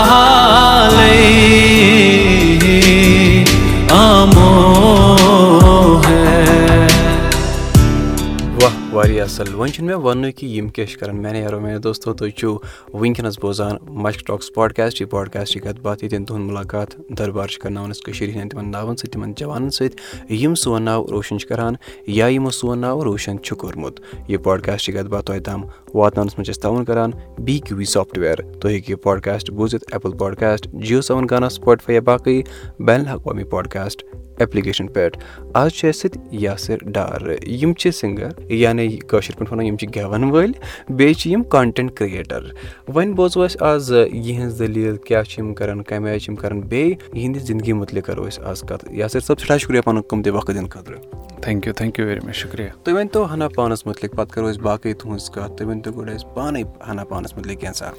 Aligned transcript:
اَصٕل 9.45 9.57
وۄنۍ 9.59 9.73
چھُنہٕ 9.73 9.87
مےٚ 9.89 10.05
وَننُے 10.05 10.31
کہِ 10.33 10.47
یِم 10.49 10.69
کیٛاہ 10.69 10.89
چھِ 10.89 10.99
کَران 10.99 11.17
میانے 11.23 11.41
یارو 11.41 11.59
میانہِ 11.61 11.83
دوستو 11.83 12.13
تُہۍ 12.19 12.31
چھُو 12.39 12.51
وٕنکیٚنَس 12.93 13.39
بوزان 13.43 13.77
مشک 14.05 14.27
ٹاکٕس 14.27 14.53
پاڈکاسٹ 14.55 15.01
یہِ 15.01 15.09
پاڈکاسٹ 15.11 15.59
کَتھ 15.65 15.81
باتھ 15.81 16.05
ییٚتٮ۪ن 16.05 16.25
تُہُنٛد 16.25 16.47
مُلاقات 16.51 16.97
دربار 17.19 17.49
چھِ 17.49 17.61
کَرناوان 17.63 17.91
أسۍ 17.91 18.03
کٔشیٖرِ 18.05 18.31
ہِنٛدٮ۪ن 18.33 18.49
تِمَن 18.49 18.71
ناوَن 18.71 18.97
سۭتۍ 18.97 19.13
تِمَن 19.13 19.33
جوانَن 19.39 19.71
سۭتۍ 19.71 20.33
یِم 20.43 20.55
سون 20.63 20.83
ناو 20.83 21.05
روشَن 21.11 21.39
چھِ 21.39 21.49
کَران 21.49 21.75
یا 22.07 22.27
یِمو 22.27 22.51
سون 22.51 22.79
ناو 22.79 23.05
روشَن 23.05 23.43
چھُ 23.45 23.57
کوٚرمُت 23.61 24.01
یہِ 24.29 24.43
پاڈکاسٹ 24.45 24.91
کَتھ 24.95 25.09
باتھ 25.13 25.27
تۄہہِ 25.27 25.43
تام 25.45 25.65
واتناونَس 25.95 26.39
منٛز 26.39 26.47
چھِ 26.47 26.55
أسۍ 26.55 26.63
تعاوُن 26.63 26.85
کَران 26.85 27.11
بی 27.45 27.59
کیوٗ 27.65 27.79
وی 27.79 27.85
سافٹوِیَر 27.85 28.43
تُہۍ 28.61 28.71
ہیٚکِو 28.73 28.93
یہِ 28.93 29.03
پاڈکاسٹ 29.03 29.51
بوٗزِتھ 29.51 29.85
ایپٕل 29.93 30.17
پاڈکاسٹ 30.19 30.73
جِیو 30.73 31.01
سیوَن 31.01 31.27
گانا 31.31 31.49
سٕپاٹفاے 31.49 31.95
یا 31.95 32.01
باقٕے 32.05 32.43
بین 32.79 33.01
الاقوامی 33.01 33.45
پاڈکاسٹ 33.55 34.05
ایپلِکیشَن 34.39 34.87
پٮ۪ٹھ۔ 34.87 35.19
آز 35.55 35.71
چھِ 35.71 35.89
اَسہِ 35.89 36.11
سۭتۍ 36.11 36.29
یاسِر 36.31 36.77
ڈار 36.83 37.45
یِم 37.47 37.73
چھِ 37.73 37.93
سِنٛگَر 37.93 38.53
یعنی 38.53 38.89
کٲشِر 38.89 39.35
پٲٹھۍ 39.39 39.53
وَنو 39.53 39.63
یِم 39.63 39.77
چھِ 39.77 39.89
گٮ۪وَن 39.97 40.25
وٲلۍ 40.25 40.53
بیٚیہِ 40.89 41.17
چھِ 41.17 41.31
یِم 41.31 41.43
کَنٹٮ۪نٹ 41.43 41.97
کِرٛییٹَر 41.97 42.41
وۄنۍ 42.89 43.15
بوزو 43.15 43.47
أسۍ 43.47 43.57
آز 43.61 43.93
یِہٕنٛز 44.13 44.59
دٔلیٖل 44.59 44.97
کیٛاہ 44.97 45.23
چھِ 45.23 45.43
یِم 45.43 45.55
کَران 45.55 45.83
کَمہِ 45.83 46.09
آیہِ 46.09 46.21
چھِ 46.21 46.31
یِم 46.31 46.37
کَران 46.37 46.61
بیٚیہِ 46.61 46.97
یِہِنٛدِ 47.13 47.41
زِندگی 47.41 47.73
مُتعلِق 47.73 48.07
کَرو 48.07 48.29
أسۍ 48.29 48.45
آز 48.45 48.61
کَتھ۔ 48.61 48.85
یاسِر 48.91 49.21
صٲب 49.21 49.39
سٮ۪ٹھاہ 49.39 49.59
شُکریہ 49.59 49.81
پَنُن 49.81 50.01
قۭمتی 50.01 50.31
وقت 50.31 50.49
دِنہٕ 50.49 50.69
خٲطرٕ۔ 50.69 50.99
Thank 51.43 51.67
you 51.67 51.75
thank 51.75 51.99
you 51.99 52.09
very 52.09 52.21
much 52.27 52.35
شُکریہ۔ 52.35 52.69
تُہۍ 52.85 52.95
ؤنۍتو 52.95 53.35
ہنا 53.35 53.49
پانَس 53.49 53.87
مُتعلِق 53.87 54.17
پَتہٕ 54.17 54.35
کَرو 54.35 54.53
أسۍ 54.53 54.61
باقٕے 54.61 54.95
تُہٕنٛز 54.95 55.31
کَتھ۔ 55.31 55.53
تُہۍ 55.57 55.69
ؤنۍتو 55.69 55.93
گۄڈٕ 55.93 56.15
اَسہِ 56.15 56.35
پانَے 56.35 56.63
ہنا 56.91 57.05
پانَس 57.05 57.37
مُتعلِق 57.37 57.61
کینٛژھا 57.61 57.93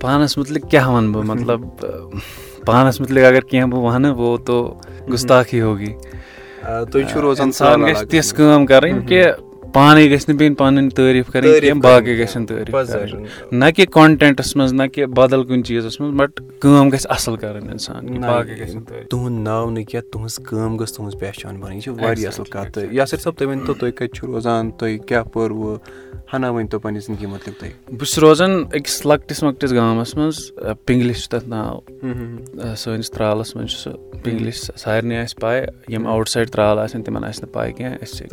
پانَس 0.00 0.38
مُتعلِق 0.38 0.70
کیٛاہ 0.70 0.88
وَنہٕ 0.88 1.12
بہٕ؟ 1.12 1.24
مطلب 1.24 1.60
پانَس 2.66 3.00
مُتعلِق 3.00 3.24
اگر 3.24 3.40
کینٛہہ 3.40 3.70
بہٕ 3.70 3.82
وَنہٕ 3.84 4.14
وہ 4.16 4.36
تو 4.46 4.56
گُستاخی 5.12 5.60
ہوگی 5.60 5.92
تُہۍ 6.90 7.04
چھِو 7.10 7.22
روزان 7.22 7.46
اِنسان 7.46 7.82
گژھِ 7.86 8.04
تِژھ 8.10 8.34
کٲم 8.34 8.66
کَرٕنۍ 8.66 9.06
کہِ 9.08 9.22
پانَے 9.74 10.10
گژھِ 10.10 10.24
نہٕ 10.28 10.36
بیٚیہِ 10.38 10.56
پَنٕنۍ 10.56 10.88
تعٲریٖف 10.96 11.30
کَرٕنۍ 11.32 11.60
کینٛہہ 11.60 11.80
باقٕے 11.82 12.18
گژھن 12.18 12.46
تعٲریٖف 12.46 12.90
کَرٕنۍ۔ 12.90 13.26
نہ 13.52 13.64
کہِ 13.76 13.86
کانٹٮ۪نٹَس 13.92 14.56
منٛز 14.56 14.72
نہ 14.72 14.86
کہِ 14.92 15.04
بدل 15.04 15.44
کُنہِ 15.44 15.64
چیٖزَس 15.66 16.00
منٛز 16.00 16.14
بَٹ 16.20 16.40
کٲم 16.60 16.88
گژھِ 16.92 17.06
اَصٕل 17.10 17.36
کَرٕنۍ 17.36 17.70
اِنسان 17.70 18.06
تُہُنٛد 19.10 19.44
ناو 19.44 19.70
نہٕ 19.70 19.84
کینٛہہ 19.84 20.10
تُہٕنٛز 20.12 20.38
کٲم 20.38 20.76
گٔژھ 20.80 20.92
تُہٕنٛز 20.92 21.20
پہچان 21.20 21.60
بَنٕنۍ 21.60 21.74
یہِ 21.74 21.82
چھِ 21.82 21.92
واریاہ 22.00 22.32
اَصٕل 22.32 22.50
کَتھ 22.50 22.72
تہٕ 22.72 22.92
یاسِر 22.92 23.16
صٲب 23.16 23.34
تُہۍ 23.38 23.48
ؤنۍتو 23.48 23.74
تُہۍ 23.74 23.90
کَتہِ 23.90 24.10
چھِو 24.14 24.26
روزان 24.26 24.70
تُہۍ 24.70 24.98
کیٛاہ 25.06 25.24
پوٚروٕ 25.32 25.76
ہنا 26.32 26.50
ؤنۍتو 26.50 26.78
پنٛنہِ 26.78 27.02
زِندگی 27.02 27.26
مُتعلِق 27.26 27.60
تُہۍ۔ 27.60 27.70
بہٕ 27.90 27.98
چھُس 27.98 28.18
روزان 28.18 28.64
أکِس 28.74 29.06
لۄکٹِس 29.06 29.42
مۄکٹِس 29.42 29.72
گامَس 29.72 30.14
منٛز 30.16 30.52
پِنٛگلِش 30.84 31.18
چھُ 31.22 31.30
تَتھ 31.30 31.48
ناو۔ 31.48 31.80
سٲنِس 32.76 33.10
ترٛالَس 33.10 33.56
منٛز 33.56 33.70
چھُ 33.70 33.78
سُہ 33.78 33.92
پِنٛگلِش 34.22 34.70
سارنٕے 34.76 35.18
آسہِ 35.18 35.40
پَے 35.40 35.92
یِم 35.92 36.06
آوُٹ 36.06 36.28
سایڈ 36.28 36.50
ترٛال 36.50 36.78
آسن 36.78 37.02
تِمَن 37.02 37.24
آسہِ 37.24 37.44
نہٕ 37.44 37.52
پَے 37.52 37.72
کینٛہہ 37.72 37.96
أسۍ 38.02 38.16
چھِ 38.16 38.26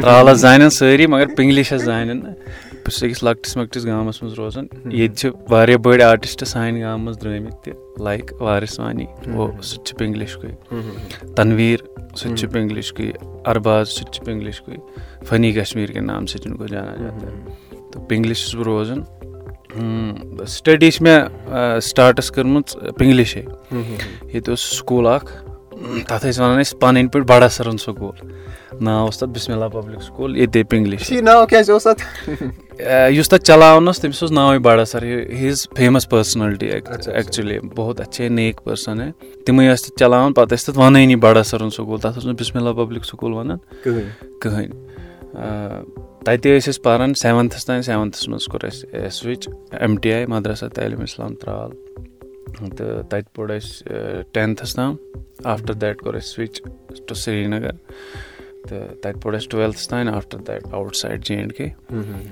ترٛالَس 0.00 0.38
زانن 0.38 0.70
سٲری 0.70 1.06
مگر 1.06 1.26
پِنٛگلِشَس 1.26 1.82
زانن 1.82 2.16
نہٕ 2.16 2.32
بہٕ 2.72 2.92
چھُس 2.92 3.02
أکِس 3.02 3.22
لۄکٹِس 3.22 3.56
مۄکٹِس 3.56 3.86
گامَس 3.86 4.22
منٛز 4.22 4.34
روزان۔ 4.34 4.66
ییٚتہِ 4.92 5.16
چھِ 5.18 5.30
واریاہ 5.50 5.78
بٔڑۍ 5.78 6.04
آرٹِسٹ 6.04 6.44
سانہِ 6.46 6.82
گامہٕ 6.82 7.04
منٛز 7.04 7.20
درٛٲمٕتۍ 7.22 7.62
تہِ 7.62 7.72
لایِک 8.04 8.42
وارِس 8.42 8.80
وانی 8.80 9.06
گوٚو 9.26 9.62
سُہ 9.62 9.76
تہِ 9.76 9.84
چھُ 9.84 9.96
پِنٛگلِشکُے 9.98 10.48
تَنویٖر 11.36 11.80
سُہ 12.16 12.28
تہِ 12.28 12.38
چھُ 12.38 12.50
پِنٛگلِشکُے 12.52 13.12
اَرباز 13.44 13.88
سُہ 13.88 14.04
تہِ 14.04 14.12
چھُ 14.14 14.24
پِنٛگلِشکُے 14.24 14.76
فٔنی 15.26 15.52
کَشمیٖر 15.52 15.92
کہِ 15.92 16.02
نام 16.02 16.26
سۭتۍ 16.26 16.50
گوٚو 16.50 16.66
جانا 16.66 16.96
جاتا۔ 16.96 17.26
تہٕ 17.92 18.08
پِنٛگلِش 18.08 18.40
چھُس 18.40 18.54
بہٕ 18.54 18.64
روزان۔ 18.64 19.02
سٹڈی 20.46 20.90
چھِ 20.90 21.02
مےٚ 21.02 21.80
سٹاٹَس 21.80 22.30
کٔرمٕژ 22.30 22.94
پِنٛگلِشے۔ 22.96 23.42
ییٚتہِ 23.72 24.48
اوس 24.48 24.60
سکوٗل 24.60 25.06
اَکھ 25.06 25.47
تَتھ 26.08 26.26
ٲسۍ 26.26 26.44
وَنان 26.44 26.60
أسۍ 26.60 26.78
پَنٕنۍ 26.78 27.08
پٲٹھۍ 27.12 27.26
بَڑا 27.26 27.48
سَرَن 27.48 27.78
سکوٗل۔ 27.78 28.32
ناو 28.80 29.04
اوس 29.04 29.18
تَتھ 29.18 29.30
بِسمِلہ 29.30 29.64
پَبلِک 29.64 30.02
سکوٗل 30.02 30.36
ییٚتے 30.36 30.62
پِنٛگلِش 30.62 31.12
یُس 33.08 33.28
تَتھ 33.28 33.44
چلاوان 33.44 33.86
اوس 33.86 33.98
تٔمِس 33.98 34.22
اوس 34.22 34.32
ناوٕے 34.32 34.58
بَڑا 34.58 34.84
سَر 34.84 35.02
he 35.02 35.46
is 35.48 35.68
famous 35.76 36.08
personality 36.08 36.66
actually 36.66 37.58
بہت 37.76 38.00
اچھے 38.00 38.28
نیک 38.28 38.60
پٔرسَن 38.64 39.00
ہے۔ 39.00 39.12
تِمے 39.46 39.74
ٲسۍ 39.74 39.84
تَتھ 39.84 39.98
چلاوان 39.98 40.32
پَتہٕ 40.32 40.56
ٲسۍ 40.56 40.66
تَتھ 40.66 40.78
وَنٲنی 40.78 41.16
بَڑا 41.16 41.42
سَرُن 41.42 41.70
سکوٗل 41.70 41.98
تَتھ 41.98 42.14
اوس 42.14 42.24
نہٕ 42.24 42.36
بِسمِلہ 42.38 42.72
پَبلِک 42.72 43.04
سکوٗل 43.04 43.32
وَنان۔ 43.32 43.58
کٕہٕنۍ۔ 44.40 44.68
تَتہِ 46.24 46.58
ٲسۍ 46.58 46.68
أسۍ 46.68 46.82
پَران 46.82 47.14
سیوَنتھَس 47.14 47.66
تانۍ 47.66 47.82
سیوَنتھَس 47.82 48.28
منٛز 48.28 48.44
کوٚر 48.44 48.66
اَسہِ 48.66 49.10
سُچ 49.10 49.48
ایم 49.80 49.96
ٹی 49.96 50.12
آی 50.12 50.26
مدرسہ 50.26 50.66
تعلیٖم 50.74 51.00
اِسلام 51.00 51.34
ترٛال 51.34 51.70
تہٕ 52.76 53.02
تَتہِ 53.08 53.34
پوٚر 53.34 53.50
اَسہِ 53.56 54.22
ٹٮ۪نتھَس 54.32 54.74
تام 54.74 54.96
آفٹَر 55.44 55.74
دیٹ 55.74 56.00
کوٚر 56.00 56.14
اَسہِ 56.14 56.46
سُچ 56.46 56.62
ٹُو 57.06 57.14
سرینگر 57.14 57.70
تہٕ 58.68 58.94
تَتہِ 59.02 59.20
پوٚر 59.22 59.34
اَسہِ 59.34 59.50
ٹُویلتھَس 59.50 59.88
تانۍ 59.88 60.12
after 60.14 60.38
that 60.46 60.62
outside 60.96 61.24
J 61.24 61.34
and 61.36 61.52
K 61.56 61.68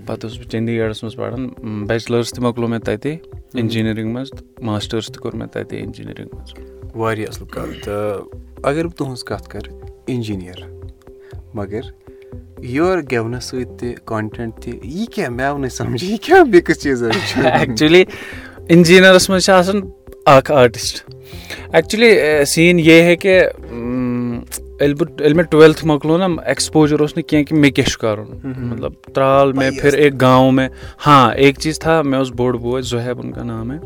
پَتہٕ 0.07 0.25
اوسُس 0.25 0.39
بہٕ 0.39 0.51
چٔندی 0.51 0.79
گڑھَس 0.79 1.03
منٛز 1.03 1.17
پَران 1.17 1.49
بیچلٲرٕس 1.87 2.33
تہِ 2.33 2.43
مۄکلو 2.45 2.69
مےٚ 2.69 2.81
تَتے 2.85 3.17
اِنجیٖنٔرِنٛگ 3.55 4.13
منٛز 4.13 4.31
تہٕ 4.31 4.65
ماسٹٲرٕس 4.65 5.07
تہِ 5.07 5.21
کوٚر 5.23 5.35
مےٚ 5.37 5.49
تَتے 5.53 5.81
اِنجیٖنٔرِنٛگ 5.81 6.35
منٛز 6.35 6.97
واریاہ 6.97 7.29
اَصٕل 7.29 7.47
کَتھ 7.55 7.85
تہٕ 7.85 8.25
اگر 8.63 8.87
بہٕ 8.87 8.97
تُہٕنٛز 8.97 9.25
کَتھ 9.25 9.49
کَرٕ 9.49 9.73
اِنجیٖنِیَر 10.07 10.65
مگر 11.55 11.81
یورٕ 12.63 13.03
گٮ۪ونَس 13.13 13.45
سۭتۍ 13.45 13.77
تہِ 13.79 13.95
کانٹٮ۪نٹ 14.05 14.63
تہِ 14.63 14.79
یہِ 14.83 15.07
کیٛاہ 15.15 15.31
مےٚ 15.31 15.47
آو 15.47 15.59
نہٕ 15.59 15.71
سَمجھ 15.71 16.05
یہِ 16.05 16.19
کیٛاہ 16.23 16.45
مِکٕس 16.45 16.83
چیٖزا 16.83 17.11
چھُ 17.29 17.45
ایٚکچُؤلی 17.45 18.05
اِنجیٖنَرَس 18.69 19.29
منٛز 19.31 19.45
چھِ 19.45 19.53
آسان 19.53 19.81
اَکھ 20.27 20.51
آرٹِسٹ 20.53 21.11
ایٚکچُؤلی 21.73 22.45
سیٖن 22.47 22.79
یہِ 22.79 23.03
ہے 23.03 23.17
کہِ 23.17 23.41
ییٚلہِ 24.81 24.97
بہٕ 24.99 25.09
ییٚلہِ 25.21 25.37
مےٚ 25.37 25.45
ٹُویلتھٕ 25.51 25.87
مۄکلو 25.87 26.17
نا 26.19 26.27
ایٚکٕسپوجَر 26.45 27.01
اوس 27.01 27.17
نہٕ 27.17 27.29
کینٛہہ 27.29 27.45
کہِ 27.45 27.59
مےٚ 27.59 27.71
کیاہ 27.71 27.87
چھُ 27.87 27.99
کَرُن 28.01 28.27
مطلب 28.69 28.93
ترٛال 29.15 29.53
مےٚ 29.53 29.71
پھِر 29.81 29.93
ایک 29.93 30.21
گاو 30.21 30.51
مےٚ 30.51 30.69
ہاں 31.07 31.33
ایک 31.33 31.59
چیٖز 31.59 31.79
تھا 31.79 32.03
مےٚ 32.03 32.19
اوس 32.19 32.31
بوٚڑ 32.37 32.57
بوے 32.57 32.83
زُہیب 32.83 33.19
اُن 33.19 33.33
کا 33.33 33.43
نام 33.43 33.73
ہے 33.73 33.79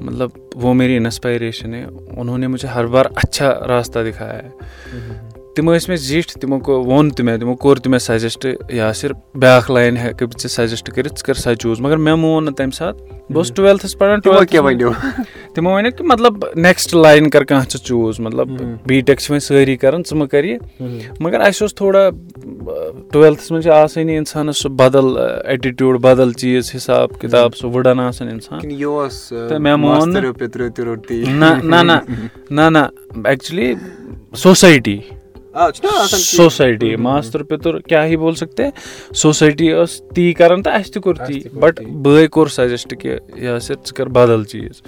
مطلب 0.00 0.30
وہ 0.54 0.74
میری 0.74 0.94
اِنَسپایریشَن 0.94 1.74
ہے 1.74 1.84
اُنہوں 2.16 2.38
نے 2.38 2.46
مُجھے 2.46 2.68
ہر 2.68 2.86
بار 2.86 3.06
اچھا 3.14 3.54
راستہ 3.68 3.98
دِکھایا 3.98 4.38
ہے 4.42 4.50
تِم 5.56 5.74
ٲسۍ 5.74 5.88
مےٚ 5.88 5.96
زِٹھۍ 5.96 6.40
تِمو 6.40 6.58
ووٚن 6.66 7.10
تہِ 7.10 7.24
مےٚ 7.24 7.38
تِمو 7.38 7.54
کوٚر 7.54 7.76
تہِ 7.76 7.90
مےٚ 7.90 7.98
سَجَسٹ 7.98 8.46
یاسِر 8.68 9.12
بیٛاکھ 9.34 9.70
لایِن 9.70 9.96
ہٮ۪کہٕ 9.96 10.26
بہٕ 10.26 10.40
ژےٚ 10.40 10.50
سَجَسٹ 10.50 10.90
کٔرِتھ 10.90 11.14
ژٕ 11.18 11.22
کَر 11.26 11.34
سۄ 11.34 11.54
چوٗز۔ 11.54 11.80
مگر 11.80 11.96
مےٚ 11.96 12.16
مون 12.16 12.44
نہٕ 12.44 12.54
تَمہِ 12.54 12.72
ساتہٕ۔ 12.72 13.00
بہٕ 13.00 13.36
اوسُس 13.36 13.54
ٹُویلتھَس 13.54 13.98
پَران 13.98 14.20
تِمو 15.54 15.74
وَنیو؟ 15.74 15.90
کہِ 15.90 16.06
مطلب 16.06 16.44
نیکٕسٹ 16.56 16.94
لایِن 16.94 17.30
کَر 17.30 17.44
کانٛہہ 17.44 17.68
ژٕ 17.70 17.80
چوٗز۔ 17.84 18.20
مطلب 18.20 18.48
بی 18.86 19.00
ٹیک 19.00 19.18
چھِ 19.18 19.30
وۄنۍ 19.30 19.40
سٲری 19.40 19.76
کَران 19.76 20.02
ژٕ 20.10 20.16
مہٕ 20.18 20.28
کَر 20.28 20.44
یہِ۔ 20.44 20.58
مگر 21.20 21.40
اَسہِ 21.40 21.62
اوس 21.62 21.74
تھوڑا 21.74 22.10
ٹُویلتھَس 23.12 23.50
منٛز 23.50 23.64
چھِ 23.64 23.72
آسٲنی 23.72 24.16
اِنسانَس 24.16 24.58
سُہ 24.58 24.70
بَدَل 24.70 25.06
ایٹِٹیوٗڈ 25.44 26.00
بَدَل 26.00 26.32
چیٖز 26.32 26.70
حِساب 26.74 27.20
کِتاب 27.20 27.56
سُہ 27.56 27.70
وُڈَن 27.70 28.00
آسان 28.00 28.28
اِنسان۔ 28.28 28.58
تہٕ 29.28 29.58
مےٚ 29.58 29.76
مون 29.76 30.12
نہ۔ 31.28 31.54
نہ 31.64 31.82
نہ 31.82 31.92
نہ 32.50 32.70
نہ 32.70 32.78
ایٚکچُؤلی 33.24 33.74
سوسایٹی 34.36 35.00
سوسایٹی 35.54 36.94
ماستٕر 36.96 37.42
پیٚتُر 37.42 37.78
کیٛاہ 37.80 38.06
ہی 38.06 38.16
بول 38.16 38.34
سکتے 38.34 38.62
سوسایٹی 39.14 39.72
ٲس 39.72 40.00
تی 40.14 40.32
کَران 40.34 40.62
تہٕ 40.62 40.78
اَسہِ 40.78 40.92
تہِ 40.92 41.02
کوٚر 41.02 41.26
تی 41.26 41.40
بَٹ 41.60 41.80
بٲے 42.02 42.26
کوٚر 42.26 42.46
سَجَسٹ 42.46 42.94
کہِ 43.00 43.16
یاسِر 43.42 43.74
ژٕ 43.74 43.94
کَر 43.96 44.06
بَدَل 44.06 44.44
چیٖز 44.44 44.82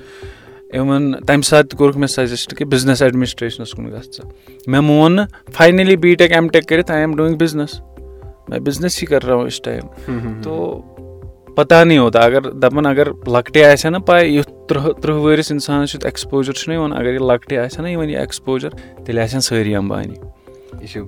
اِوٕن 0.74 1.12
تَمہِ 1.26 1.44
ساتہٕ 1.44 1.68
تہِ 1.70 1.78
کوٚرُکھ 1.78 1.98
مےٚ 1.98 2.08
سَجَسٹ 2.08 2.54
کہِ 2.56 2.66
بِزنِس 2.66 3.02
ایڈمِنِسٹرٛیشنَس 3.02 3.72
کُن 3.74 3.86
گژھ 3.92 4.08
ژٕ 4.16 4.24
مےٚ 4.66 4.80
مون 4.80 5.16
نہٕ 5.16 5.52
finally 5.56 5.96
B 5.96 6.14
tech 6.14 6.32
M 6.32 6.48
tech 6.48 6.68
کٔرِتھ 6.68 6.90
آی 6.90 7.00
ایم 7.00 7.14
ڈوٗیِنٛگ 7.16 7.38
بِزنِس 7.38 7.80
مےٚ 8.48 8.60
بِزنِس 8.60 9.02
ہی 9.02 9.06
کَر 9.06 9.24
رہا 9.24 9.34
ہوں 9.34 9.46
اِس 9.46 9.60
ٹایم 9.62 10.42
تو 10.42 10.82
پتہ 11.56 11.74
نہیں 11.84 11.98
ہوتا 11.98 12.20
اگر 12.20 12.50
دَپان 12.50 12.86
اگر 12.86 13.12
لۄکٹے 13.26 13.64
آسہِ 13.64 13.86
ہا 13.86 13.90
نہ 13.90 13.98
پاے 14.06 14.26
یُتھ 14.26 14.50
تٕرٛہ 14.68 14.92
تٕرٛہ 14.92 15.20
وٲرِس 15.20 15.50
اِنسانَس 15.52 15.94
یُتھ 15.94 16.04
ایٚکٕسپوجر 16.04 16.52
چھُنہ 16.52 16.74
یِوان 16.74 16.92
اگر 16.92 17.12
یہِ 17.12 17.20
لۄکٹے 17.20 17.58
آسہِ 17.58 17.78
ہا 17.78 17.82
نہ 17.82 17.88
یِوان 17.88 18.10
یہِ 18.10 18.16
ایٚکٕسپوجر 18.16 18.70
تیٚلہِ 19.04 19.22
آسن 19.22 19.40
سٲری 19.40 19.74
امبانی 19.76 20.14
یہِ 20.80 20.88
چھُ 20.88 21.00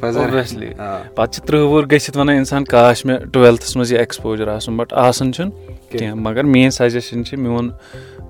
پَزر 0.00 0.20
اوبویسلی 0.20 0.66
پَتہٕ 1.14 1.32
چھِ 1.32 1.46
تٕرٛہ 1.46 1.66
وُہُر 1.68 1.84
گٔژھِتھ 1.86 2.18
وَنان 2.18 2.36
اِنسان 2.36 2.64
کاش 2.64 3.04
مےٚ 3.04 3.18
ٹُویلتھس 3.32 3.76
منٛز 3.76 3.92
یہِ 3.92 3.98
ایٚکٕسپوجر 3.98 4.48
آسُن 4.48 4.76
بٹ 4.76 4.92
آسان 4.92 5.32
چھُنہٕ 5.32 5.52
کینٛہہ۔ 5.90 6.14
مگر 6.14 6.44
میٲنۍ 6.44 6.70
سَجیشن 6.70 7.24
چھِ 7.24 7.38
میون 7.38 7.70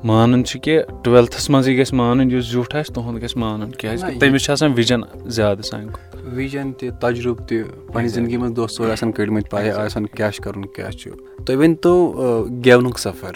مانُن 0.04 0.44
چھُ 0.44 0.60
کہِ 0.60 0.80
ٹُویلتھس 1.02 1.50
منٛزٕے 1.50 1.78
گژھِ 1.78 1.94
مانُن 1.94 2.30
یُس 2.30 2.50
زیُٹھ 2.52 2.76
آسہِ 2.76 2.94
تُہُنٛد 2.94 3.22
گژھِ 3.22 3.36
مانُن 3.36 3.70
کیازِ 3.70 4.04
کہِ 4.04 4.20
تٔمِس 4.20 4.42
چھُ 4.44 4.52
آسان 4.52 4.72
وِجن 4.76 5.00
زیادٕ 5.26 5.62
سانہِ 5.62 5.92
کھۄتہٕ۔ 5.92 6.34
وِجن 6.36 6.72
تہِ 6.72 6.90
تَجرُبہٕ 7.00 7.46
تہِ 7.46 7.62
پَنٕنہِ 7.92 8.10
زِندگی 8.10 8.36
منٛز 8.36 8.76
ژور 8.76 8.90
آسان 8.90 9.12
کٔڑمٕتۍ 9.12 9.50
پَے 9.50 9.70
آسان 9.70 10.06
کیاہ 10.06 10.30
چھُ 10.30 10.42
کَرُن 10.44 10.66
کیاہ 10.66 10.90
چھُ۔ 10.90 11.10
تُہۍ 11.46 11.56
ؤنتو 11.56 12.12
گٮ۪ونُک 12.64 12.98
سفر 12.98 13.32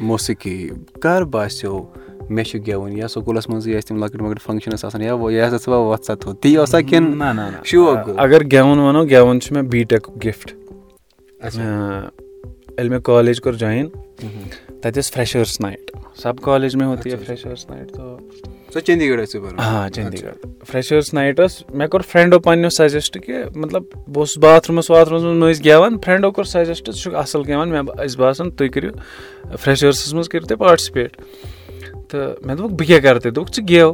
موسیٖقی 0.00 0.68
کر 1.02 1.22
باسیٚو 1.22 1.82
مےٚ 2.30 2.44
چھُ 2.44 2.58
گٮ۪وُن 2.66 2.96
یا 2.98 3.08
سکوٗلَس 3.08 3.48
منٛزٕے 3.48 3.78
ٲسۍ 3.78 3.86
تِم 3.88 3.96
لۄکٕٹۍ 3.96 4.22
مۄکٕٹۍ 4.22 4.44
فنٛگشن 4.46 4.70
ٲسۍ 4.70 4.84
آسان 4.84 5.02
یا 5.02 5.16
یہِ 5.30 5.48
ہسا 5.48 5.56
ژٕ 5.56 5.68
وۄتھ 5.68 6.04
سا 6.04 6.14
تھوٚد۔ 6.14 6.36
تی 6.40 6.56
اوسا 6.56 6.80
کِنہٕ 6.80 7.14
نہ 7.14 7.32
نہ 7.32 7.64
شوق۔ 7.64 8.08
اگر 8.16 8.40
گٮ۪وُن 8.52 8.78
وَنو 8.78 9.04
گٮ۪وُن 9.04 9.40
چھُ 9.40 9.52
مےٚ 9.52 9.62
بی 9.62 9.84
ٹیکُک 9.84 10.24
گِفٹ 10.24 10.52
ییٚلہِ 12.78 12.90
مےٚ 12.90 13.00
کالیج 13.00 13.40
کوٚر 13.40 13.54
جویِن 13.54 13.88
تَتہِ 14.82 14.94
ٲس 14.94 15.12
فرٛیشٲرٕس 15.12 15.60
نایٹ 15.60 15.90
سب 16.14 16.40
کالیج 16.42 16.76
ہوتی 16.82 17.10
ہے 17.10 17.16
فرٛیشٲرٕس 17.16 17.70
نایٹ 17.70 17.92
تو 17.92 18.18
سۄ 18.74 18.80
چندی 18.80 19.10
گڑھ 19.10 19.20
ٲسۍ 19.20 19.58
ہاں 19.58 19.88
چندی 19.88 20.22
گڑھ 20.22 20.46
فرٛیشٲرٕس 20.66 21.14
نایٹ 21.14 21.40
ٲس 21.40 21.62
مےٚ 21.74 21.88
کوٚر 21.88 22.02
فرٛٮ۪نٛڈو 22.02 22.38
پنٛنیو 22.38 22.70
سَجَسٹ 22.70 23.18
کہِ 23.26 23.34
مطلب 23.56 23.82
بہٕ 23.82 24.16
اوسُس 24.16 24.38
باتھروٗمَس 24.38 24.90
واتھروٗمَس 24.90 25.24
منٛز 25.24 25.60
ٲسۍ 25.60 25.64
گٮ۪وان 25.64 25.98
فرٛٮ۪نٛڈو 26.04 26.30
کوٚر 26.30 26.44
سَجَسٹ 26.44 26.90
ژٕ 26.90 27.02
چھُکھ 27.02 27.14
اَصٕل 27.14 27.42
گٮ۪وان 27.48 27.68
مےٚ 27.68 27.82
ٲسۍ 27.82 28.16
باسان 28.18 28.50
تُہۍ 28.50 28.68
کٔرِو 28.68 28.90
فرٛیشٲرسَس 29.60 30.14
منٛز 30.14 30.28
کٔرِو 30.28 30.46
تُہۍ 30.46 30.58
پاٹسِپیٹ 30.58 31.16
تہٕ 32.14 32.46
مےٚ 32.46 32.56
دوٚپُکھ 32.56 32.76
بہٕ 32.78 32.86
کیٛاہ 32.86 33.00
کَرٕ 33.00 33.20
تۄہہِ 33.20 33.34
دوٚپُکھ 33.34 33.54
ژٕ 33.56 33.64
گٮ۪و 33.70 33.92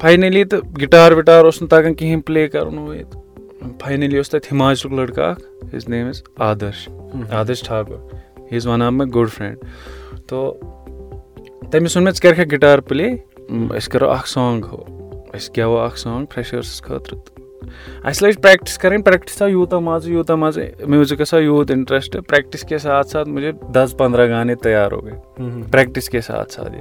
فاینٔلی 0.00 0.44
تہٕ 0.44 0.60
گِٹار 0.80 1.12
وِٹار 1.12 1.44
اوس 1.44 1.62
نہٕ 1.62 1.70
تَگان 1.70 1.94
کِہیٖنۍ 1.94 2.22
پٕلے 2.26 2.48
کَرُن 2.48 2.78
ہُہ 2.78 2.96
یہِ 2.96 3.04
فاینٔلی 3.80 4.16
اوس 4.16 4.30
تَتہِ 4.30 4.52
ہِماچلُک 4.52 4.92
لٔڑکہٕ 4.92 5.24
اَکھ 5.30 5.74
his 5.74 5.88
name 5.88 6.06
is 6.06 6.22
Adarsh 6.50 6.88
Adarsh 7.30 7.62
Thakur 7.62 7.96
he 8.50 8.56
is 8.56 8.66
one 8.66 8.82
of 8.82 8.92
my 8.92 9.06
good 9.14 9.30
friend 9.30 9.58
تو 10.28 10.38
تٔمِس 11.70 11.96
ووٚن 11.96 12.04
مےٚ 12.04 12.14
ژٕ 12.14 12.22
کَرکھا 12.22 12.42
گِٹار 12.52 12.78
پٕلے 12.78 13.08
أسۍ 13.76 13.88
کَرو 13.92 14.10
اَکھ 14.10 14.28
سانٛگ 14.28 14.64
ہُہ۔ 14.64 14.84
أسۍ 15.36 15.50
گٮ۪وو 15.56 15.78
اَکھ 15.78 15.98
سانٛگ 15.98 16.26
فرٛیشٲرسَس 16.32 16.82
خٲطرٕ 16.82 17.18
تہٕ 17.24 17.41
اَسہِ 18.04 18.26
لٔج 18.26 18.40
پرٛٮ۪کٹِس 18.42 18.78
کَرٕنۍ 18.78 19.02
پرٛٮ۪کٹِس 19.04 19.42
آو 19.42 19.48
یوٗتاہ 19.48 19.78
مَزٕ 19.78 20.10
یوٗتاہ 20.10 20.36
مَزٕ 20.36 20.86
میوٗزِکَس 20.86 21.34
آو 21.34 21.40
یوٗت 21.40 21.70
اِنٹرٛسٹ 21.70 22.16
پرٛٮ۪کٹِس 22.28 22.64
کے 22.68 22.78
ساتھ 22.78 23.08
ساتھ 23.10 23.28
مُجھے 23.28 23.52
دَز 23.74 23.96
پنٛداہ 23.96 24.28
گانے 24.28 24.54
تیار 24.62 24.92
ہو 24.92 25.00
گٔے 25.00 25.16
پرٛٮ۪کٹِس 25.70 26.08
کے 26.10 26.20
ساتھ 26.20 26.52
ساتھ 26.52 26.72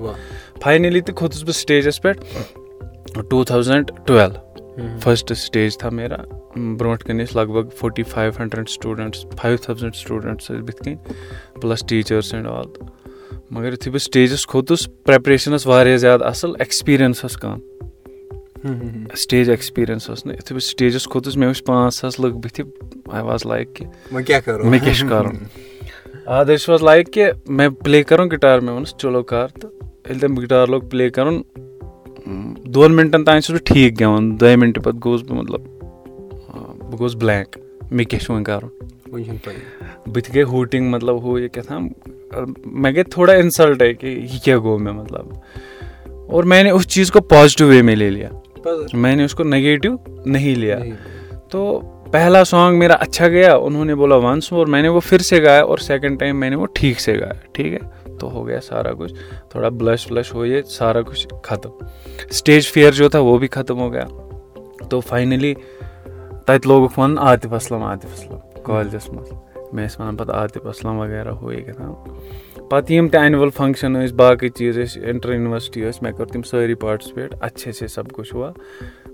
فاینٔلی 0.63 1.01
تہِ 1.01 1.15
کھوٚتُس 1.15 1.43
بہٕ 1.43 1.59
سِٹیجَس 1.61 2.01
پٮ۪ٹھ 2.01 3.21
two 3.29 3.43
thousand 3.45 3.91
twelve 4.05 4.33
first 5.03 5.33
stage 5.37 5.77
تھا 5.77 5.89
میرا 5.89 6.17
برونٛٹھ 6.77 7.03
کَنۍ 7.05 7.23
ٲسۍ 7.23 7.35
لگ 7.35 7.51
بگ 7.51 7.69
forty 7.77 8.03
five 8.03 8.31
hundred 8.39 8.69
students 8.69 9.25
five 9.41 9.57
thousand 9.57 9.95
students 9.95 10.51
ٲسۍ 10.51 10.61
بٕتھِ 10.65 10.83
کَنۍ 10.83 10.95
پٕلَس 11.61 11.85
ٹیٖچٲرٕس 11.87 12.33
اینٛڈ 12.33 12.47
آل 12.47 12.67
تہٕ 12.73 12.87
مگر 13.51 13.73
یُتھُے 13.73 13.91
بہٕ 13.91 14.01
سٹیجَس 14.01 14.45
کھوٚتُس 14.47 14.87
پرٛٮ۪پریشَن 15.05 15.53
ٲس 15.53 15.67
واریاہ 15.67 15.97
زیادٕ 15.97 16.25
اَصٕل 16.27 16.51
ایٚکٕسپیٖریَنٕس 16.59 17.23
ٲس 17.25 17.37
کَم 17.37 17.59
سٹیج 18.63 19.49
ایٚکٕسپیٖریَنٕس 19.49 20.09
ٲس 20.09 20.25
نہٕ 20.25 20.35
یُتھُے 20.35 20.55
بہٕ 20.55 20.63
سٹیجَس 20.63 21.07
کھوٚتُس 21.07 21.37
مےٚ 21.37 21.49
وٕچھ 21.49 21.63
پانٛژھ 21.63 21.93
ساس 21.93 22.19
لُکھ 22.19 22.35
بٕتھِ 22.35 22.63
آی 23.11 23.21
واز 23.21 23.45
لایک 23.45 23.75
کہِ 23.75 23.87
مےٚ 24.11 24.23
کیاہ 24.25 24.93
چھُ 24.93 25.09
کَرُن 25.09 25.35
آدرش 26.25 26.69
واز 26.69 26.83
لایک 26.83 27.13
کہِ 27.13 27.29
مےٚ 27.47 27.69
پٕلے 27.69 28.03
کَرُن 28.03 28.31
گِٹار 28.31 28.59
مےٚ 28.59 28.73
ووٚنُس 28.73 28.95
چلو 28.97 29.23
کَر 29.23 29.47
تہٕ 29.47 29.69
ییٚلہِ 30.05 30.21
تٔمۍ 30.21 30.41
گِٹار 30.43 30.67
لوگ 30.67 30.81
پٕلے 30.81 31.09
کَرُن 31.09 31.41
دۄن 32.73 32.95
مِنٹَن 32.95 33.23
تانۍ 33.23 33.39
چھُس 33.41 33.51
بہٕ 33.51 33.65
ٹھیٖک 33.65 33.99
گٮ۪وان 33.99 34.39
دۄیہِ 34.41 34.57
مِنٹہِ 34.57 34.83
پَتہٕ 34.83 34.99
گوٚوُس 35.05 35.23
بہٕ 35.23 35.37
مطلب 35.37 35.61
بہٕ 35.61 36.99
گوٚوُس 36.99 37.15
بٕلینک 37.15 37.57
مےٚ 37.91 38.05
کیاہ 38.09 38.19
چھُ 38.19 38.33
وۄنۍ 38.33 38.43
کَرُن 38.43 38.69
بہٕ 40.07 40.23
تہِ 40.23 40.35
گٔے 40.35 40.43
ہوٗٹِنٛگ 40.43 40.89
مطلب 40.89 41.23
ہُہ 41.23 41.41
یہِ 41.41 41.49
کیٛاہ 41.49 41.67
تھام 41.67 41.87
مےٚ 42.65 42.93
گٔے 42.93 43.03
تھوڑا 43.03 43.33
اِنسَلٹَے 43.33 43.93
کہِ 43.93 44.17
یہِ 44.17 44.39
کیاہ 44.43 44.57
گوٚو 44.57 44.77
مےٚ 44.77 44.93
مطلب 44.93 45.25
اور 46.27 46.43
میں 46.43 46.63
نے 46.63 46.69
اُس 46.69 46.87
چیٖز 46.87 47.11
کو 47.11 47.21
پازٹِو 47.21 47.67
وے 47.67 47.81
میں 47.81 47.95
لے 47.95 48.09
لیا 48.09 48.29
میں 48.93 49.15
نے 49.15 49.23
اس 49.23 49.35
کو 49.35 49.43
نگیٹِو 49.43 49.95
نہیں 50.25 50.55
لیا 50.55 50.79
تو 51.49 51.81
پہلا 52.11 52.43
سانٛگ 52.43 52.79
میرا 52.79 52.93
اچھا 52.93 53.27
گیا 53.27 53.55
انہوں 53.55 53.85
نے 53.85 53.95
بولا 53.95 54.15
وَنس 54.15 54.51
وہ 54.51 54.99
پھر 54.99 55.17
اور 55.61 55.77
سیکنڈ 55.77 56.19
ٹایم 56.19 56.37
وہ 56.55 56.65
ٹھیٖک 56.73 56.99
گایا 57.07 57.33
ٹھیٖک 57.51 57.83
گیا 58.47 58.61
سارا 58.61 58.93
کچھ 58.93 59.13
تھوڑا 59.49 59.69
بلش 59.69 60.11
ولش 60.11 60.33
ہو 60.33 60.45
یہ 60.45 60.61
سارا 60.61 61.01
کچھ 61.01 61.27
ختم 61.43 61.69
سٹیج 62.31 62.67
فِیر 62.67 62.91
جو 62.91 63.09
تھا 63.09 63.19
وہ 63.19 63.37
بھی 63.37 63.47
ختم 63.47 63.93
گیا 63.93 64.05
تو 64.89 64.99
فاینٔلی 64.99 65.53
تَتہِ 66.45 66.67
لوگُکھ 66.67 66.99
وَنُن 66.99 67.17
عاطف 67.17 67.53
اسلم 67.53 67.83
عاطف 67.83 68.13
اسلم 68.13 68.63
کالجَس 68.63 69.09
منٛز 69.09 69.33
مےٚ 69.73 69.87
ٲسۍ 69.87 69.99
وَنان 69.99 70.15
پَتہٕ 72.71 72.91
یِم 72.95 73.07
تہِ 73.07 73.19
اٮ۪نوَل 73.19 73.49
فنٛگشَن 73.49 73.93
ٲسۍ 73.93 74.13
باقٕے 74.15 74.49
چیٖز 74.49 74.77
ٲسۍ 74.79 75.03
اِنٹر 75.03 75.31
یوٗنیورسٹی 75.33 75.81
ٲسۍ 75.81 75.99
مےٚ 76.01 76.13
کٔر 76.17 76.25
تِم 76.25 76.41
سٲری 76.41 76.75
پاٹسِپیٹ 76.83 77.33
اچھے 77.41 77.71
سے 77.71 77.87
سب 77.87 78.11
کُچھ 78.11 78.33
ہُوا 78.35 78.51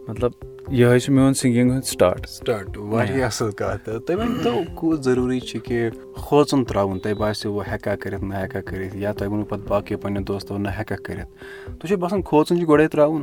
مطلب 0.07 0.31
یِہوے 0.71 0.99
چھُ 0.99 1.13
میون 1.13 1.33
سِنٛگِنٛگ 1.33 1.71
ہُنٛد 1.71 1.83
سٹاٹ 1.83 2.29
سٹاٹ 2.29 2.77
واریاہ 2.77 3.25
اَصٕل 3.25 3.51
کَتھ. 3.51 3.85
تہٕ 3.85 3.99
تُہۍ 3.99 4.17
ؤنۍتو 4.17 4.61
کوٗت 4.75 5.03
ضروٗری 5.03 5.39
چھُ 5.39 5.59
کہِ 5.63 5.89
کھوژُن 6.15 6.63
ترٛاوُن 6.63 6.99
تۄہہِ 6.99 7.17
باسیو 7.17 7.53
وۄنۍ 7.53 7.73
ہٮ۪کا 7.73 7.95
کٔرِتھ 7.95 8.23
نہ 8.23 8.33
ہٮ۪کا 8.33 8.61
کٔرِتھ 8.61 8.95
یا 8.95 9.11
تۄہہِ 9.11 9.31
ووٚنوُ 9.31 9.47
پَتہٕ 9.47 9.67
باقٕیو 9.67 9.97
پنٛنٮ۪و 9.97 10.23
دوستو 10.23 10.57
نہ 10.57 10.69
ہٮ۪کا 10.69 10.95
کٔرِتھ؟ 10.95 11.29
تۄہہِ 11.65 11.87
چھُو 11.87 11.97
باسان 11.97 12.21
کھوژُن 12.21 12.59
چھُ 12.59 12.67
گۄڈَے 12.67 12.87
ترٛاوُن؟ 12.87 13.21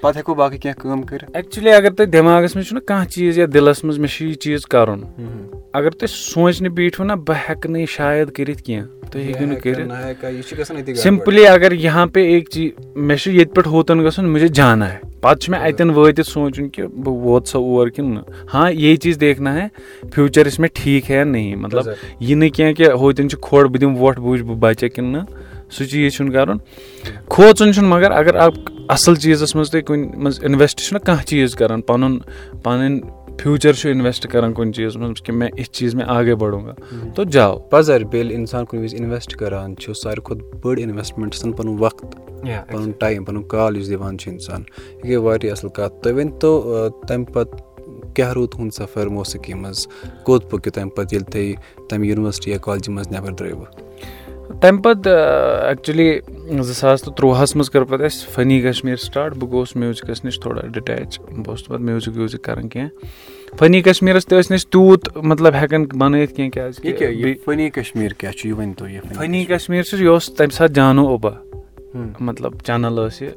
پَتہٕ 0.00 0.16
ہٮ۪کو 0.16 0.34
باقٕے 0.34 0.58
کینٛہہ 0.58 0.80
کٲم 0.80 1.02
کٔرِتھ؟ 1.02 1.30
ایٚکچُؤلی 1.34 1.72
اگر 1.72 1.90
تۄہہِ 1.90 2.12
دٮ۪ماغَس 2.12 2.56
منٛز 2.56 2.68
چھُنہ 2.68 2.80
کانٛہہ 2.80 3.08
چیٖز 3.08 3.38
یا 3.38 3.46
دِلَس 3.54 3.84
منٛز 3.84 3.98
مےٚ 3.98 4.10
چھُ 4.10 4.26
یہِ 4.26 4.36
چیٖز 4.36 4.66
کَرُن 4.66 5.02
اگر 5.72 5.90
تُہۍ 5.90 6.08
سونٛچنہِ 6.10 6.70
بیٖٹھِو 6.70 7.04
نہ 7.04 7.12
بہٕ 7.12 7.38
ہٮ۪کہٕ 7.48 7.70
نہٕ 7.70 7.80
یہِ 7.80 7.88
شاید 7.88 8.32
کٔرِتھ 8.32 8.62
کینٛہہ 8.62 9.10
تُہۍ 9.10 9.22
ہیٚکِو 9.22 9.46
نہٕ 9.46 9.60
کٔرِتھ۔ 9.60 10.98
سِمپٕلی 10.98 11.46
اگر 11.46 11.72
یہاں 11.72 12.06
پے 12.06 12.22
ایک 12.22 12.50
چیٖز 12.50 12.86
مےٚ 12.96 13.16
چھُ 13.16 13.32
ییٚتہِ 13.32 13.54
پٮ۪ٹھ 13.54 13.68
ہوٚتَن 13.68 14.06
گژھُن 14.06 14.28
مےٚ 14.28 14.46
چھِ 14.46 14.54
جانا 14.54 14.92
ہے۔ 14.92 14.98
پَتہٕ 15.20 15.38
چھُ 15.38 15.50
مےٚ 15.50 15.60
اَتٮ۪ن 15.60 15.90
وٲتِتھ 15.90 16.26
سونٛچُن 16.26 16.68
کہِ 16.68 16.85
بہٕ 16.94 17.14
ووت 17.14 17.48
سا 17.48 17.58
اور 17.58 17.88
کِنہٕ 17.88 18.14
نہٕ 18.14 18.54
ہاں 18.54 18.70
یے 18.70 18.96
چیٖز 18.96 19.20
دیکھنا 19.20 19.54
ہے 19.54 19.66
فیوٗچَر 20.14 20.46
اِز 20.46 20.58
مےٚ 20.60 20.70
ٹھیٖک 20.74 21.10
ہے 21.10 21.16
یا 21.16 21.24
نہیں 21.24 21.54
مطلب 21.56 21.84
یہِ 22.20 22.36
نہٕ 22.36 22.50
کینٛہہ 22.54 22.72
کہِ 22.72 22.86
ہوٚتٮ۪ن 22.90 23.28
چھُ 23.28 23.38
کھۄڑ 23.42 23.64
بہٕ 23.66 23.80
دِمہٕ 23.80 24.00
وۄٹھ 24.00 24.20
بہٕ 24.20 24.28
وٕچھِ 24.28 24.44
بہٕ 24.44 24.56
بَچا 24.56 24.88
کِنہٕ 24.88 25.12
نہٕ 25.12 25.26
سُہ 25.70 25.84
چیٖز 25.84 26.14
چھُنہٕ 26.14 26.32
کَرُن 26.32 26.58
کھوژُن 27.28 27.72
چھُنہٕ 27.72 27.90
مگر 27.90 28.10
اگر 28.10 28.34
اکھ 28.34 28.70
اَصٕل 28.88 29.14
چیٖزَس 29.14 29.54
منٛز 29.54 29.70
تُہۍ 29.70 29.82
کُنہِ 29.82 30.56
فیوٗچَر 33.40 33.72
چھُ 33.72 33.88
اِنویسٹ 33.90 34.26
کَران 34.32 34.52
کُنہِ 34.54 34.72
چیٖزَس 34.74 34.96
منٛز 34.96 35.20
کہِ 35.24 35.34
مےٚ 35.34 35.50
اِتھ 35.56 35.70
چیٖز 35.76 35.94
مےٚ 35.94 36.06
آگے 36.08 36.34
بَڑوگا 36.40 36.72
تو 37.14 37.24
جاو 37.34 37.58
پَزَر 37.70 38.04
بیٚیہِ 38.04 38.24
ییٚلہِ 38.24 38.38
اِنسان 38.38 38.64
کُنہِ 38.64 38.82
وِزِ 38.82 38.94
اِنویسٹ 39.00 39.36
کَران 39.40 39.76
چھُ 39.80 39.94
ساروی 40.02 40.22
کھۄتہٕ 40.24 40.58
بٔڑ 40.62 40.78
اِنویسٹمٮ۪نٛٹ 40.78 41.32
چھِ 41.32 41.38
آسان 41.40 41.52
پَنُن 41.52 41.76
وقت 41.78 42.04
پَنُن 42.70 42.90
ٹایم 43.00 43.24
پَنُن 43.24 43.42
کال 43.52 43.76
یُس 43.76 43.90
دِوان 43.90 44.18
چھُ 44.18 44.30
اِنسان 44.32 44.62
یہِ 45.04 45.08
گٔے 45.08 45.16
واریاہ 45.24 45.52
اَصٕل 45.52 45.68
کَتھ 45.76 45.94
تُہۍ 46.02 46.12
ؤنۍتو 46.14 46.88
تَمہِ 47.08 47.32
پَتہٕ 47.32 48.14
کیٛاہ 48.14 48.32
روٗد 48.32 48.50
تُہُنٛد 48.52 48.74
سفر 48.74 49.06
موسیٖقی 49.16 49.54
منٛز 49.54 49.86
کوٚت 50.24 50.50
پٔکِو 50.50 50.70
تَمہِ 50.70 50.94
پَتہٕ 50.96 51.12
ییٚلہِ 51.12 51.32
تُہۍ 51.32 51.88
تَمہِ 51.88 52.06
یوٗنیورسٹی 52.08 52.50
یا 52.50 52.58
کالجہِ 52.58 52.94
منٛز 52.94 53.08
نٮ۪بر 53.12 53.32
درٛٲیوٕ 53.32 53.85
تَمہِ 54.60 54.82
پَتہٕ 54.82 55.64
ایٚکچُؤلی 55.64 56.18
زٕ 56.62 56.72
ساس 56.74 57.02
تہٕ 57.02 57.14
تُرٛوُہَس 57.16 57.54
منٛز 57.56 57.70
کٔر 57.70 57.84
پَتہٕ 57.84 58.06
اَسہِ 58.06 58.30
فٔنی 58.34 58.60
کَشمیٖر 58.60 58.96
سٹاٹ 58.96 59.34
بہٕ 59.36 59.50
گوٚوُس 59.50 59.76
میوٗزِکَس 59.76 60.24
نِش 60.24 60.40
تھوڑا 60.40 60.66
ڈِٹیچ 60.66 61.20
بہٕ 61.20 61.48
اوسُس 61.48 61.62
نہٕ 61.62 61.68
پَتہٕ 61.68 61.84
میوٗزِک 61.84 62.16
ویوٗزِک 62.16 62.42
کَران 62.42 62.68
کینٛہہ. 62.68 63.56
فٔنی 63.58 63.82
کَشمیٖرَس 63.82 64.26
تہِ 64.26 64.38
ٲسۍ 64.38 64.50
نہٕ 64.50 64.58
أسۍ 64.58 64.70
تیوٗت 64.70 65.16
مطلب 65.16 65.54
ہٮ۪کان 65.54 65.84
بَنٲیِتھ 65.98 66.34
کینٛہہ 66.34 66.50
کیٛازِکہِ 66.50 67.34
فٔنی 67.44 67.68
کَشمیٖر 67.70 68.12
کیٛاہ 68.12 68.32
چھُ؟ 68.32 68.46
یہِ 68.46 68.58
ؤنۍتو 68.58 68.88
یہِ 68.88 69.00
فٔنی 69.16 69.44
کَشمیٖر 69.44 69.82
چھُ 69.82 69.98
یہِ 69.98 70.08
اوس 70.08 70.34
تَمہِ 70.36 70.52
ساتہٕ 70.52 70.74
جانو 70.74 71.06
اوبا. 71.08 71.30
مطلب 72.20 72.52
چَنَل 72.64 72.98
ٲس 73.06 73.22
یہِ 73.22 73.30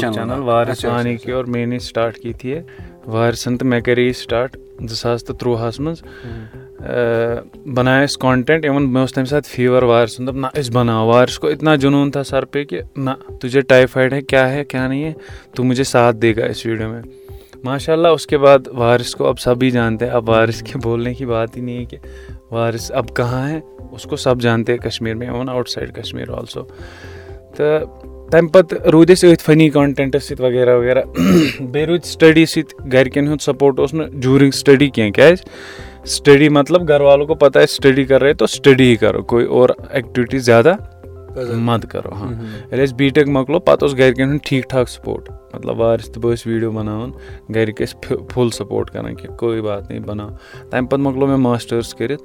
چَنَل 0.00 0.42
وارِسانی 0.42 1.16
کی 1.16 1.32
اور 1.32 1.44
مے 1.44 1.64
نے 1.66 1.78
سٹاٹ 1.78 2.16
کی 2.18 2.32
تھی 2.32 2.54
ہے 2.54 2.62
وارِسَن 3.06 3.56
تہٕ 3.56 3.68
مےٚ 3.68 3.80
کَرے 3.84 4.02
یہِ 4.02 4.14
سٹاٹ 4.14 4.56
زٕ 4.80 4.96
ساس 4.96 5.24
تہٕ 5.24 5.36
تُرٛوُہَس 5.38 5.80
منٛز 5.80 6.02
بَنایے 6.82 8.04
اَسہِ 8.04 8.20
کانٹٮ۪نٛٹ 8.20 8.64
اِوٕن 8.64 8.92
مےٚ 8.92 9.00
اوس 9.00 9.12
تَمہِ 9.12 9.28
ساتہٕ 9.28 9.50
فیٖوَر 9.54 9.82
وارِسَن 9.82 10.26
دوٚپ 10.26 10.36
نہ 10.36 10.46
أسۍ 10.58 10.72
بَناوو 10.72 11.06
وارِس 11.08 11.42
گوٚو 11.42 11.52
اِتنا 11.52 11.74
جنوٗن 11.76 12.10
تھا 12.10 12.22
سَر 12.24 12.44
پے 12.44 12.64
کہِ 12.64 12.80
نہ 12.96 13.10
تُجے 13.40 13.60
ٹایفایڈ 13.60 14.12
ہے 14.12 14.20
کیٛاہ 14.22 14.50
ہے 14.52 14.64
کیٛاہ 14.64 14.88
نہیں 14.88 15.04
ہے 15.04 15.12
تو 15.56 15.64
مجھے 15.64 15.84
ساتھ 15.84 16.16
گا 16.36 16.44
اِس 16.44 16.64
ویٖڈیو 16.66 16.88
میں 16.88 17.02
ماشاء 17.64 17.92
اللہ 17.92 18.08
اُس 18.08 18.26
کے 18.26 18.38
بعد 18.38 18.68
وارِس 18.74 19.14
کو 19.14 19.26
اب 19.26 19.40
سبھی 19.40 19.70
جانتے 19.70 20.08
اب 20.08 20.28
وارِس 20.28 20.62
کے 20.62 20.78
بولنے 20.82 21.14
کی 21.14 21.26
بات 21.26 21.56
ہی 21.56 21.62
نہیں 21.62 21.78
ہے 21.78 21.84
کہ 21.84 21.98
وارِس 22.50 22.90
اب 22.94 23.14
کہاں 23.16 23.48
ہے 23.48 23.60
اُس 23.92 24.02
کو 24.10 24.16
سب 24.16 24.40
جانتے 24.40 24.76
کشمیٖر 24.78 25.16
میں 25.16 25.28
even 25.28 25.48
out 25.48 25.68
side 25.68 25.94
Kashmir 25.94 26.30
also 26.38 26.62
تہٕ 27.56 27.86
تَمہِ 28.30 28.52
پَتہٕ 28.52 28.90
روٗدۍ 28.92 29.12
أسۍ 29.12 29.32
أتھۍ 29.32 29.44
فٔنی 29.44 29.68
کانٹٮ۪نٹَس 29.70 30.28
سۭتۍ 30.28 30.42
وغیرہ 30.44 30.76
وغیرہ 30.76 31.02
بیٚیہِ 31.60 31.86
روٗدۍ 31.88 32.08
سٹڈی 32.08 32.46
سۭتۍ 32.46 32.92
گَرِکٮ۪ن 32.92 33.26
ہُنٛد 33.28 33.42
سپوٹ 33.42 33.78
اوس 33.80 33.94
نہٕ 33.94 34.08
جوٗرِنٛگ 34.12 34.50
سٹڈی 34.50 34.88
کینٛہہ 34.90 35.12
کیٛازِ 35.12 35.42
स्टडी 36.06 36.48
मतलब 36.48 36.86
घर 36.86 37.02
वालों 37.02 37.26
को 37.26 37.34
पता 37.34 37.60
है 37.60 37.66
स्टडी 37.66 38.04
कर 38.04 38.20
रहे 38.20 38.34
तो 38.34 38.46
स्टडी 38.46 38.84
ही 38.84 38.96
करो 38.96 39.22
कोई 39.22 39.44
और 39.44 39.76
एक्टिविटी 39.94 40.38
کَرو 40.38 40.76
मत 41.66 41.84
करो 41.92 42.14
हाँ। 42.14 42.30
بی 42.72 42.92
बी 42.96 43.10
टेक 43.10 43.28
मकलो 43.28 43.58
اوس 43.82 43.94
گرِکٮ۪ن 43.94 44.28
ہُنٛد 44.28 44.40
ٹھیٖک 44.44 44.68
ٹھاکھ 44.70 44.90
سَپوٹ 44.90 45.28
مطلب 45.54 45.80
وارِس 45.80 46.10
تہِ 46.12 46.22
بہٕ 46.22 46.32
ٲسٕس 46.32 46.46
ویٖڈیو 46.46 46.70
بَناوان 46.70 47.10
گَرِکۍ 47.54 47.82
ٲسۍ 47.82 48.26
فُل 48.32 48.50
سَپوٹ 48.50 48.90
کَران 48.90 49.14
کہِ 49.14 49.36
کوٚے 49.38 49.60
بات 49.60 49.90
نی 49.90 49.98
بَناو 49.98 50.28
تَمہِ 50.70 50.88
پَتہٕ 50.90 51.00
मास्टर्स 51.00 51.28
مےٚ 51.28 51.38
ماسٹٲرٕس 51.38 51.94
کٔرِتھ 51.94 52.22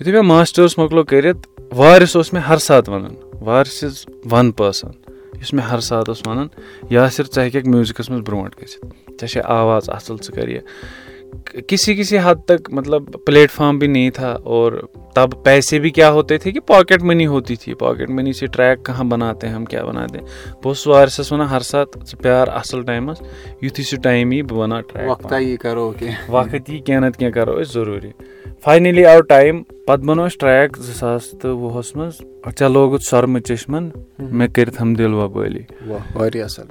یِتھُے 0.00 0.12
مےٚ 0.12 0.22
ماسٹٲرٕس 0.22 0.78
مۄکلو 0.78 1.04
کٔرِتھ 1.04 1.48
وارِس 1.76 2.16
اوس 2.16 2.32
مےٚ 2.32 2.42
ہر 2.48 2.56
ساتہٕ 2.56 2.94
وَنان 2.94 3.14
وارِس 3.40 3.84
اِز 3.84 4.04
وَن 4.30 4.52
پٔرسَن 4.52 4.90
یُس 5.40 5.52
مےٚ 5.54 5.66
ہر 5.70 5.80
ساتہٕ 5.80 6.08
اوس 6.08 6.22
وَنان 6.26 6.48
یاسر 6.90 7.24
ژٕ 7.24 7.42
ہیٚکَکھ 7.42 7.68
میوٗزِکَس 7.68 8.10
منٛز 8.10 8.22
برونٛٹھ 8.26 8.56
گٔژھِتھ 8.62 8.86
ژےٚ 9.20 9.28
چھے 9.28 9.40
किसी 11.68 11.94
किसी 11.94 12.16
हद 12.16 12.42
तक 12.48 12.70
मतलब 12.72 13.22
प्लेटफॉर्म 13.26 13.78
भी 13.78 13.88
नहीं 13.88 14.10
था 14.10 14.32
और 14.46 14.88
तब 15.16 15.42
पैसे 15.44 15.78
भी 15.78 15.90
क्या 15.90 16.08
होते 16.08 16.38
थे 16.38 16.52
कि 16.52 16.60
पॉकेट 16.60 17.02
मनी 17.02 17.24
होती 17.24 17.56
थी। 17.56 17.74
पॉकेट 17.74 18.10
मनी 18.10 18.32
से 18.32 18.46
ट्रैक 18.46 18.82
कहाँ 18.82 19.06
बनाते 19.08 19.46
हैं 19.46 19.54
हम 19.54 19.64
क्या 19.64 19.82
बनाते 19.82 20.18
हैं। 20.18 20.26
बहुत 20.64 20.86
وارسس 20.86 21.32
وَنان 21.32 21.48
ہر 21.48 21.60
ساتہٕ 21.60 22.04
ژٕ 22.06 22.22
پیار 22.22 22.48
اَصٕل 22.48 22.82
ٹایمَس 22.82 23.22
یِتھُے 23.62 23.82
سُہ 23.82 23.96
ٹایم 24.02 24.32
یی 24.32 24.42
بہٕ 24.42 24.80
ट्रैक 24.88 25.28
ٹریکا 25.28 25.56
करो 25.62 25.92
یی 26.00 26.78
کینٛہہ 26.80 27.00
نتہٕ 27.00 27.18
کینٛہہ 27.18 27.34
کَرو 27.34 27.60
أسۍ 27.60 27.72
ضروٗری 27.72 28.10
فاینلی 28.64 29.04
آو 29.06 29.20
ٹایم 29.20 29.62
پتہٕ 29.62 30.04
بَنوو 30.04 30.24
اَسہِ 30.24 30.38
ٹریک 30.40 30.78
زٕ 30.78 30.94
ساس 30.94 31.34
चे 32.47 32.67
लोगुत 32.73 33.01
सरम 33.01 33.39
चश्मन 33.39 33.91
मे 34.33 34.47
कर 34.47 34.71
हम 34.79 34.95
दिल 34.95 35.13
वबाली 35.13 35.65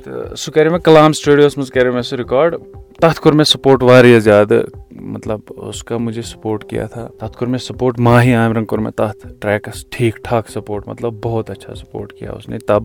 तो 0.07 0.37
सह 0.37 0.53
कर 0.53 0.79
कलाम 0.79 1.13
स्टूडियोस 1.13 1.59
मज 1.59 1.71
कर 1.71 2.01
सह 2.03 2.17
रिकॉर्ड 2.17 2.57
तथ 3.03 3.19
कोर 3.19 3.35
मैं 3.35 3.45
सपोर्ट 3.45 3.83
वारिया 3.83 4.19
ज़्यादा 4.19 4.63
مطلب 4.96 5.40
اوس 5.48 5.84
کا 5.84 5.98
موٗجَے 5.98 6.22
سَپوٹ 6.22 6.64
کیاہ 6.70 6.88
تھا 6.88 7.08
تَتھ 7.20 7.38
کوٚر 7.38 7.48
مےٚ 7.48 7.60
سپوٹ 7.60 8.00
ماہی 8.00 8.34
عامرَن 8.34 8.66
کوٚر 8.66 8.82
مےٚ 8.82 8.92
تَتھ 8.96 9.28
ٹرٛیکَس 9.40 9.86
ٹھیٖک 9.92 10.24
ٹھاک 10.24 10.50
سَپوٹ 10.50 10.88
مطلب 10.88 11.14
بہت 11.24 11.50
اچھا 11.50 11.76
سَپوٹ 11.76 12.14
کیا 12.14 12.32
اوس 12.32 12.50
نہٕ 12.50 12.60
تَب 12.68 12.84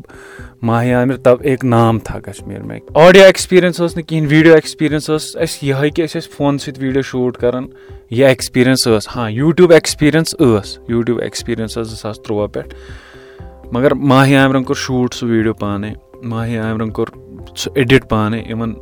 ماہی 0.62 0.92
عامر 0.92 1.16
تَب 1.16 1.36
ایک 1.40 1.64
نام 1.64 1.98
تھا 1.98 2.20
کَشمیٖر 2.20 2.62
مےٚ 2.62 2.80
آڈیو 2.94 3.24
اٮ۪کٕسپیٖرینٕس 3.24 3.80
ٲس 3.80 3.96
نہٕ 3.96 4.06
کِہیٖنۍ 4.06 4.28
ویٖڈیو 4.30 4.54
ایکٕسپیٖرینٕس 4.54 5.10
ٲس 5.10 5.36
اَسہِ 5.36 5.68
یِہٕے 5.68 5.90
کہِ 5.90 6.04
أسۍ 6.04 6.18
ٲسۍ 6.20 6.36
فونہٕ 6.36 6.58
سۭتۍ 6.58 6.82
ویٖڈیو 6.82 7.02
شوٗٹ 7.02 7.36
کَران 7.36 7.66
یہِ 8.10 8.28
اٮ۪کٕسپیٖرینٕس 8.28 8.86
ٲس 8.86 9.08
ہاں 9.16 9.30
یوٗٹیوٗب 9.30 9.72
اٮ۪کٕسپیٖرینٕس 9.72 10.34
ٲس 10.40 10.78
یوٗٹیوٗب 10.88 11.20
اٮ۪کٕسپیٖرینٕس 11.22 11.78
ٲس 11.78 11.86
زٕ 11.86 11.96
ساس 11.96 12.20
تُرٛواہ 12.22 12.46
پٮ۪ٹھ 12.46 12.74
مگر 13.72 13.94
ماہی 13.94 14.36
عامرَن 14.36 14.64
کوٚر 14.64 14.76
شوٗٹ 14.76 15.14
سُہ 15.14 15.28
ویٖڈیو 15.28 15.54
پانَے 15.54 15.92
ماہی 16.22 16.56
عامرَن 16.56 16.90
کوٚر 16.90 17.08
سُہ 17.56 17.70
اٮ۪ڈِٹ 17.74 18.08
پانَے 18.08 18.40
اِوٕن 18.40 18.74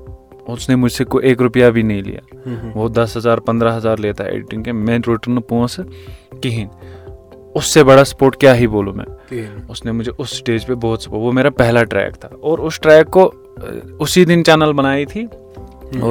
उसने 0.53 0.77
मुझसे 0.77 1.05
को 1.05 1.21
एक 1.21 1.41
रुपया 1.41 1.71
भी 1.71 1.83
नहीं 1.83 2.03
लिया। 2.03 2.73
वो 2.75 2.89
दस 2.89 3.17
हज़ार 3.17 3.41
पंद्रह 3.41 3.73
हज़ार 3.73 3.99
लेता 3.99 4.25
है 4.25 4.35
एडिटिंग 4.35 4.65
के। 4.65 4.73
मैं 4.73 4.99
रोटन 5.07 5.09
مےٚ 5.09 5.09
رُپیٛا 5.09 5.13
نی 5.13 5.13
لِیا 5.13 5.19
وو 5.19 5.19
دَس 5.19 5.27
ہزار 5.27 5.27
پنٛدر 5.27 5.27
ہزار 5.27 5.27
لیٚتھ 5.27 5.31
ایڈِٹِنٛگ 5.31 5.33
کہِ 5.33 5.33
مےٚ 5.33 5.33
روٹر 5.33 5.33
نہٕ 5.33 5.49
پونٛسہٕ 5.49 5.87
کِہیٖنۍ 6.43 6.69
اسہِ 7.55 7.83
بڑا 7.85 8.05
سپوٹ 8.05 8.37
کیاہ 8.37 8.55
ہیٚیہِ 8.55 8.71
بولو 8.71 8.93
مےٚ 8.93 9.07
اسہِ 9.69 9.93
مُجے 9.93 10.11
اس 10.19 10.31
سِٹیج 10.39 10.67
پٮ۪ٹھ 10.67 10.79
بہتر 10.83 11.15
وو 11.15 11.33
مےٚ 11.33 11.51
پہل 11.57 11.85
ٹرٛیک 11.85 12.21
ٹرٛیک 12.83 13.11
کُی 13.13 14.25
دِنۍ 14.25 14.43
چینل 14.47 14.73
بنایہِ 14.73 15.07
تہِ 15.09 15.25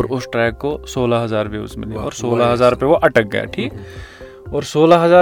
اس 0.09 0.27
ٹرٛیک 0.31 0.57
کو 0.59 0.77
سولہ 0.87 1.15
ہزار 1.23 1.45
ویوٗز 1.51 1.77
مِلے 1.77 1.95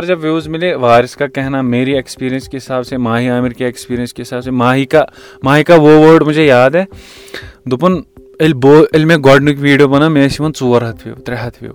जब 0.06 0.20
ہزار 0.24 0.48
मिले 0.48 0.74
वारिस 0.76 1.16
का 1.16 1.28
कहना 1.28 1.62
मेरी 1.62 1.94
एक्सपीरियंस 1.98 2.48
के 2.48 2.58
हिसाब 2.58 2.84
से 2.84 2.98
माही 2.98 3.28
आमिर 3.28 3.54
के 3.54 3.66
एक्सपीरियंस 3.66 4.12
के 4.14 4.22
हिसाब 4.22 4.42
से 4.42 4.52
माही 4.52 4.86
का 4.86 5.06
माही 5.44 5.64
का 5.64 5.76
वो 5.76 5.98
वर्ड 6.00 6.24
मुझे 6.24 6.46
याद 6.46 6.76
है। 6.76 6.88
دوپُن 7.68 8.04
ییٚلہِ 8.40 8.56
بہٕ 8.62 8.76
ییٚلہِ 8.76 9.06
مےٚ 9.08 9.18
گۄڈنیُک 9.26 9.58
ویٖڈیو 9.60 9.88
بَنٲو 9.88 10.10
مےٚ 10.10 10.28
ٲسۍ 10.28 10.36
یِوان 10.40 10.52
ژور 10.60 10.82
ہَتھ 10.82 11.08
وِو 11.08 11.16
ترٛےٚ 11.16 11.48
ہَتھ 11.48 11.64
وِو 11.64 11.72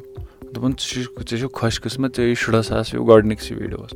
دوٚپُن 0.54 0.70
ژٕ 0.70 0.88
چھُکھ 0.88 1.30
ژےٚ 1.30 1.38
چھُے 1.38 1.48
خۄش 1.52 1.80
قٕسمَت 1.80 2.16
ژےٚ 2.16 2.28
یی 2.28 2.34
شُراہ 2.34 2.62
ساس 2.62 2.94
وِو 2.94 3.04
گۄڈنِک 3.04 3.38
ویٖڈیوَس 3.40 3.60
ویٖڈیووس 3.60 3.92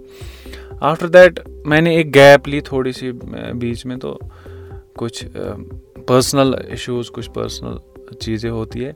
آفٹر 0.80 1.06
دیٹ 1.06 1.40
مےٚ 1.64 1.98
اکھ 1.98 2.08
گیپ 2.14 2.48
لی 2.48 2.60
تھوڑی 2.60 2.92
سی 2.92 3.12
بیٖچ 3.12 3.86
مےٚ 3.86 3.98
تہٕ 3.98 4.16
کُچھ 4.96 5.24
پٔرسنَل 6.06 6.54
اِشوٗز 6.68 7.10
کُچھ 7.10 7.30
پٔرسنَل 7.30 7.76
چیٖز 8.20 8.44
ہتہِ 8.44 8.84
ہے 8.84 8.92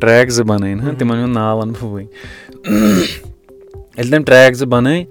ट्रैक 0.00 0.30
जो 0.30 0.44
बन 0.44 0.94
तिम 0.94 1.12
नाव 1.12 1.60
वन 1.60 1.72
बह 1.72 1.86
वही 1.86 2.06
तम 4.10 4.22
ट्रैक 4.22 4.54
जो 4.54 4.66
बन 4.66 5.04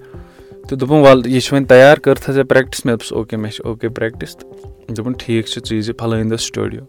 तो 0.70 0.76
दोपन 0.76 0.94
वल 0.94 1.22
यह 1.26 1.48
वो 1.52 1.60
तैयार 1.60 1.98
कर 1.98 2.18
थे 2.18 2.42
प्रैक्टिस 2.42 2.86
मे 2.86 2.96
ओके 3.14 3.36
मे 3.36 3.50
ओके 3.66 3.88
प्रैक्टिस 3.88 4.36
दोपन 4.90 5.14
ठीक 5.20 5.48
चीज 5.48 5.90
फलान 6.00 6.28
दह 6.28 6.36
स्टूडियो 6.36 6.86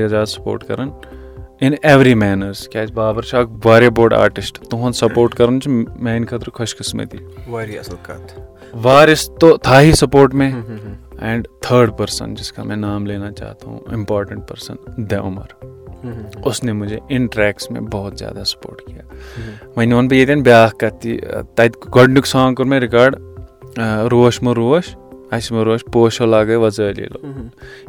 ज़्यादा 0.07 0.25
सपोर्ट 0.25 1.18
اِن 1.60 1.74
ایوری 1.82 2.14
مینٕز 2.14 2.68
کیازِ 2.68 2.92
بابر 2.92 3.22
چھُ 3.22 3.38
اکھ 3.38 3.50
واریاہ 3.64 3.90
بوٚڑ 3.96 4.12
آرٹِسٹ 4.14 4.58
تُہُنٛد 4.70 4.94
سَپوٹ 4.96 5.34
کرُن 5.34 5.60
چھُ 5.60 5.70
میانہِ 5.70 6.28
خٲطرٕ 6.28 6.52
خۄش 6.54 6.74
قٕسمتی 6.76 7.18
وارِس 8.82 9.28
تو 9.40 9.56
تھاہی 9.56 9.92
سَپورٹ 10.00 10.34
مےٚ 10.34 10.52
اینڈ 11.18 11.48
تھٲڑ 11.62 11.90
پٔرسَن 11.90 12.34
جِس 12.34 12.52
کا 12.52 12.62
مےٚ 12.62 12.76
نام 12.76 13.06
لینا 13.06 13.30
چاہت 13.32 13.64
اِمپاٹنٹ 13.92 14.46
پٔرسَن 14.48 14.76
دےٚ 14.96 15.20
عُمر 15.20 15.52
اوس 16.42 16.62
نہٕ 16.64 16.74
مُجے 16.74 16.98
اِن 17.08 17.26
ٹریکٕس 17.26 17.70
مےٚ 17.70 17.82
بہت 17.92 18.18
زیادٕ 18.18 18.44
سَپورٹ 18.44 18.82
کینٛہہ 18.86 19.04
وۄنۍ 19.76 19.92
وَنہٕ 19.92 20.08
بہٕ 20.08 20.18
ییٚتٮ۪ن 20.18 20.42
بیاکھ 20.42 20.76
کَتھ 20.78 21.00
تہِ 21.02 21.20
تَتہِ 21.54 21.94
گۄڈنیُک 21.94 22.26
سانٛگ 22.26 22.54
کوٚر 22.54 22.68
مےٚ 22.68 22.80
رِکاڈ 22.80 23.16
روش 24.10 24.42
مہ 24.42 24.54
روش 24.56 24.94
सॉन्ग 25.31 25.49
कोर 25.49 25.51
मैं 25.51 25.51
रिकॉर्ड 25.51 25.51
रोश 25.51 25.51
मो 25.51 25.51
रोश 25.51 25.51
अस 25.51 25.51
मो 25.51 25.63
रोश 25.63 25.83
पोशो 25.93 26.25
लागे 26.25 26.55
वजलीलो 26.55 27.19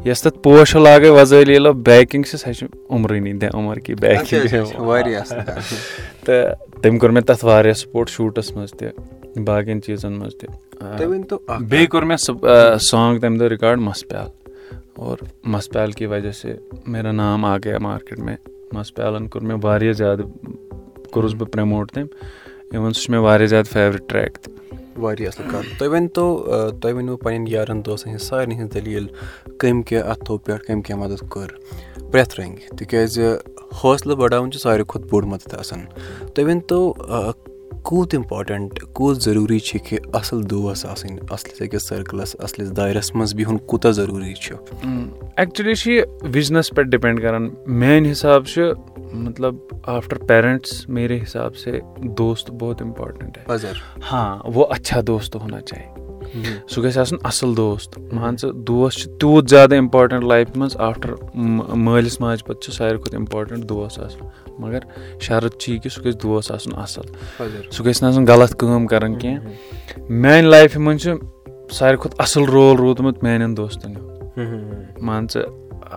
यस 0.07 0.23
तत 0.25 0.37
पोशो 0.45 0.79
लागे 0.79 1.11
वजलीलो 1.11 1.73
बैकिंग 1.73 2.25
से 2.25 2.39
सह 2.39 2.67
उमरनी 2.91 3.33
दे 3.33 3.49
उमर 3.55 3.79
की 3.79 3.95
बैकिंग 3.95 4.49
तो 6.27 6.43
तम 6.83 6.99
कोर 6.99 7.11
मैं 7.11 7.23
तथ 7.23 7.45
वारिया 7.45 7.75
सपोर्ट 7.75 8.09
शूटस 8.09 8.53
मज 8.57 8.73
त 8.73 8.93
बाकियन 9.39 9.81
चीजन 9.81 10.13
मज 10.13 10.35
त 10.41 10.45
बे 11.71 11.87
कोर 11.87 12.05
मैं 12.05 12.17
सॉन्ग 12.17 13.23
तम 13.23 13.39
दो 13.39 13.47
रिकॉर्ड 13.49 13.81
मस 13.81 14.03
प्याल 14.09 14.31
और 14.99 15.29
मसपैल 15.47 15.93
की 15.93 16.07
वजह 16.07 16.33
से 16.33 16.59
मेरा 16.89 17.13
नाम 17.13 17.45
आ 17.45 17.57
गया 17.59 17.79
मार्केट 17.79 18.19
में 18.19 18.37
मसपैलन 18.75 19.27
कोर 19.29 19.43
मैं 19.43 19.55
वारिया 19.55 19.93
ज़्यादा 19.93 20.25
कोरुस 21.15 21.33
बह 21.33 21.47
प्रमोट 21.53 21.91
तम 21.91 22.09
इवन 22.75 22.93
सह 22.93 23.13
मे 23.13 23.19
ज़्यादा 24.91 24.91
फेवरेट 24.91 24.91
ट्रैक 24.91 24.99
वारिया 24.99 25.29
असल 25.29 25.45
कत 25.51 25.79
तुम 25.79 25.89
वन 25.89 26.07
तो 26.09 26.27
तुम 26.83 26.97
वन 26.97 27.17
पन 27.17 27.47
यारन 27.49 27.83
दोस्तन 27.83 28.17
सारे 28.17 28.55
हज 28.55 28.69
दलील 28.75 29.09
कम 29.61 29.83
क्या 29.83 30.03
अथो 30.03 30.37
पे 30.39 30.59
कम 30.59 30.81
क्या 30.81 30.97
मदद 30.97 31.29
कर 31.33 31.59
प्रेथ 32.11 32.41
रंग 32.41 32.57
तिकाज 32.79 33.19
हौसला 33.83 34.15
बढ़ावन 34.15 34.51
सारे 34.51 34.85
खुद 34.85 35.09
बोड़ 35.11 35.25
मदद 35.25 35.55
आसान 35.59 35.89
کوٗت 37.84 38.16
اِمپاٹَنٛٹ 38.16 38.84
کوٗت 38.94 39.22
ضٔروٗری 39.22 39.60
چھِ 39.60 39.80
کہِ 39.90 40.00
اَصٕل 40.14 40.50
دوس 40.50 40.86
آسٕنۍ 40.86 41.18
اَصلِس 41.30 41.62
أکِس 41.62 41.88
سٔرکٕلَس 41.88 42.36
اَصلِس 42.40 42.78
دایرَس 42.78 43.16
منٛز 43.16 43.36
بِہُن 43.36 43.58
کوٗتاہ 43.58 43.92
ضٔروٗری 43.92 44.34
چھُ؟ 44.34 44.56
ایٚکچُؤلی 45.38 45.76
چھُ 45.76 45.92
یہِ 45.92 46.04
بِزنِس 46.32 46.70
پٮ۪ٹھ 46.70 46.90
ڈِپٮ۪نٛڈ 46.90 47.22
کَران۔ 47.22 47.50
میٛانہِ 47.68 48.12
حِساب 48.12 48.46
چھُ 48.46 48.62
مطلب 49.14 49.56
آفٹر 49.84 50.18
پیرَنٹٕس 50.18 50.90
میری 50.90 51.18
حِساب 51.18 51.56
سے 51.56 51.80
دوستہٕ 52.04 52.56
بہتر 52.56 52.86
اِمپاٹَنٹ 52.86 53.38
ہاں 54.12 54.40
وۄنۍ 54.46 54.66
اَچھا 54.70 55.02
دوست 55.08 55.36
ہُنا 55.36 55.62
چاہے 55.62 56.02
سُہ 56.68 56.84
گژھِ 56.84 56.98
آسُن 56.98 57.18
اَصٕل 57.24 57.58
دوست۔ 57.58 58.00
مان 58.14 58.38
ژٕ 58.38 58.54
دوس 58.54 58.94
چھِ 58.94 59.06
تیوٗت 59.20 59.50
زیادٕ 59.50 59.72
اِمپاٹَنٛٹ 59.72 60.24
لایفہِ 60.24 60.58
منٛز 60.58 60.78
آفٹر 60.78 61.14
مٲلِس 61.76 62.22
ماجہِ 62.22 62.46
پَتہٕ 62.46 62.62
چھُ 62.62 62.74
ساروی 62.74 62.98
کھۄتہٕ 62.98 63.20
اِمپاٹَنٛٹ 63.20 63.70
دوس 63.70 64.00
آسان 64.00 64.28
مگر 64.62 64.80
شرط 65.20 65.58
چھِ 65.58 65.74
یہِ 65.74 65.82
کہِ 65.82 65.92
سُہ 65.92 66.04
گژھِ 66.06 66.18
دوس 66.24 66.52
آسُن 66.52 66.72
اَصٕل۔ 66.76 67.08
سُہ 67.72 67.86
گژھِ 67.86 68.04
نہٕ 68.04 68.12
آسُن 68.12 68.26
غلط 68.28 68.56
کٲم 68.56 68.88
کَران 68.88 69.16
کینٛہہ۔ 69.16 69.50
میانہِ 70.10 70.48
لایفہِ 70.48 70.82
منٛز 70.82 71.02
چھُ 71.02 71.12
ساروی 71.72 71.98
کھۄتہٕ 71.98 72.20
اَصٕل 72.20 72.44
رول 72.44 72.78
روٗدمُت 72.78 73.24
میانٮ۪ن 73.24 73.58
دوستَن 73.58 73.96
ہُنٛد۔ 73.96 75.02
مان 75.02 75.28
ژٕ 75.34 75.42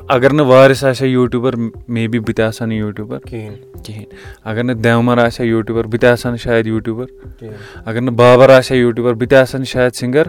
اگر 0.09 0.33
نہٕ 0.33 0.47
وارِس 0.47 0.85
آسہِ 0.85 1.06
ہا 1.06 1.12
یوٗٹیوٗبَر 1.12 1.54
مے 1.88 2.09
بی 2.09 2.18
بہٕ 2.18 2.35
تہِ 2.35 2.44
آسہٕ 2.44 2.61
ہا 2.61 2.66
نہٕ 2.66 2.76
یوٗٹیوٗبَر۔ 2.76 3.18
کِہیٖنۍ۔ 3.18 3.83
کِہیٖنۍ۔ 3.85 4.06
اگر 4.44 4.64
نہٕ 4.64 4.75
دیومَر 4.75 5.18
آسہِ 5.18 5.40
ہا 5.40 5.50
یوٗٹیوٗبَر 5.50 5.87
بہٕ 5.87 6.00
تہِ 6.00 6.11
آسہٕ 6.11 6.26
ہا 6.26 6.30
نہٕ 6.30 6.42
شاید 6.42 6.66
یوٗٹیوٗبَر۔ 6.66 7.06
اگر 7.85 8.00
نہٕ 8.00 8.14
بابر 8.14 8.50
آسہِ 8.50 8.76
ہا 8.76 8.80
یوٗٹیوٗبَر 8.80 9.14
بہٕ 9.14 9.28
تہِ 9.28 9.38
آسہٕ 9.38 9.54
ہا 9.54 9.59
نہٕ 9.59 9.68
شاید 9.68 9.92
سِنٛگَر 9.92 10.26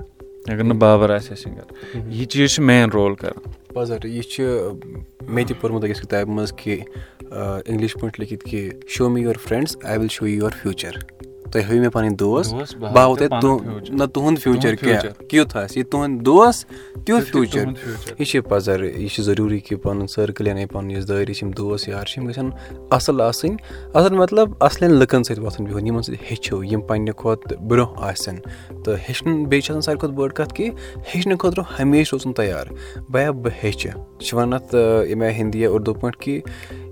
اگر 0.48 0.64
نہٕ 0.64 0.78
بابر 0.80 1.10
آسہِ 1.16 1.30
ہا 1.32 1.36
سِنٛگَر 1.36 2.08
یہِ 2.12 2.26
چیٖز 2.26 2.54
چھُ 2.56 2.64
مین 2.64 2.90
رول 2.94 3.16
کَران 3.16 3.52
پَزر 3.74 4.06
یہِ 4.06 4.24
چھُ 4.24 4.44
مےٚ 5.28 5.46
تہِ 5.48 5.56
پوٚرمُت 5.62 5.84
أکِس 5.84 6.02
کِتابہِ 6.02 6.34
منٛز 6.36 6.54
کہِ 6.58 6.82
اِنٛگلِش 7.32 7.94
پٲٹھۍ 7.94 8.20
لیکھِتھ 8.20 8.46
کہِ 8.46 8.70
show 8.88 9.10
me 9.10 9.22
your 9.22 9.36
friends 9.36 9.78
I 9.84 9.98
will 9.98 10.08
show 10.08 10.28
you 10.28 10.38
your 10.38 10.52
future 10.62 10.98
تُہۍ 11.52 11.62
ہٲیِو 11.70 11.82
مےٚ 11.82 11.92
پَنٕنۍ 11.92 12.16
دوس 12.20 12.54
بہٕ 12.54 12.98
ہاوو 12.98 13.16
تۄہہِ 13.16 13.90
نہ 13.90 14.04
تُہُنٛد 14.14 14.40
فیوٗچَر 14.40 14.76
کیٛاہ؟ 14.76 15.24
کیُتھ 15.30 15.58
آسہِ؟ 15.58 15.78
یہِ 15.78 15.86
تُہُنٛد 15.90 16.26
دوس 16.26 16.66
تیُتھ 17.06 17.32
فیوٗچَر 17.32 17.66
یہِ 18.20 18.28
چھِ 18.28 18.40
پَزَر 18.50 18.84
یہِ 18.84 19.10
چھِ 19.10 19.24
ضروٗری 19.24 19.60
کہِ 19.60 19.82
پَنُن 19.82 20.08
سٔرکٕل 20.08 20.48
یعنی 20.48 20.66
پَنُن 20.66 20.92
یُس 20.92 21.08
دٲری 21.08 21.34
چھِ 21.34 21.44
یِم 21.44 21.52
دوس 21.58 21.88
یار 21.88 22.06
چھِ 22.06 22.22
یِم 22.22 22.30
گژھن 22.30 22.50
اَصٕل 22.92 23.22
آسٕنۍ. 23.22 23.56
اَصٕل 23.94 24.16
مطلب 24.18 24.50
اَصلٮ۪ن 24.60 24.92
لُکَن 24.92 25.24
سۭتۍ 25.24 25.44
وۄتھُن 25.44 25.66
بِہُن 25.66 25.88
یِمَن 25.88 26.02
سۭتۍ 26.02 26.24
ہیٚچھِو 26.30 26.64
یِم 26.64 26.82
پنٛنہِ 26.82 27.16
کھۄتہٕ 27.16 27.58
برونٛہہ 27.68 28.10
آسن. 28.10 28.36
تہٕ 28.84 28.98
ہیٚچھُن 29.08 29.44
بیٚیہِ 29.46 29.64
چھِ 29.64 29.72
آسان 29.72 29.82
ساروی 29.82 30.00
کھۄتہٕ 30.00 30.18
بٔڑ 30.18 30.30
کَتھ 30.32 30.54
کہِ 30.54 30.70
ہیٚچھنہٕ 31.14 31.38
خٲطرٕ 31.38 31.64
ہمیشہِ 31.80 32.14
روزُن 32.14 32.34
تیار. 32.34 32.66
بیا 33.10 33.32
بہٕ 33.32 33.54
ہیٚچھِ. 33.64 33.90
چھِ 34.20 34.38
وَنان 34.38 34.54
اَتھ 34.54 34.76
ییٚمہِ 34.76 35.26
آیہِ 35.28 35.40
ہِندی 35.40 35.62
یا 35.62 35.70
اُردو 35.70 35.94
پٲٹھۍ 35.94 36.20
کہِ 36.20 36.42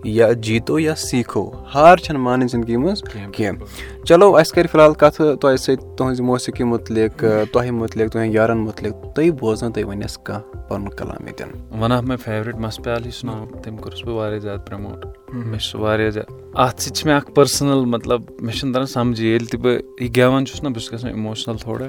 یا 0.03 0.31
جیٖتو 0.31 0.79
یا 0.79 0.95
سیٖکھو 0.95 1.51
ہار 1.73 1.97
چھَنہٕ 1.97 2.21
مانٕنۍ 2.21 2.47
زِندگی 2.51 2.77
منٛز 2.77 3.03
کینٛہہ 3.31 3.63
چلو 4.07 4.35
اَسہِ 4.37 4.55
کَرِ 4.55 4.69
فِلحال 4.71 4.93
کَتھٕ 4.93 5.35
تۄہہِ 5.41 5.57
سۭتۍ 5.57 5.95
تُہٕنٛزِ 5.97 6.21
موسیٖقی 6.21 6.63
مُتعلِق 6.63 7.23
تۄہہِ 7.51 7.69
مُتعلِق 7.69 8.11
تُہٕنٛدٮ۪ن 8.11 8.35
یارَن 8.35 8.57
مُتعلِق 8.57 8.93
تُہۍ 9.15 9.31
بوزان 9.39 9.71
تُہۍ 9.71 9.83
ؤنِو 9.83 10.03
اَسہِ 10.05 10.23
کانٛہہ 10.23 10.67
پَنُن 10.69 10.89
کَلام 10.89 11.27
ییٚتٮ۪ن۔ 11.27 11.81
وَن 11.81 11.91
آف 11.91 12.03
ماے 12.03 12.17
فیورِٹ 12.17 12.55
مَسپیال 12.55 13.05
یُس 13.07 13.23
ناو 13.23 13.45
تٔمۍ 13.63 13.79
کوٚرُس 13.81 14.03
بہٕ 14.05 14.15
واریاہ 14.15 14.39
زیادٕ 14.39 14.65
پرٛموٹ 14.65 15.05
مےٚ 15.33 15.59
چھُ 15.59 15.69
سُہ 15.71 15.79
واریاہ 15.79 16.09
زیادٕ 16.09 16.31
اَتھ 16.63 16.81
سۭتۍ 16.81 16.95
چھِ 16.95 17.05
مےٚ 17.05 17.15
اَکھ 17.15 17.31
پٔرسٕنَل 17.31 17.85
مطلب 17.85 18.21
مےٚ 18.39 18.55
چھُنہٕ 18.55 18.73
تَران 18.73 18.85
سَمجھی 18.85 19.27
ییٚلہِ 19.27 19.49
تہِ 19.49 19.59
بہٕ 19.59 19.79
یہِ 19.99 20.09
گٮ۪وان 20.17 20.45
چھُس 20.45 20.63
نہ 20.63 20.69
بہٕ 20.69 20.79
چھُس 20.79 20.93
گژھان 20.93 21.11
اِموشنَل 21.11 21.57
تھوڑا۔ 21.57 21.87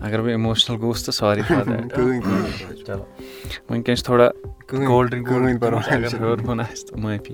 اگر 0.00 0.20
بہٕ 0.20 0.32
اِموشنَل 0.32 0.80
گوٚوُس 0.80 1.04
تہٕ 1.04 1.14
ساری 1.14 1.40
چلو 2.86 3.04
وٕنکٮ۪ن 3.70 3.96
چھِ 3.96 4.04
تھوڑا 4.04 4.30
کولڈ 4.66 5.10
ڈرٛنٛک 5.10 5.62
ہیوٚر 5.92 6.36
کُن 6.46 6.60
آسہِ 6.60 6.88
تہٕ 6.88 6.98
معٲفی 6.98 7.32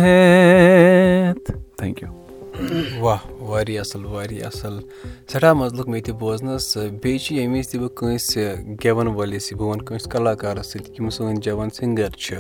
ہیت 0.01 1.51
تھینک 1.77 2.01
یوٗ 2.01 2.99
واہ 2.99 3.17
واریاہ 3.41 3.81
اَصٕل 3.81 4.05
واریاہ 4.05 4.47
اَصٕل 4.47 4.79
سٮ۪ٹھاہ 5.31 5.53
مَزٕ 5.59 5.75
لوٚگ 5.75 5.89
مےٚ 5.91 6.01
تہِ 6.05 6.13
بوزنَس 6.19 6.65
بیٚیہِ 7.01 7.19
چھِ 7.23 7.35
ییٚمہِ 7.35 7.57
وِزِ 7.57 7.67
تہِ 7.71 7.79
بہٕ 7.81 7.95
کٲنٛسہِ 7.97 8.43
گٮ۪وَن 8.83 9.07
وٲلِس 9.15 9.47
بہٕ 9.57 9.67
وَنہٕ 9.69 9.85
کٲنٛسہِ 9.85 10.11
کَلاکارَس 10.11 10.67
سۭتۍ 10.71 10.91
یِم 10.99 11.09
سٲنۍ 11.15 11.41
جوان 11.45 11.69
سِنٛگَر 11.77 12.11
چھِ 12.23 12.35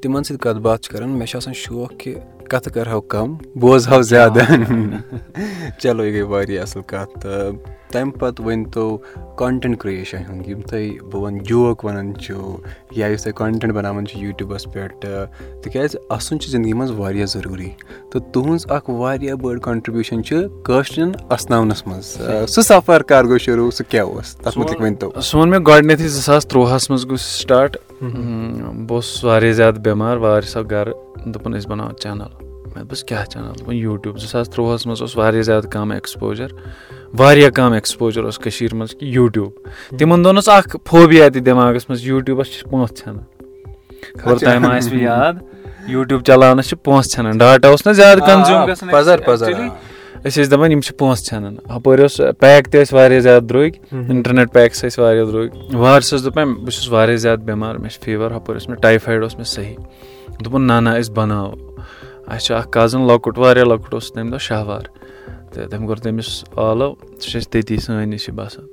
تِمَن 0.00 0.22
سۭتۍ 0.24 0.42
کَتھ 0.44 0.60
باتھ 0.64 0.82
چھِ 0.82 0.92
کَران 0.92 1.10
مےٚ 1.18 1.26
چھُ 1.30 1.36
آسان 1.36 1.54
شوق 1.62 1.92
کہِ 2.00 2.14
کَتھٕ 2.50 2.72
کَرہو 2.74 3.00
کَم 3.12 3.28
بوزہو 3.60 4.00
زیادٕ 4.10 4.46
چلو 5.82 6.04
یہِ 6.04 6.14
گٔے 6.14 6.22
واریاہ 6.32 6.62
اَصٕل 6.62 6.82
کَتھ 6.90 7.18
تہٕ 7.20 7.76
تَمہِ 7.92 8.12
پَتہٕ 8.20 8.44
ؤنۍتو 8.46 8.86
کانٹٮ۪نٛٹ 9.38 9.80
کِرٛییشَن 9.80 10.22
ہُنٛد 10.28 10.48
یِم 10.48 10.60
تُہۍ 10.60 10.88
بہٕ 11.10 11.20
وَنہٕ 11.22 11.44
جوک 11.48 11.84
وَنان 11.84 12.14
چھُو 12.22 12.56
یا 12.96 13.06
یُس 13.06 13.22
تُہۍ 13.24 13.32
کانٹٮ۪نٛٹ 13.36 13.72
بَناوان 13.74 14.06
چھُ 14.06 14.18
یوٗٹیوٗبَس 14.22 14.64
پٮ۪ٹھ 14.72 15.06
تِکیٛازِ 15.62 15.96
اَسُن 16.16 16.40
چھُ 16.40 16.50
زِندگی 16.50 16.72
منٛز 16.72 16.90
واریاہ 16.98 17.26
ضٔروٗری 17.26 17.70
تہٕ 18.10 18.32
تُہٕنٛز 18.32 18.66
اَکھ 18.76 18.90
واریاہ 18.90 19.34
بٔڑ 19.42 19.58
کَنٹرٛبیوٗشَن 19.58 20.24
چھِ 20.24 20.36
کٲشرٮ۪ن 20.64 21.12
اَسناونَس 21.30 21.86
منٛز 21.86 22.16
سُہ 22.48 22.62
سَفر 22.62 23.02
کَر 23.02 23.24
گوٚو 23.24 23.38
شروٗع 23.38 23.70
سُہ 23.70 23.90
کیٛاہ 23.90 24.06
اوس؟ 24.06 24.36
تَتھ 24.36 24.58
مُتعلِق 24.58 24.80
ؤنۍتو۔ 24.80 25.20
سُہ 25.20 25.38
ووٚن 25.38 25.50
مےٚ 25.50 25.60
گۄڈٕنٮ۪تھٕے 25.66 26.08
زٕ 26.08 26.20
ساس 26.20 26.46
تُرٛواہَس 26.46 26.90
منٛز 26.90 27.04
گوٚو 27.04 27.16
سُہ 27.16 27.40
سِٹاٹ۔ 27.40 27.76
بہٕ 28.00 28.96
اوسُس 28.96 29.24
واریاہ 29.24 29.52
زیادٕ 29.52 29.78
بٮ۪مار 29.78 30.16
وارِس 30.16 30.56
آو 30.56 30.62
گَرٕ 30.62 30.92
دوٚپُن 31.24 31.58
أسۍ 31.58 31.68
بَناوو 31.70 31.92
چَنَل 31.92 32.18
مےٚ 32.18 32.74
دوٚپُس 32.76 33.04
کیٛاہ 33.04 33.24
چَنَل 33.24 33.52
دوٚپُن 33.58 33.74
یوٗٹیوٗب۔ 33.74 34.18
زٕ 34.18 34.28
ساس 34.28 34.50
تُرٛواہَس 34.50 34.86
منٛز 34.86 35.00
اوس 35.00 35.16
واریاہ 35.16 35.42
زیادٕ 35.42 35.70
کَم 35.70 35.90
ایٚکٕسپوجَر 35.90 36.48
واریاہ 37.18 37.50
کَم 37.50 37.72
ایٚکٕسپوجَر 37.72 38.24
اوس 38.24 38.38
کٔشیٖرِ 38.38 38.74
منٛز 38.74 38.90
کہِ 38.90 39.08
یوٗٹیوٗب۔ 39.14 39.52
تِمَن 39.98 40.24
دۄہَن 40.24 40.36
اوس 40.36 40.48
اَکھ 40.48 40.76
فوبیا 40.86 41.28
تہِ 41.28 41.42
دٮ۪ماغَس 41.42 41.88
منٛز 41.88 42.06
یوٗٹیوٗبَس 42.06 42.46
چھِ 42.46 42.70
پونٛسہٕ 42.70 42.96
ژھٮ۪نان 42.96 43.24
خبر 44.22 44.58
ما 44.58 44.76
آسِوٕ 44.76 45.00
یاد 45.02 45.32
یوٗٹیوٗب 45.88 46.24
چلاونَس 46.24 46.68
چھِ 46.68 46.76
پونٛسہٕ 46.84 47.10
ژھٮ۪نان 47.12 47.38
ڈاٹا 47.38 47.68
اوس 47.68 47.86
نہ 47.86 47.92
زیادٕ 47.92 48.26
کَنزیوٗم۔ 48.26 48.64
گژھان 48.70 49.68
أسۍ 50.24 50.42
ٲسۍ 50.42 50.50
دَپان 50.50 50.72
یِم 50.72 50.80
چھِ 50.80 50.96
پونٛسہٕ 50.98 51.24
ژھٮ۪نان 51.24 51.56
ہُپٲرۍ 51.76 52.02
اوس 52.02 52.20
پیک 52.38 52.68
تہِ 52.68 52.80
ٲسۍ 52.80 52.98
واریاہ 52.98 53.20
زیادٕ 53.20 53.46
درٛوٚگۍ۔ 53.48 54.04
اِنٹرنیٹ 54.08 54.52
پیکٕس 54.52 54.84
ٲسۍ 54.84 55.02
واریاہ 55.02 55.24
درٛوٚگۍ۔ 55.24 55.74
وارِسَس 55.74 56.24
دوٚپ 56.24 56.36
مےٚ 56.36 56.56
بہٕ 56.56 56.70
چھُس 56.70 56.88
واریاہ 56.88 57.16
زیادٕ 57.16 57.40
بٮ۪مار 57.40 57.74
مےٚ 57.74 57.90
چھِ 57.90 58.00
فیٖوَر 58.04 58.30
ہُپٲرۍ 58.36 58.54
اوس 58.54 58.68
مےٚ 58.68 58.78
ٹایفایڈ 58.78 59.22
اوس 59.22 59.34
مےٚ 59.34 59.46
صحیح۔ 59.46 59.76
دوٚپُن 60.44 60.66
نہ 60.66 60.80
نہ 60.80 60.90
أسۍ 61.00 61.12
بَناوو. 61.12 61.54
اَسہِ 62.26 62.40
چھُ 62.40 62.54
اَکھ 62.54 62.68
کَزٕن 62.70 63.06
لۄکُٹ 63.06 63.38
واریاہ 63.38 63.64
لۄکُٹ 63.64 63.94
اوس 63.94 64.12
تَمہِ 64.12 64.30
دۄہ 64.30 64.38
شہوار 64.38 64.82
تہٕ 65.52 65.68
تٔمۍ 65.68 65.86
کوٚر 65.86 65.96
تٔمِس 65.96 66.44
آلو 66.56 66.94
سُہ 67.20 67.30
چھِ 67.30 67.36
اَسہِ 67.36 67.50
تٔتی 67.50 67.76
سٲنۍ 67.76 68.06
نِش 68.06 68.30
باسان 68.30 68.66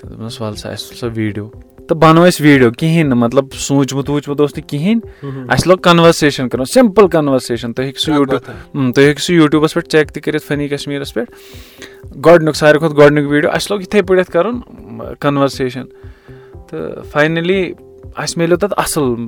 تہٕ 0.00 0.10
دوٚپنَس 0.10 0.40
وَلہٕ 0.40 0.56
سا 0.56 0.70
اَسہِ 0.70 0.88
تُل 0.88 0.96
سا 0.96 1.06
ویٖڈیو 1.06 1.48
تہٕ 1.88 1.96
بَنو 1.98 2.26
أسۍ 2.28 2.44
ویٖڈیو 2.44 2.70
کِہیٖنۍ 2.70 3.08
نہٕ 3.08 3.18
مطلب 3.18 3.44
سوٗنٛچمُت 3.52 4.10
ووٗنٛچمُت 4.10 4.40
اوس 4.40 4.56
نہٕ 4.56 4.68
کِہیٖنۍ۔ 4.68 5.00
اَسہِ 5.48 5.68
لوگ 5.68 5.78
کَنوَرسیشَن 5.78 6.48
کَرُن 6.48 6.64
سِمپٕل 6.64 7.08
کَنوَرسیشَن 7.08 7.72
تُہۍ 7.72 7.84
ہیٚکِو 7.84 8.00
سُہ 8.00 8.12
یوٗٹیوٗب 8.14 8.94
تُہۍ 8.94 9.04
ہیٚکِو 9.04 9.22
سُہ 9.22 9.32
یوٗٹیوٗبَس 9.34 9.74
پٮ۪ٹھ 9.74 9.88
چیک 9.88 10.12
تہِ 10.12 10.22
کٔرِتھ 10.22 10.44
فٔنی 10.44 10.68
کَشمیٖرَس 10.68 11.14
پٮ۪ٹھ۔ 11.14 11.30
گۄڈٕنیُک 12.24 12.56
ساروی 12.56 12.78
کھۄتہٕ 12.78 12.96
گۄڈٕنیُک 12.96 13.30
ویٖڈیو 13.30 13.50
اَسہِ 13.50 13.70
لوگ 13.70 13.80
یِتھَے 13.80 14.02
پٲٹھۍ 14.02 14.32
کَرُن 14.32 14.60
کَنوَرسیشَن 15.20 15.84
تہٕ 16.70 17.04
فاینٔلی 17.10 17.72
اَسہِ 18.16 18.38
مِلیو 18.38 18.56
تَتھ 18.56 18.74
اَصٕل 18.76 19.26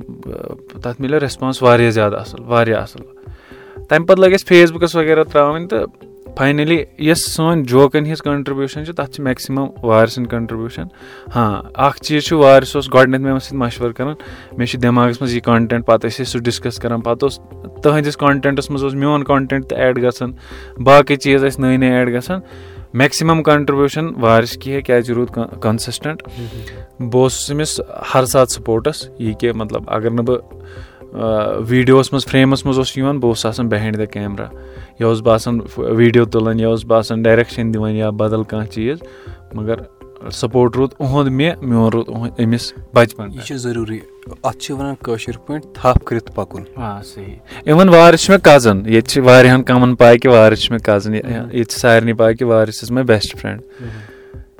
تَتھ 0.83 1.01
مِلیو 1.01 1.19
رٮ۪سپانٕس 1.19 1.61
واریاہ 1.63 1.89
زیادٕ 1.89 2.19
اَصٕل 2.19 2.43
واریاہ 2.43 2.81
اَصٕل۔ 2.81 3.03
تَمہِ 3.89 4.07
پَتہٕ 4.07 4.23
لٔگۍ 4.23 4.33
اَسہِ 4.33 4.47
فیس 4.47 4.71
بُکَس 4.71 4.95
وغیرہ 4.95 5.23
ترٛاوٕنۍ 5.23 5.67
تہٕ 5.67 5.85
فاینٔلی 6.37 6.83
یۄس 6.97 7.25
سٲنۍ 7.35 7.63
جوکَن 7.67 8.05
ہِنٛز 8.05 8.21
کَنٹرٛبیوٗشَن 8.21 8.85
چھِ 8.85 8.93
تَتھ 8.95 9.11
چھِ 9.11 9.23
میکسِمَم 9.23 9.67
وارِ 9.83 10.09
سٕنٛدۍ 10.09 10.29
کَنٹرٛبیوٗشَن 10.31 10.87
ہاں 11.35 11.61
اَکھ 11.85 12.01
چیٖز 12.03 12.23
چھُ 12.23 12.37
وارِس 12.37 12.75
اوس 12.75 12.93
گۄڈٕنٮ۪تھ 12.93 13.21
مےٚ 13.21 13.39
سۭتۍ 13.39 13.57
مَشوَرٕ 13.57 13.93
کَران 13.93 14.13
مےٚ 14.57 14.67
چھُ 14.67 14.79
دٮ۪ماغَس 14.81 15.21
منٛز 15.21 15.33
یہِ 15.33 15.41
کَنٹٮ۪نٛٹ 15.41 15.85
پَتہٕ 15.85 16.09
ٲسۍ 16.09 16.21
أسۍ 16.21 16.31
سُہ 16.31 16.39
ڈِسکَس 16.45 16.79
کَران 16.79 17.01
پَتہٕ 17.01 17.23
اوس 17.23 17.39
تٕہٕنٛدِس 17.39 18.17
کَنٹٮ۪نٛٹَس 18.17 18.69
منٛز 18.69 18.83
اوس 18.83 18.93
میون 18.93 19.23
کَنٹٮ۪نٛٹ 19.23 19.69
تہِ 19.69 19.77
ایڈ 19.77 20.03
گژھان 20.03 20.31
باقٕے 20.83 21.15
چیٖز 21.15 21.43
ٲسۍ 21.43 21.59
نٔے 21.59 21.77
نٔے 21.77 21.91
ایڈ 21.97 22.13
گژھان. 22.15 22.39
میکسِمَم 22.93 23.41
کَنٹرٛبیوٗشَن 23.43 24.09
وارِس 24.21 24.57
کینٛہہ 24.57 24.81
کیٛازِ 24.81 25.09
یہِ 25.09 25.15
روٗد 25.15 25.59
کَنسِسٹَنٛٹ 25.61 26.23
بہٕ 26.99 27.21
اوسُس 27.21 27.51
أمِس 27.51 27.79
ہر 28.13 28.25
ساتہٕ 28.25 28.53
سپوٹَس 28.53 29.09
یہِ 29.19 29.33
کہِ 29.39 29.55
مطلب 29.55 29.83
اگر 29.87 30.09
نہٕ 30.09 30.25
بہٕ 30.25 30.41
ویٖڈیوَس 31.13 32.13
منٛز 32.13 32.25
فرٛیمَس 32.25 32.65
منٛز 32.65 32.77
اوس 32.77 32.97
یِوان 32.97 33.19
بہٕ 33.19 33.29
اوسُس 33.29 33.45
آسان 33.45 33.67
بِہایِنٛڈ 33.69 33.97
د 33.97 34.11
کیمرا 34.11 34.45
یا 34.99 35.07
اوسُس 35.07 35.21
بہٕ 35.21 35.33
آسان 35.33 35.59
ویٖڈیو 35.77 36.25
تُلان 36.25 36.59
یا 36.59 36.67
اوسُس 36.67 36.85
بہٕ 36.85 36.97
آسان 36.97 37.21
ڈایریکشَن 37.21 37.73
دِوان 37.73 37.95
یا 37.95 38.09
بدل 38.09 38.43
کانٛہہ 38.43 38.71
چیٖز. 38.71 38.97
مگر 39.53 39.75
سپوٹ 40.33 40.75
روٗد 40.75 40.93
اُہُنٛد 40.99 41.31
مےٚ 41.31 41.55
میون 41.61 41.89
روٗد 41.93 42.39
أمِس 42.39 42.73
بَچپَن 42.93 43.29
یہِ 43.33 43.43
چھُ 43.45 43.55
ضروٗری 43.57 43.99
اَتھ 44.43 44.57
چھِ 44.57 44.75
وَنان 44.75 44.95
کٲشِر 45.03 45.37
پٲٹھۍ 45.37 45.73
تھپھ 45.73 46.05
کٔرِتھ 46.05 46.31
پَکُن. 46.35 46.63
آ 46.75 47.01
صحیح. 47.03 47.35
اِوٕن 47.65 47.89
وارِس 47.89 48.21
چھِ 48.21 48.29
مےٚ 48.29 48.41
کَزٕن 48.43 48.81
ییٚتہِ 48.85 49.09
چھِ 49.09 49.21
واریاہَن 49.23 49.63
کَمَن 49.63 49.95
پاے 49.95 50.17
کہِ 50.17 50.31
وارِس 50.31 50.59
چھِ 50.59 50.71
مےٚ 50.71 50.83
کَزٕن 50.85 51.13
ییٚتہِ 51.13 51.65
چھِ 51.65 51.79
سارنٕے 51.79 52.13
پاے 52.13 52.33
کہِ 52.33 52.47
Waris 52.47 52.83
is 52.83 52.91
my 52.91 53.03
best 53.03 53.37
friend 53.37 53.61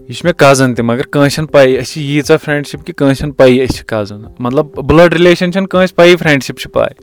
یہِ 0.08 0.16
چھُ 0.16 0.26
مےٚ 0.26 0.34
کَزٕن 0.38 0.74
تہِ 0.76 0.84
مگر 0.86 1.06
کٲنٛسہِ 1.12 1.34
چھَنہٕ 1.36 1.52
پَیی 1.52 1.78
أسۍ 1.78 1.92
چھِ 1.92 2.02
ییٖژاہ 2.02 2.38
فرٛٮ۪نٛڈشِپ 2.44 2.86
کہِ 2.86 2.94
کٲنٛسہِ 2.96 3.18
چھَنہٕ 3.18 3.36
پَیی 3.38 3.62
أسۍ 3.64 3.76
چھِ 3.76 3.86
کَزٕن 3.86 4.24
مطلب 4.40 4.66
بٕلَڈ 4.76 5.14
رِلیشَن 5.14 5.52
چھَنہٕ 5.52 5.68
کٲنٛسہِ 5.72 5.96
پَیی 5.96 6.16
فرٛٮ۪نٛڈشِپ 6.16 6.60
چھِ 6.60 6.72
پاے 6.74 6.94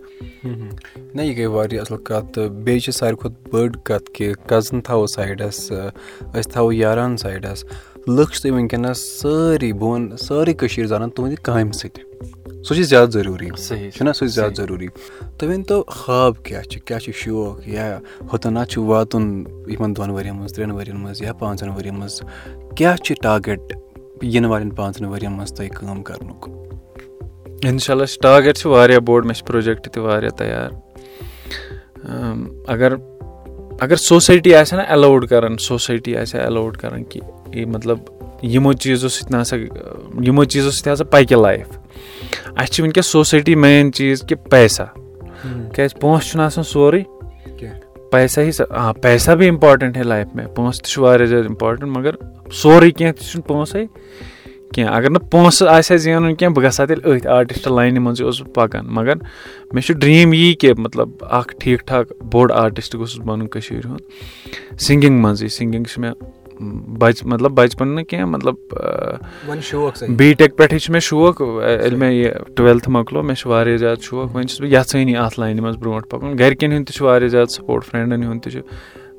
نہ 1.15 1.23
یہِ 1.23 1.37
گٔے 1.37 1.47
واریاہ 1.47 1.83
اَصٕل 1.83 1.97
کَتھ 2.05 2.33
تہٕ 2.35 2.49
بیٚیہِ 2.65 2.83
چھِ 2.83 2.95
ساروی 2.95 3.17
کھۄتہٕ 3.21 3.51
بٔڑ 3.53 3.71
کَتھ 3.85 4.11
کہِ 4.15 4.33
کَزٕن 4.49 4.81
تھاوو 4.87 5.07
سایڈَس 5.07 5.73
أسۍ 5.73 6.51
تھاوو 6.53 6.73
یاران 6.73 7.17
سایڈَس 7.17 7.65
لُکھ 8.07 8.33
چھِ 8.33 8.43
تُہۍ 8.43 8.53
وٕنکیٚنَس 8.53 8.99
سٲری 9.21 9.73
بہٕ 9.73 9.91
وَنہٕ 9.91 10.17
سٲرٕے 10.17 10.55
کٔشیٖر 10.55 10.87
زانان 10.87 11.11
تُہٕنٛدِ 11.11 11.37
کامہِ 11.43 11.75
سۭتۍ 11.75 12.03
سُہ 12.67 12.75
چھِ 12.75 12.83
زیادٕ 12.83 13.11
ضروٗری. 13.13 13.49
چھُنہ 13.95 14.13
سُہ 14.13 14.27
چھِ 14.27 14.35
زیادٕ 14.35 14.55
ضروٗری. 14.57 14.89
تُہۍ 15.39 15.49
ؤنۍتو 15.49 15.83
خاب 15.83 16.33
کیٛاہ 16.45 16.63
چھِ 16.63 16.81
کیٛاہ 16.87 17.01
چھِ 17.05 17.13
شوق؟ 17.15 17.69
یا 17.69 17.99
ہُتَن 18.33 18.57
چھُ 18.71 18.83
واتُن 18.91 19.25
یِمَن 19.73 19.97
دۄن 19.97 20.11
ؤرِیَن 20.11 20.37
منٛز 20.37 20.53
ترٛٮ۪ن 20.53 20.71
ؤرِیَن 20.71 20.99
منٛز 21.01 21.23
یا 21.23 21.33
پانٛژَن 21.33 21.69
ؤرِیَن 21.69 21.95
منٛز 21.99 22.21
کیٛاہ 22.77 22.97
چھِ 22.97 23.15
ٹارگیٹ 23.23 23.61
یِنہٕ 24.23 24.51
والٮ۪ن 24.51 24.71
پانٛژَن 24.71 25.05
ؤرِیَن 25.05 25.33
منٛز 25.33 25.53
تۄہہِ 25.53 25.71
کٲم 25.71 26.03
کَرنُک 26.03 26.49
اِنشاء 27.69 27.95
اللہ 27.95 28.05
ٹارگیٹ 28.23 28.59
چھِ 28.59 28.71
واریاہ 28.71 28.99
بوٚڑ 28.99 29.23
مےٚ 29.25 29.35
چھِ 29.35 29.47
پرٛوجَکٹ 29.47 29.89
تہِ 29.93 30.03
واریاہ 30.03 30.37
تیار. 30.39 30.71
اگر 32.67 32.95
اگر 33.81 33.97
سوسایٹی 33.97 34.55
آسہِ 34.55 34.79
ہا 34.79 34.83
نہ 34.83 34.89
ایلاوُڈ 34.89 35.29
کَران 35.29 35.57
سوسایٹی 35.59 36.17
آسہِ 36.17 36.39
ہا 36.39 36.45
ایلاوُڈ 36.45 36.77
کَران 36.77 37.05
کہِ 37.05 37.21
یہِ 37.55 37.67
مطلب 37.67 37.99
یِمو 38.43 38.73
چیٖزو 38.73 39.09
سۭتۍ 39.09 39.31
نہ 39.31 39.43
سا 39.45 39.57
یِمو 40.27 40.45
چیٖزو 40.45 40.71
سۭتۍ 40.71 40.93
ہَسا 40.93 41.05
پَکہِ 41.05 41.41
لایف 41.41 41.79
اَسہِ 42.57 42.69
چھِ 42.69 42.83
وٕنکٮ۪س 42.83 43.07
سوسایٹی 43.07 43.55
مین 43.55 43.93
چیٖز 43.93 44.23
کہِ 44.23 44.37
پیسہ۔ 44.51 44.83
کیٛازِ 45.75 46.01
پونٛسہٕ 46.01 46.31
چھُنہٕ 46.31 46.47
آسان 46.47 46.65
سورُے۔ 46.65 47.03
پیسہ 48.11 48.41
ہی 48.41 48.51
آ 48.71 48.93
پیسہ 48.93 49.31
بھی 49.31 49.47
اِمپاٹَنٛٹ 49.47 49.97
ہے 49.97 50.03
لایف 50.03 50.27
مےٚ 50.35 50.55
پونٛسہٕ 50.55 50.83
تہِ 50.83 50.91
چھُ 50.91 51.03
واریاہ 51.03 51.27
زیادٕ 51.27 51.47
اِمپاٹَنٛٹ 51.47 51.97
مگر 51.97 52.11
سورُے 52.53 52.91
کینٛہہ 52.91 53.13
تہِ 53.13 53.31
چھُنہٕ 53.31 53.49
پونٛسَے 53.49 53.87
کینٛہہ۔ 54.75 54.95
اگر 54.95 55.11
نہٕ 55.11 55.31
پونٛسہٕ 55.31 55.69
آسہِ 55.69 55.93
ہا 55.93 55.97
زینُن 55.97 56.35
کینٛہہ 56.35 56.55
بہٕ 56.55 56.65
گژھٕ 56.65 56.81
ہا 56.81 56.85
تیٚلہِ 56.85 57.21
أتھۍ 57.21 57.31
آٹِسٹ 57.31 57.69
لاینہِ 57.69 57.99
منٛزٕے 57.99 58.25
اوسُس 58.25 58.43
بہٕ 58.43 58.55
پَکان۔ 58.55 58.87
مگر 58.89 59.15
مےٚ 59.73 59.83
چھُ 59.83 59.95
ڈرٛیٖم 59.95 60.33
یی 60.33 60.55
کہِ 60.55 60.79
مطلب 60.79 61.09
اَکھ 61.21 61.55
ٹھیٖک 61.61 61.81
ٹھاک 61.87 62.13
بوٚڑ 62.23 62.53
آٹِسٹ 62.53 62.95
گوٚژھُس 62.95 63.21
بَنُن 63.25 63.47
کٔشیٖرِ 63.47 63.87
ہُنٛد۔ 63.87 64.01
سِنٛگِنٛگ 64.81 65.21
منٛزٕے 65.23 65.49
سِنٛگِنٛگ 65.49 65.85
چھِ 65.85 66.01
مےٚ 66.01 66.13
بَچہِ 66.61 67.27
مطلب 67.27 67.53
بَچپَن 67.55 67.89
نہٕ 67.95 68.05
کینٛہہ 68.09 68.27
مطلب 68.27 68.55
بی 70.17 70.33
ٹٮ۪ک 70.33 70.57
پٮ۪ٹھٕے 70.57 70.79
چھُ 70.79 70.91
مےٚ 70.93 71.01
شوق 71.01 71.41
ییٚلہِ 71.41 71.99
مےٚ 71.99 72.13
یہِ 72.13 72.31
ٹُوٮ۪لتھٕ 72.57 72.91
مۄکلو 72.93 73.23
مےٚ 73.23 73.37
چھُ 73.37 73.51
واریاہ 73.51 73.77
زیادٕ 73.77 74.03
شوق 74.03 74.35
وۄنۍ 74.35 74.47
چھُس 74.47 74.61
بہٕ 74.61 74.71
یَژھٲنی 74.73 75.17
اَتھ 75.17 75.41
لاینہِ 75.41 75.61
منٛز 75.61 75.77
برونٛٹھ 75.77 76.09
پَکُن 76.09 76.39
گَرِکٮ۪ن 76.39 76.73
ہُنٛد 76.73 76.87
تہِ 76.87 76.95
چھُ 76.95 77.05
واریاہ 77.07 77.29
زیادٕ 77.29 77.51
سپوٹ 77.51 77.85
فرٛٮ۪نٛڈَن 77.85 78.23
ہُنٛد 78.25 78.43
تہِ 78.43 78.53
چھُ 78.53 78.61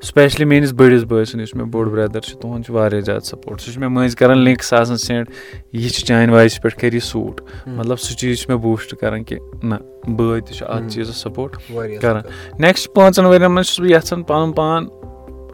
سٕپیشلی 0.04 0.44
میٛٲنِس 0.44 0.72
بٔڑِس 0.72 1.04
بٲے 1.08 1.24
سُنٛد 1.24 1.40
یُس 1.40 1.54
مےٚ 1.54 1.66
بوٚڑ 1.66 1.88
برٛدَر 1.88 2.20
چھُ 2.20 2.38
تُہُنٛد 2.40 2.64
چھُ 2.64 2.74
واریاہ 2.74 3.00
زیادٕ 3.00 3.24
سپوٹ 3.24 3.60
سُہ 3.60 3.72
چھُ 3.72 3.80
مےٚ 3.80 3.90
مٔنٛزۍ 3.90 4.16
کَران 4.18 4.38
لِنٛکٕس 4.38 4.72
آسان 4.72 4.96
سٮ۪نٛڈ 4.96 5.30
یہِ 5.72 5.90
چھِ 5.90 6.04
چانہِ 6.06 6.32
وایسہِ 6.34 6.62
پٮ۪ٹھ 6.62 6.76
کَرِ 6.80 6.94
یہِ 6.94 7.02
سوٗٹ 7.02 7.40
مطلب 7.66 8.00
سُہ 8.00 8.16
چیٖز 8.16 8.38
چھُ 8.38 8.50
مےٚ 8.50 8.58
بوٗسٹ 8.62 8.94
کَران 9.00 9.24
کہِ 9.24 9.38
نہ 9.62 9.74
بٲے 10.16 10.40
تہِ 10.40 10.54
چھُ 10.54 10.66
اَتھ 10.68 10.92
چیٖزَس 10.92 11.16
سپوٹ 11.22 11.56
کَران 12.02 12.22
نٮ۪کسٹ 12.58 12.94
پانٛژَن 12.94 13.24
ؤرۍیَن 13.26 13.52
منٛز 13.52 13.66
چھُس 13.66 13.80
بہٕ 13.80 13.90
یَژھان 13.90 14.22
پَنُن 14.22 14.52
پان 14.52 14.86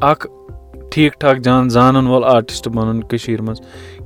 اَکھ 0.01 0.27
ٹھیٖک 0.93 1.21
ٹھاک 1.21 1.39
جان 1.45 1.69
زانَن 1.69 2.07
وول 2.07 2.25
آٹِسٹ 2.25 2.69
بَنُن 2.69 3.01
کٔشیٖرِ 3.09 3.41
منٛز 3.43 3.61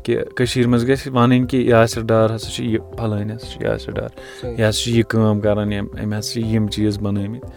کہِ 0.04 0.16
کٔشیٖرِ 0.36 0.66
منٛز 0.70 0.88
گژھِ 0.88 1.08
وَنٕنۍ 1.12 1.46
کہِ 1.50 1.68
یاسِر 1.68 2.02
ڈار 2.10 2.30
ہَسا 2.34 2.50
چھُ 2.50 2.64
یہِ 2.64 2.78
پھَلٲنۍ 2.98 3.34
ہَسا 3.34 3.46
چھُ 3.52 3.62
یاسِر 3.62 3.92
ڈار 3.92 4.10
یہِ 4.58 4.68
ہَسا 4.68 4.80
چھُ 4.82 4.90
یہِ 4.90 5.04
کٲم 5.08 5.40
کَران 5.40 5.72
یِم 5.72 5.86
أمۍ 6.02 6.18
ہَسا 6.18 6.32
چھِ 6.32 6.42
یِم 6.54 6.68
چیٖز 6.74 6.98
بَنٲومٕتۍ 6.98 7.48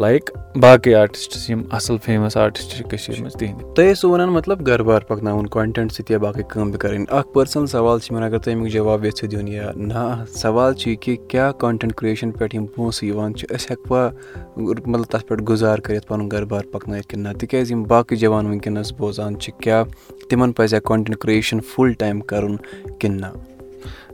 لایِک 0.00 0.30
باقٕے 0.60 0.94
آٹِسٹٕس 0.94 1.48
یِم 1.50 1.62
اَصٕل 1.70 1.96
فیمَس 2.04 2.36
آٹِسٹ 2.36 2.70
چھِ 2.70 2.84
کٔشیٖرِ 2.90 3.20
منٛز 3.20 3.32
تِہِنٛدِ. 3.38 3.74
تُہۍ 3.74 3.92
ٲسِو 3.92 4.10
وَنان 4.10 4.28
مطلب 4.32 4.66
گَرٕ 4.66 4.84
بار 4.84 5.00
پَکناوُن 5.08 5.46
کانٹٮ۪نٛٹ 5.46 5.92
سۭتۍ 5.92 6.10
یا 6.10 6.18
باقٕے 6.18 6.42
کٲم 6.48 6.70
تہِ 6.72 6.80
کَرٕنۍ. 6.80 7.04
اَکھ 7.08 7.32
پٔرسٕنَل 7.32 7.66
سوال 7.66 7.98
چھِ 8.00 8.12
مےٚ 8.14 8.22
اگر 8.22 8.38
تُہۍ 8.38 8.54
اَمیُک 8.54 8.72
جواب 8.72 9.04
ییٚژھِو 9.04 9.26
دیُن 9.30 9.48
یا 9.48 9.70
نہ 9.76 10.24
سوال 10.42 10.74
چھُ 10.74 10.90
یہِ 10.90 10.96
کہِ 11.00 11.16
کیٛاہ 11.28 11.52
کانٹٮ۪نٛٹ 11.52 11.94
کِرٛییشَن 11.96 12.30
پٮ۪ٹھ 12.30 12.54
یِم 12.54 12.66
پونٛسہٕ 12.74 13.08
یِوان 13.08 13.34
چھِ 13.34 13.46
أسۍ 13.54 13.70
ہٮ۪کوا 13.70 14.10
مطلب 14.56 15.04
تَتھ 15.04 15.26
پٮ۪ٹھ 15.26 15.42
گُزار 15.48 15.78
کٔرِتھ 15.78 16.06
پَنُن 16.08 16.30
گَرٕ 16.32 16.46
بار 16.48 16.64
پَکنٲیِتھ 16.72 17.08
کِنہٕ 17.08 17.32
نہ؟ 17.32 17.38
تِکیٛازِ 17.38 17.72
یِم 17.72 17.82
باقٕے 17.82 18.16
جوان 18.16 18.46
وٕنکٮ۪نَس 18.46 18.92
بوزان 18.98 19.38
چھِ 19.40 19.52
کیٛاہ 19.62 19.84
تِمَن 20.28 20.52
پَزِ 20.52 20.74
ہا 20.74 20.80
کانٹٮ۪نٛٹ 20.88 21.18
کِرٛییشَن 21.20 21.60
فُل 21.74 21.92
ٹایم 21.98 22.20
کَرُن 22.20 22.56
کِنہٕ 22.98 23.20
نہ؟ 23.20 23.26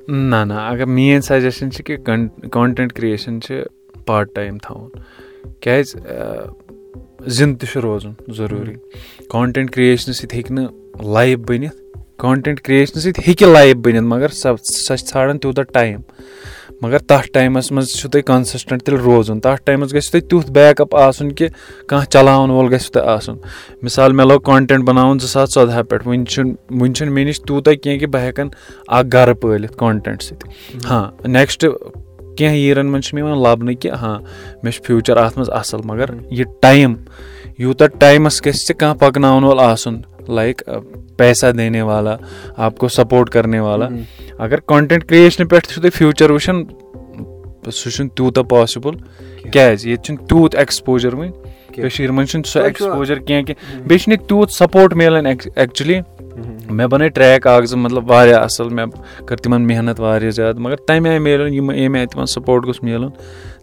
نہ 0.09 0.45
نہ 0.45 0.55
اگر 0.55 0.85
میٛٲنۍ 0.85 1.21
سَجَشَن 1.29 1.71
چھِ 1.71 1.85
کہِ 1.85 1.97
کانٹٮ۪نٛٹ 2.05 2.93
کِرٛییشَن 2.93 3.41
چھِ 3.41 3.63
پاٹ 4.07 4.35
ٹایم 4.35 4.59
تھاوُن 4.59 4.89
کیٛازِ 5.61 5.97
زِندٕ 7.27 7.59
تہِ 7.59 7.69
چھُ 7.69 7.81
روزُن 7.81 8.33
ضروٗری۔ 8.37 8.75
کانٹٮ۪نٛٹ 9.29 9.71
کِرٛییشنہٕ 9.71 10.17
سۭتۍ 10.17 10.35
ہیٚکہِ 10.35 10.53
نہٕ 10.53 10.69
لایف 11.05 11.39
بٔنِتھ۔ 11.39 11.77
کانٹٮ۪نٛٹ 12.19 12.61
کِرٛییشنہٕ 12.61 13.03
سۭتۍ 13.03 13.23
ہیٚکہِ 13.29 13.49
لایف 13.49 13.77
بٔنِتھ 13.77 14.03
مگر 14.03 14.29
سۄ 14.29 14.57
سۄ 14.63 14.97
چھِ 14.97 15.07
ژھانٛڈان 15.09 15.39
تیوٗتاہ 15.39 15.65
ٹایم 15.65 16.01
مگر 16.83 16.99
تَتھ 16.99 17.29
ٹایمَس 17.33 17.73
منٛز 17.73 17.89
چھُو 17.89 18.09
تۄہہِ 18.09 18.25
کَنسِسٹَنٛٹ 18.25 18.83
تیٚلہِ 18.83 19.05
روزُن۔ 19.05 19.41
تَتھ 19.41 19.63
ٹایمَس 19.65 19.95
گژھِ 19.95 20.11
تۄہہِ 20.11 20.29
تیُتھ 20.31 20.51
بیک 20.53 20.81
اَپ 20.81 20.97
آسُن 20.97 21.33
کہِ 21.33 21.49
کانٛہہ 21.89 22.07
چَلاوَن 22.07 22.51
وول 22.51 22.75
گژھِ 22.75 22.91
تۄہہِ 22.91 23.09
آسُن۔ 23.09 23.37
مِثال 23.83 24.13
مےٚ 24.13 24.27
لوگ 24.27 24.41
کانٹٮ۪نٛٹ 24.41 24.85
بَناوُن 24.85 25.19
زٕ 25.19 25.29
ساس 25.29 25.55
ژۄدہَ 25.55 25.83
پٮ۪ٹھ۔ 25.83 26.09
وٕنہِ 26.09 26.27
چھُنہٕ 26.27 26.55
وٕنہِ 26.71 26.97
چھُنہٕ 26.97 27.15
مےٚ 27.15 27.27
نِش 27.27 27.41
تیوٗتاہ 27.41 27.75
کینٛہہ 27.75 27.99
کہِ 27.99 28.09
بہٕ 28.09 28.29
ہٮ۪کَن 28.29 28.49
اَکھ 28.89 29.07
گَرٕ 29.13 29.35
پٲلِتھ 29.41 29.77
کانٹٮ۪نٛٹ 29.77 30.23
سۭتۍ۔ 30.23 30.51
ہاں 30.91 31.29
نٮ۪کسٹ 31.29 31.67
کینٛہہ 32.37 32.57
یِیرَن 32.57 32.87
منٛز 32.87 33.05
چھِ 33.05 33.15
مےٚ 33.15 33.25
یِوان 33.25 33.43
لَبنہٕ 33.43 33.81
کہِ 33.81 33.91
ہاں 33.91 34.19
مےٚ 34.63 34.73
چھُ 34.73 34.85
فیوٗچَر 34.87 35.17
اَتھ 35.17 35.39
منٛز 35.39 35.51
اَصٕل 35.53 35.81
مگر 35.85 36.11
یہِ 36.31 36.45
ٹایم 36.63 36.95
یوٗتاہ 37.59 37.87
ٹایمَس 37.99 38.41
گژھِ 38.47 38.67
ژےٚ 38.67 38.79
کانٛہہ 38.79 38.99
پَکناوَن 38.99 39.45
وول 39.45 39.61
آسُن 39.61 40.01
لایِک 40.29 40.63
پیسہ 41.17 41.47
دینے 41.59 41.83
والا 41.83 42.17
آپ 42.67 42.79
کو 42.79 42.89
سپوٹ 42.89 43.31
کَرنے 43.31 43.61
والا 43.61 43.89
اگر 44.39 44.61
کانٹٮ۪نٛٹ 44.61 45.09
کِرٛییشنہٕ 45.09 45.49
پٮ۪ٹھ 45.49 45.69
چھُو 45.69 45.81
تُہۍ 45.83 45.91
فیوٗچَر 45.95 46.31
وٕچھان 46.31 46.65
سُہ 47.73 47.91
چھُنہٕ 47.91 48.15
تیوٗتاہ 48.17 48.43
پاسِبٕل 48.43 48.97
کیٛازِ؟ 49.53 49.89
ییٚتہِ 49.89 50.05
چھُنہٕ 50.05 50.27
تیوٗت 50.29 50.55
ایٚکٕسپوجَر 50.55 51.15
وٕنہِ 51.15 51.33
کٔشیٖرِ 51.75 52.11
منٛز 52.11 52.31
چھُنہٕ 52.31 52.51
سُہ 52.51 52.63
ایٚکٕسپوجَر 52.63 53.19
کینٛہہ 53.19 53.45
کہِ 53.45 53.55
بیٚیہِ 53.87 54.01
چھُنہٕ 54.01 54.17
ییٚتہِ 54.17 54.29
تیوٗت 54.29 54.51
سپوٹ 54.51 54.95
مِلان 54.95 55.27
ایٚکچُلی 55.27 56.01
مےٚ 56.37 56.87
بَنٲے 56.87 57.09
ٹرٛیک 57.09 57.47
اَکھ 57.47 57.67
زٕ 57.67 57.79
مطلب 57.79 58.11
واریاہ 58.11 58.43
اَصٕل 58.43 58.69
مےٚ 58.69 58.87
کٔر 59.27 59.37
تِمَن 59.37 59.67
محنت 59.67 60.01
واریاہ 60.01 60.31
زیادٕ 60.31 60.59
مگر 60.59 60.77
تَمہِ 60.77 61.09
آیہِ 61.09 61.21
میلیو 61.21 61.47
نہٕ 61.47 61.55
یِم 61.55 61.71
ییٚمہِ 61.71 61.99
آیہِ 61.99 62.09
تِمَن 62.09 62.27
سپوٹ 62.27 62.65
گوٚژھ 62.65 62.85
میلُن 62.85 63.11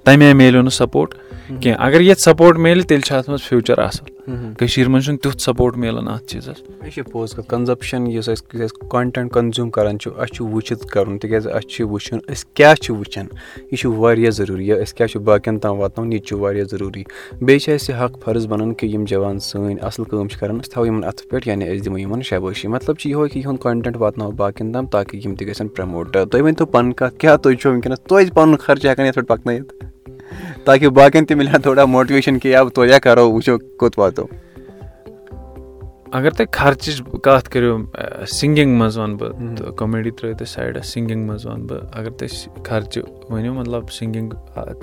تَمہِ 0.04 0.26
آیہِ 0.26 0.36
میلیو 0.36 0.62
نہٕ 0.62 0.72
سپوٹ 0.72 1.16
کینٛہہ 1.60 1.86
اگر 1.86 2.02
ییٚتہِ 2.02 2.24
سپوٹ 2.24 2.58
میلہِ 2.58 2.86
تیٚلہِ 2.88 3.06
چھِ 3.06 3.16
اَتھ 3.16 3.30
منٛز 3.30 3.44
فیوٗچَر 3.50 3.78
اَصٕل 3.80 4.54
کٔشیٖر 4.58 4.88
منٛز 4.90 5.06
چھُنہٕ 5.06 5.20
تیُتھ 5.24 5.42
سپوٹ 5.42 5.78
میلان 5.78 6.08
اَتھ 6.08 6.26
چیٖزَس 6.28 6.62
یہِ 6.84 6.92
چھِ 6.94 7.04
پوٚز 7.12 7.34
کَتھ 7.36 7.48
کَنزَپشَن 7.50 8.08
یُس 8.08 8.30
أسۍ 8.30 8.88
کانٹٮ۪نٛٹ 8.90 9.32
کَنزیوٗم 9.34 9.70
کَران 9.70 10.00
چھُ 10.00 10.12
اَسہِ 10.18 10.36
چھُ 10.36 10.46
وٕچھِتھ 10.46 10.86
کَرُن 10.94 11.18
تِکیٛازِ 11.18 11.48
اَسہِ 11.48 11.70
چھُ 11.70 11.88
وٕچھُن 11.90 12.20
أسۍ 12.32 12.46
کیٛاہ 12.54 12.76
چھِ 12.82 12.96
وٕچھان 12.96 13.28
یہِ 13.72 13.78
چھُ 13.80 13.94
واریاہ 13.98 14.32
ضروٗری 14.32 14.68
یا 14.68 14.76
أسۍ 14.76 14.96
کیٛاہ 14.98 15.08
چھِ 15.12 15.22
باقٕیَن 15.22 15.60
تام 15.60 15.80
واتناوُن 15.80 16.14
یہِ 16.14 16.20
تہِ 16.22 16.28
چھُ 16.28 16.40
واریاہ 16.40 16.66
ضروٗری 16.72 17.04
بیٚیہِ 17.42 17.62
چھِ 17.62 17.74
اَسہِ 17.74 17.96
حق 18.02 18.24
فرض 18.24 18.48
بَنان 18.48 18.74
کہِ 18.74 18.90
یِم 18.94 19.04
جوان 19.10 19.40
سٲنۍ 19.40 19.78
اَصٕل 19.82 20.04
کٲم 20.10 20.28
چھِ 20.28 20.40
کَران 20.40 20.60
أسۍ 20.60 20.72
تھاوو 20.72 20.86
یِمَن 20.86 21.04
اَتھٕ 21.04 21.30
پٮ۪ٹھ 21.30 21.48
یعنی 21.48 21.68
أسۍ 21.70 21.84
دِمو 21.86 21.98
یِمَن 21.98 22.22
شابٲشی 22.30 22.68
مطلب 22.68 22.98
چھِ 22.98 23.10
یِہوے 23.10 23.30
کہِ 23.30 23.38
یِہُنٛد 23.38 23.62
کانٹٮ۪نٛٹ 23.62 23.98
واتناوو 24.02 24.32
باقٕیَن 24.32 24.72
تام 24.72 24.86
تاکہِ 24.86 25.26
یِم 25.26 25.36
تہِ 25.36 25.48
گژھن 25.48 25.68
پرٛموٹ 25.68 26.14
تُہۍ 26.14 26.42
ؤنۍتو 26.42 26.66
پَنٕنۍ 26.66 26.94
کَتھ 26.98 27.20
کیٛاہ 27.20 27.38
تُہۍ 27.38 27.56
چھُو 27.56 27.80
توتہِ 28.08 28.34
پَنُن 28.34 28.58
خرچہٕ 28.58 28.92
ہٮ۪کان 28.92 29.06
یَتھ 29.06 29.16
پٮ۪ٹھ 29.16 29.28
پَکنٲیِتھ 29.28 29.74
تاکہِ 30.66 30.88
باقٕیَن 30.88 31.26
تہِ 31.26 31.38
مِلہِ 31.38 31.54
ہا 31.54 31.58
تھوڑا 31.64 31.86
موٹِویشَن 31.86 32.40
کہِ 32.40 32.52
یا 32.52 32.64
توتہِ 32.64 33.00
کَرو 33.04 33.30
وٕچھو 33.32 33.58
کوٚت 33.78 34.00
واتو 34.00 34.26
اگر 36.18 36.30
تُہۍ 36.30 36.46
خرچٕچ 36.52 37.02
کَتھ 37.24 37.50
کٔرِو 37.50 37.78
سِنٛگِنٛگ 38.28 38.78
منٛز 38.80 38.98
وَنہٕ 38.98 39.18
بہٕ 39.20 39.56
تہٕ 39.58 39.76
کومیڈی 39.78 40.12
ترٛٲیِو 40.12 40.38
تُہۍ 40.38 40.48
سایڈَس 40.54 40.88
سِنٛگِنٛگ 40.94 41.28
منٛز 41.28 41.46
وَنہٕ 41.46 41.68
بہٕ 41.68 42.00
اگر 42.00 42.10
تُہۍ 42.10 42.64
خرچہِ 42.68 43.04
ؤنِو 43.30 43.54
مطلب 43.54 43.92
سِنٛگِنٛگ 43.92 44.30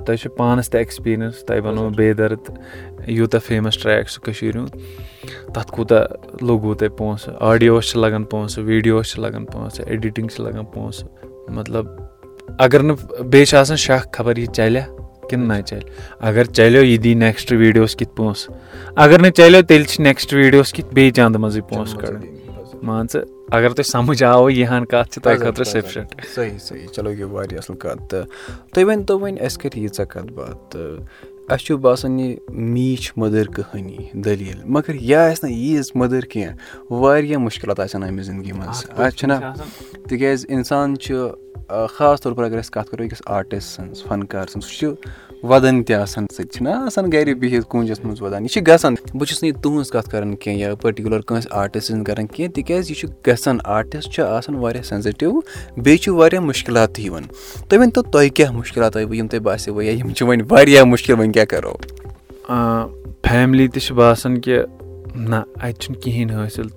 تۄہہِ 0.05 0.19
چھُ 0.19 0.31
پانَس 0.37 0.71
تہِ 0.71 0.79
ایٚکٕسپیٖریَنٕس 0.79 1.45
تۄہہِ 1.47 1.65
وَنو 1.65 1.89
بے 1.97 2.13
دَرد 2.19 2.51
یوٗتاہ 3.07 3.41
فیمَس 3.47 3.79
ٹرٛیک 3.83 4.07
چھُ 4.09 4.23
کٔشیٖرِ 4.25 4.57
ہُنٛد 4.57 5.53
تَتھ 5.55 5.73
کوٗتاہ 5.73 6.05
لوٚگوُ 6.47 6.75
تۄہہِ 6.79 6.97
پونٛسہٕ 6.99 7.35
آڈیوَس 7.51 7.91
چھِ 7.91 8.01
لَگان 8.01 8.25
پونٛسہٕ 8.25 8.65
ویٖڈیوَس 8.65 9.13
چھِ 9.13 9.21
لَگان 9.23 9.45
پونٛسہٕ 9.45 9.87
ایٚڈِٹِنٛگ 9.87 10.29
چھِ 10.29 10.45
لَگان 10.45 10.65
پونٛسہٕ 10.65 11.51
مطلب 11.59 11.87
اگر 12.59 12.83
نہٕ 12.83 13.23
بیٚیہِ 13.23 13.47
چھِ 13.47 13.57
آسان 13.59 13.77
شک 13.77 14.17
خبر 14.17 14.37
یہِ 14.37 14.47
چَلیا 14.55 14.87
کِنہٕ 15.29 15.47
نہ 15.47 15.61
چَلہِ 15.67 15.91
اگر 16.29 16.45
چَلیو 16.45 16.83
یہِ 16.83 16.99
دی 17.05 17.15
نٮ۪کسٹ 17.15 17.53
ویٖڈیوَس 17.53 17.97
کِتھ 17.97 18.17
پونٛسہٕ 18.17 18.55
اگر 19.05 19.19
نہٕ 19.19 19.33
چَلیو 19.37 19.63
تیٚلہِ 19.63 19.87
چھِ 19.89 20.03
نٮ۪کسٹ 20.03 20.33
ویٖڈیوَس 20.35 20.73
کِتھ 20.73 20.95
بیٚیہِ 20.95 21.15
چَندٕ 21.15 21.41
منٛزٕے 21.41 21.61
پونٛسہٕ 21.69 22.01
کَڑٕنۍ 22.01 22.83
مان 22.83 23.07
ژٕ 23.13 23.23
اگر 23.51 23.71
تۄہہِ 23.71 23.87
سَمٕجھ 23.87 24.23
آو 24.25 24.51
یہِ 24.51 24.69
ہن 24.71 24.85
کَتھ 24.85 25.11
چھِ 25.13 25.23
تۄہہِ 25.23 25.39
خٲطرٕ 25.41 25.65
سِفشَنٹ 25.65 26.15
صحیح 26.35 26.59
صحیح 26.59 26.87
چلو 26.97 27.11
یہِ 27.13 27.31
واریاہ 27.31 27.59
اَصٕل 27.59 27.77
کَتھ 27.83 28.03
تہٕ 28.11 28.27
تُہۍ 28.73 28.85
ؤنۍتو 28.85 29.19
وۄنۍ 29.19 29.41
اَسہِ 29.47 29.61
کَرِ 29.61 29.79
ییٖژاہ 29.79 30.07
کَتھ 30.13 30.33
باتھ 30.33 30.71
تہٕ 30.71 31.01
اَسہِ 31.49 31.65
چھُ 31.67 31.77
باسان 31.85 32.19
یہِ 32.21 32.37
میٖچھ 32.51 33.13
مٔدٕر 33.17 33.47
کٕہٲنی 33.55 34.21
دٔلیٖل 34.25 34.61
مگر 34.65 34.95
یہِ 34.95 35.15
آسہِ 35.15 35.45
نہٕ 35.45 35.57
ییٖژ 35.57 35.91
مٔدٕر 35.95 36.25
کینٛہہ 36.33 36.93
واریاہ 37.01 37.39
مُشکِلات 37.39 37.81
آسن 37.81 38.03
آمٕتۍ 38.03 38.25
زِندگی 38.25 38.53
منٛز 38.53 38.85
اَتھ 38.97 39.17
چھِنہ 39.17 39.35
تِکیٛازِ 40.09 40.47
اِنسان 40.49 40.99
چھُ 40.99 41.29
خاص 41.69 42.21
طور 42.21 42.33
پر 42.33 42.43
اگر 42.45 42.61
أسۍ 42.61 42.71
کَتھ 42.71 42.91
کَرو 42.91 43.05
أکِس 43.05 43.23
آرٹِسٹ 43.27 43.69
سٕنٛز 43.69 44.03
فَنکار 44.03 44.47
سٕنٛز 44.47 44.65
سُہ 44.65 44.75
چھُ 44.79 44.93
وَدان 45.43 45.83
تہِ 45.85 45.95
آسان 45.97 46.27
سُہ 46.37 46.43
تہِ 46.43 46.51
چھِنہ 46.53 46.69
آسان 46.69 47.13
گَرِ 47.13 47.35
بِہِتھ 47.35 47.67
کوٗنٛجَس 47.67 48.05
منٛز 48.05 48.23
وَدان 48.23 48.43
یہِ 48.43 48.51
چھِ 48.51 48.67
گژھان۔ 48.67 48.95
بہٕ 49.15 49.27
چھُس 49.29 49.43
نہٕ 49.43 49.53
یہِ 49.53 49.63
تُہٕنٛز 49.63 49.91
کَتھ 49.91 50.11
کَران 50.11 50.37
کینٛہہ 50.37 50.61
یا 50.61 50.75
پٔٹِکیوٗلَر 50.75 51.21
کٲنٛسہِ 51.21 51.53
آرٹِسٹ 51.53 51.87
سٕنٛز 51.87 52.07
کَران 52.07 52.27
کینٛہہ 52.27 52.55
تِکیٛازِ 52.55 52.91
یہِ 52.91 52.99
چھُ 52.99 53.09
گژھان۔ 53.27 53.59
آرٹِسٹ 53.65 54.11
چھُ 54.11 54.23
آسان 54.23 54.55
واریاہ 54.55 54.83
سٮ۪نزِٹِو 54.83 55.41
بیٚیہِ 55.77 56.01
چھُ 56.01 56.13
واریاہ 56.15 56.41
مُشکِلات 56.41 56.95
تہِ 56.95 57.05
یِوان۔ 57.05 57.23
تُہۍ 57.69 57.79
ؤنۍتو 57.81 58.03
تۄہہِ 58.03 58.31
کیٛاہ 58.31 58.53
مُشکِلات 58.53 58.97
آیوٕ 58.97 59.15
یِم 59.15 59.29
تۄہہِ 59.29 59.43
باسیو 59.43 59.83
یا 59.83 59.93
یِم 59.93 60.13
چھِ 60.13 60.27
وۄنۍ 60.27 60.47
واریاہ 60.51 60.85
مُشکِل 60.85 61.15
وۄنۍ 61.19 61.33
کیٛاہ 61.33 61.47
کَرو؟ 61.47 61.75
فیملی 63.29 63.69
تہِ 63.69 63.83
چھِ 63.83 63.95
باسان 63.95 64.41
کہِ 64.41 64.59
نہ 65.15 65.37
اَتہِ 65.37 65.79
چھُنہٕ 65.79 66.01
کِہیٖنۍ 66.01 66.47
حٲصِل۔ 66.47 66.69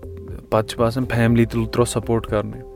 پَتہٕ 0.49 0.67
چھُ 0.67 0.80
باسان 0.80 1.06
فیملی 1.06 1.45
تہِ 1.45 1.60
ترٛوو 1.71 1.86
سَپوٹ 1.86 2.27
کَرنُے 2.27 2.70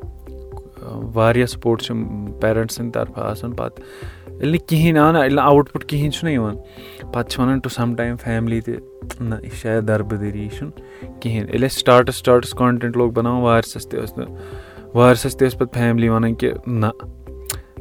واریاہ 1.13 1.45
سپوٹ 1.45 1.81
چھِ 1.81 1.95
پیرَنٛٹ 2.41 2.71
سٕنٛدِ 2.71 2.93
طرفہٕ 2.93 3.23
آسان 3.23 3.51
پَتہٕ 3.51 3.85
ییٚلہِ 4.27 4.51
نہٕ 4.51 4.67
کِہیٖنۍ 4.67 5.13
نہ 5.13 5.17
ییٚلہِ 5.17 5.33
نہٕ 5.33 5.45
آوُٹ 5.45 5.71
پُٹ 5.71 5.85
کِہیٖنۍ 5.85 6.11
چھُنہ 6.11 6.31
یِوان 6.31 6.55
پَتہٕ 7.13 7.29
چھِ 7.29 7.39
وَنان 7.39 7.59
ٹُو 7.59 7.69
سَم 7.69 7.95
ٹایم 7.95 8.15
فیملی 8.15 8.61
تہِ 8.61 8.75
نہ 9.19 9.35
یہِ 9.43 9.53
شاید 9.53 9.87
دَربٕدٔری 9.87 10.41
یہِ 10.41 10.51
چھُنہٕ 10.51 10.73
کِہیٖنۍ۔ 11.19 11.49
ییٚلہِ 11.49 11.63
اَسہِ 11.63 11.79
سٹاٹَس 11.79 12.15
سٹاٹَس 12.15 12.49
کانٹٮ۪نٛٹ 12.49 12.97
لوگ 12.97 13.11
بَناوُن 13.11 13.41
وارِسَس 13.41 13.89
تہِ 13.89 13.99
ٲس 14.01 14.17
نہٕ 14.17 14.27
وارِسَس 14.93 15.37
تہِ 15.37 15.47
ٲس 15.47 15.57
پَتہٕ 15.57 15.81
فیملی 15.81 16.09
وَنان 16.09 16.35
کہِ 16.35 16.53
نہ 16.67 16.85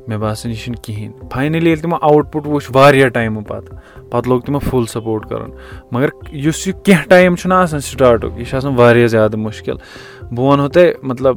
مےٚ 0.08 0.18
باسان 0.18 0.52
یہِ 0.52 0.60
چھُنہٕ 0.60 0.82
کِہیٖنۍ۔ 0.82 1.28
فاینٔلی 1.32 1.66
ییٚلہِ 1.66 1.82
تِمو 1.82 1.96
آوُٹ 2.00 2.32
پُٹ 2.32 2.46
وٕچھ 2.46 2.70
واریاہ 2.74 3.08
ٹایمہٕ 3.08 3.44
پَتہٕ 3.44 3.78
پَتہٕ 4.10 4.28
لوگ 4.28 4.40
تِمو 4.40 4.58
فُل 4.58 4.86
سَپوٹ 4.86 5.26
کَرُن۔ 5.26 5.50
مگر 5.92 6.08
یُس 6.32 6.68
یہِ 6.68 6.74
کینٛہہ 6.84 7.08
ٹایم 7.08 7.36
چھُنہ 7.36 7.54
آسان 7.54 7.80
سِٹاٹُک 7.80 8.38
یہِ 8.38 8.46
چھُ 8.46 8.56
آسان 8.56 8.74
واریاہ 8.74 9.06
زیادٕ 9.06 9.38
مُشکِل۔ 9.38 9.76
بہٕ 10.22 10.46
وَنہو 10.46 10.68
تۄہہِ 10.68 10.92
مطلب 11.02 11.36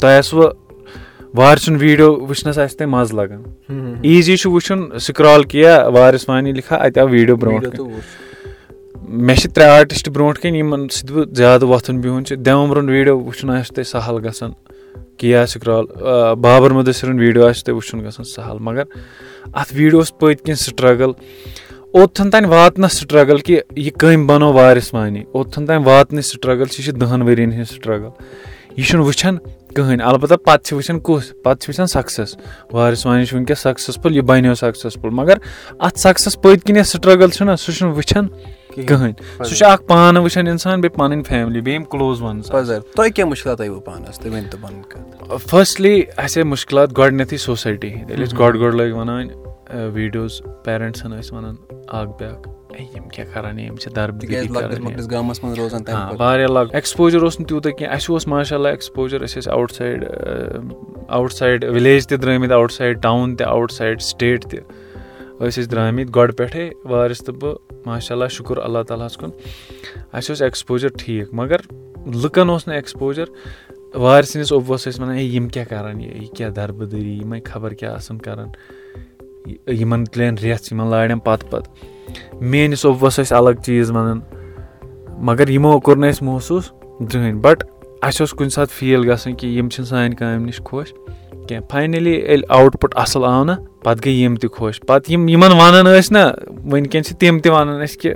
تۄہہِ 0.00 0.18
آسوٕ 0.18 0.52
وارِ 1.34 1.58
سُنٛد 1.60 1.82
ویٖڈیو 1.82 2.12
وٕچھنَس 2.28 2.58
آسہِ 2.58 2.76
تۄہہِ 2.78 2.90
مَزٕ 2.90 3.14
لَگان 3.14 3.42
ایٖزی 4.02 4.36
چھُ 4.36 4.50
وٕچھُن 4.50 4.98
سِکرال 5.06 5.42
کیٚنٛہہ 5.42 5.88
وارِس 5.94 6.28
وانی 6.28 6.52
لِکھا 6.52 6.76
اَتہِ 6.76 7.00
آو 7.00 7.08
ویٖڈیو 7.08 7.36
برونٛٹھ 7.36 7.80
مےٚ 9.08 9.36
چھِ 9.36 9.50
ترٛےٚ 9.54 9.70
آرٹِسٹ 9.78 10.08
برونٛٹھ 10.08 10.40
کَنۍ 10.40 10.56
یِمَن 10.56 10.88
سۭتۍ 10.88 11.12
بہٕ 11.14 11.34
زیادٕ 11.36 11.68
وۄتھُن 11.68 12.00
بِہُن 12.00 12.24
چھُ 12.24 12.36
دٮ۪وَمبرُن 12.36 12.88
ویٖڈیو 12.88 13.18
وٕچھُن 13.18 13.50
آسہِ 13.50 13.74
تۄہہِ 13.74 13.86
سَہل 13.86 14.24
گژھان 14.24 14.52
کِیا 15.18 15.46
سِکرال 15.52 15.84
بابر 16.40 16.70
مُدثِرُن 16.70 17.18
ویٖڈیو 17.18 17.46
آسہِ 17.46 17.64
تۄہہِ 17.64 17.76
وٕچھُن 17.76 18.00
گژھان 18.04 18.24
سَہل 18.24 18.58
مگر 18.60 18.84
اَتھ 19.52 19.72
ویٖڈیوَس 19.74 20.18
پٔتۍ 20.18 20.44
کِنۍ 20.44 20.54
سٕٹرٛگٕل 20.64 21.12
اوٚتتھَن 21.94 22.30
تانۍ 22.30 22.48
واتنَس 22.48 22.92
سٕٹرٛگٕل 22.92 23.38
کہِ 23.38 23.60
یہِ 23.76 23.90
کٔمۍ 23.98 24.26
بَنو 24.26 24.52
وارِس 24.52 24.92
وانی 24.94 25.22
اوٚتتھَن 25.32 25.66
تانۍ 25.66 25.86
واتنٕچ 25.86 26.26
سٕٹرٛگٕل 26.26 26.66
چھِ 26.66 26.80
یہِ 26.80 26.86
چھِ 26.86 27.00
دَہَن 27.00 27.22
ؤرِیَن 27.22 27.52
ہِنٛز 27.52 27.68
سٕٹرٛگٕل 27.68 28.10
یہِ 28.76 28.86
چھُنہٕ 28.86 29.06
وٕچھان 29.06 29.36
کٕہٕنۍ 29.74 30.04
البتہ 30.08 30.34
پَتہٕ 30.34 30.64
چھِ 30.64 30.76
وٕچھان 30.76 31.00
کُس 31.00 31.32
پَتہٕ 31.42 31.60
چھِ 31.60 31.68
وٕچھان 31.70 31.86
سَکسَس 31.86 32.36
وارِس 32.72 33.06
وانی 33.06 33.24
چھُ 33.24 33.36
وٕنکٮ۪س 33.36 33.58
سَکسَسفُل 33.58 34.16
یہِ 34.16 34.22
بَنیو 34.26 34.54
سَکسَسفُل 34.54 35.10
مگر 35.20 35.36
اَتھ 35.78 35.98
سَکسَس 35.98 36.40
پٔتۍ 36.40 36.66
کِنۍ 36.66 36.76
یۄس 36.78 36.88
سٕٹرٛگٕل 36.92 37.30
چھُنہ 37.30 37.56
سُہ 37.58 37.72
چھُنہٕ 37.72 37.94
وٕچھان 37.96 38.28
کٕہٕنۍ 38.86 39.44
سُہ 39.44 39.54
چھُ 39.54 39.66
اکھ 39.66 39.82
پانہٕ 39.86 40.22
وٕچھان 40.22 40.46
اِنسان 40.48 40.80
بیٚیہِ 40.80 40.98
پَنٕنۍ 40.98 41.22
فیملی 41.28 41.60
بیٚیہِ 41.60 41.80
یِم 41.80 41.84
کٕلوز 41.84 42.22
وَنٕز 42.22 42.50
فٔسٹلی 45.50 46.02
اَسے 46.16 46.42
مُشکِلات 46.42 46.96
گۄڈٕنیٚتھٕے 46.98 47.36
سوسایٹی 47.36 47.88
ہِنٛدۍ 47.88 48.10
ییٚلہِ 48.10 48.26
أسۍ 48.26 48.38
گۄڈٕ 48.38 48.60
گۄڈٕ 48.60 48.74
لٲگۍ 48.74 48.92
وَنان 48.98 49.28
ویٖڈیوز 49.74 50.42
پیرَنٹسَن 50.64 51.10
ٲسۍ 51.10 51.36
وَنان 51.36 51.54
اکھ 51.88 52.10
بیٛاکھ. 52.18 52.48
ہے 52.48 52.86
یِم 52.96 53.08
کیٛاہ 53.08 53.34
کَران 53.34 53.58
یِم 53.58 53.76
چھِ 53.76 53.92
واریاہ 56.18 56.46
لۄکُٹ۔ 56.46 56.74
ایٚکٕسپوجَر 56.74 57.22
اوس 57.22 57.40
نہٕ 57.40 57.48
تیوٗتاہ 57.48 57.72
کینٛہہ۔ 57.72 57.94
اَسہِ 57.94 58.10
اوس 58.10 58.26
ماشاء 58.26 58.56
اللہ 58.56 58.68
ایٚکٕسپوجَر 58.68 59.24
أسۍ 59.24 59.40
ٲسۍ 59.40 59.52
out 59.52 59.72
side 59.72 60.04
out 61.08 61.32
side 61.32 61.64
village 61.64 62.06
تہِ 62.06 62.18
درٛٲمٕتۍ 62.18 62.52
آوُٹ 62.52 62.72
سایڈ 62.72 63.02
ٹاوُن 63.02 63.36
تہِ 63.36 63.46
آوُٹ 63.46 63.72
سایڈ 63.72 64.00
سٹیٹ 64.00 64.44
تہِ 64.44 64.60
ٲسۍ 65.40 65.48
أسۍ 65.48 65.70
درٛامٕتۍ 65.70 66.12
گۄڈٕ 66.16 66.36
پٮ۪ٹھَے 66.36 66.70
وارِس 66.84 67.18
تہٕ 67.18 67.34
بہٕ 67.34 67.54
ماشاء 67.86 68.14
اللہ 68.14 68.28
شُکُر 68.28 68.56
اللہ 68.56 68.82
تعالیٰ 68.88 69.06
ہَس 69.06 69.16
کُن۔ 69.16 69.30
اَسہِ 70.12 70.30
اوس 70.30 70.42
ایٚکٕسپوجَر 70.42 70.88
ٹھیٖک 70.98 71.28
مگر 71.32 71.56
لُکَن 72.06 72.50
اوس 72.50 72.66
نہٕ 72.68 72.76
ایٚکٕسپوجَر 72.76 73.24
وارِ 73.94 74.24
سٕنٛدِس 74.24 74.52
اوٚبوَس 74.52 74.88
ٲسۍ 74.88 75.02
وَنان 75.02 75.16
ہے 75.16 75.24
یِم 75.24 75.48
کیٛاہ 75.48 75.66
کَران 75.66 76.00
یہِ 76.00 76.22
یہِ 76.22 76.30
کیٛاہ 76.36 76.50
دَربٕدٔری 76.50 77.18
یِمَے 77.18 77.40
خبر 77.40 77.72
کیٛاہ 77.72 77.94
آسان 77.94 78.18
کَران 78.18 78.48
یِمَن 79.46 80.04
تُلن 80.04 80.34
رٮ۪تھ 80.34 80.68
یِمَن 80.72 80.90
لارٮ۪ن 80.90 81.18
پَتہٕ 81.18 81.50
پَتہٕ۔ 81.50 81.74
میٲنِس 82.40 82.86
اوٚبوَس 82.86 83.20
ٲسۍ 83.20 83.36
الگ 83.38 83.60
چیٖز 83.64 83.90
وَنان 83.90 84.20
مگر 85.18 85.48
یِمو 85.48 85.80
کوٚر 85.80 85.96
نہٕ 85.96 86.08
اَسہِ 86.08 86.28
محسوٗس 86.28 86.64
زٕہٕنۍ۔ 87.12 87.40
بَٹ 87.40 87.64
اَسہِ 88.02 88.20
اوس 88.20 88.30
کُنہِ 88.30 88.50
ساتہٕ 88.50 88.74
فیٖل 88.74 89.10
گژھان 89.10 89.34
کہِ 89.34 89.50
یِم 89.50 89.68
چھِنہٕ 89.68 89.90
سانہِ 89.90 90.16
کامہِ 90.16 90.46
نِش 90.46 90.60
خۄش 90.64 90.92
کینٛہہ۔ 91.48 91.66
فاینٔلی 91.70 92.12
ییٚلہِ 92.12 92.44
آوُٹ 92.48 92.80
پُٹ 92.80 92.94
اَصٕل 92.96 93.24
آو 93.24 93.44
نہ 93.44 93.52
پَتہٕ 93.84 94.00
گٔے 94.06 94.10
یِم 94.10 94.34
تہِ 94.36 94.50
خۄش۔ 94.50 94.80
پَتہٕ 94.80 95.12
یِم 95.12 95.28
یِمَن 95.28 95.52
وَنان 95.52 95.86
ٲسۍ 95.86 96.10
نہ 96.10 96.52
وٕنکٮ۪ن 96.72 97.04
چھِ 97.04 97.16
تِم 97.16 97.38
تہِ 97.38 97.52
وَنان 97.52 97.84
أسۍ 97.84 97.96
کہِ 97.96 98.12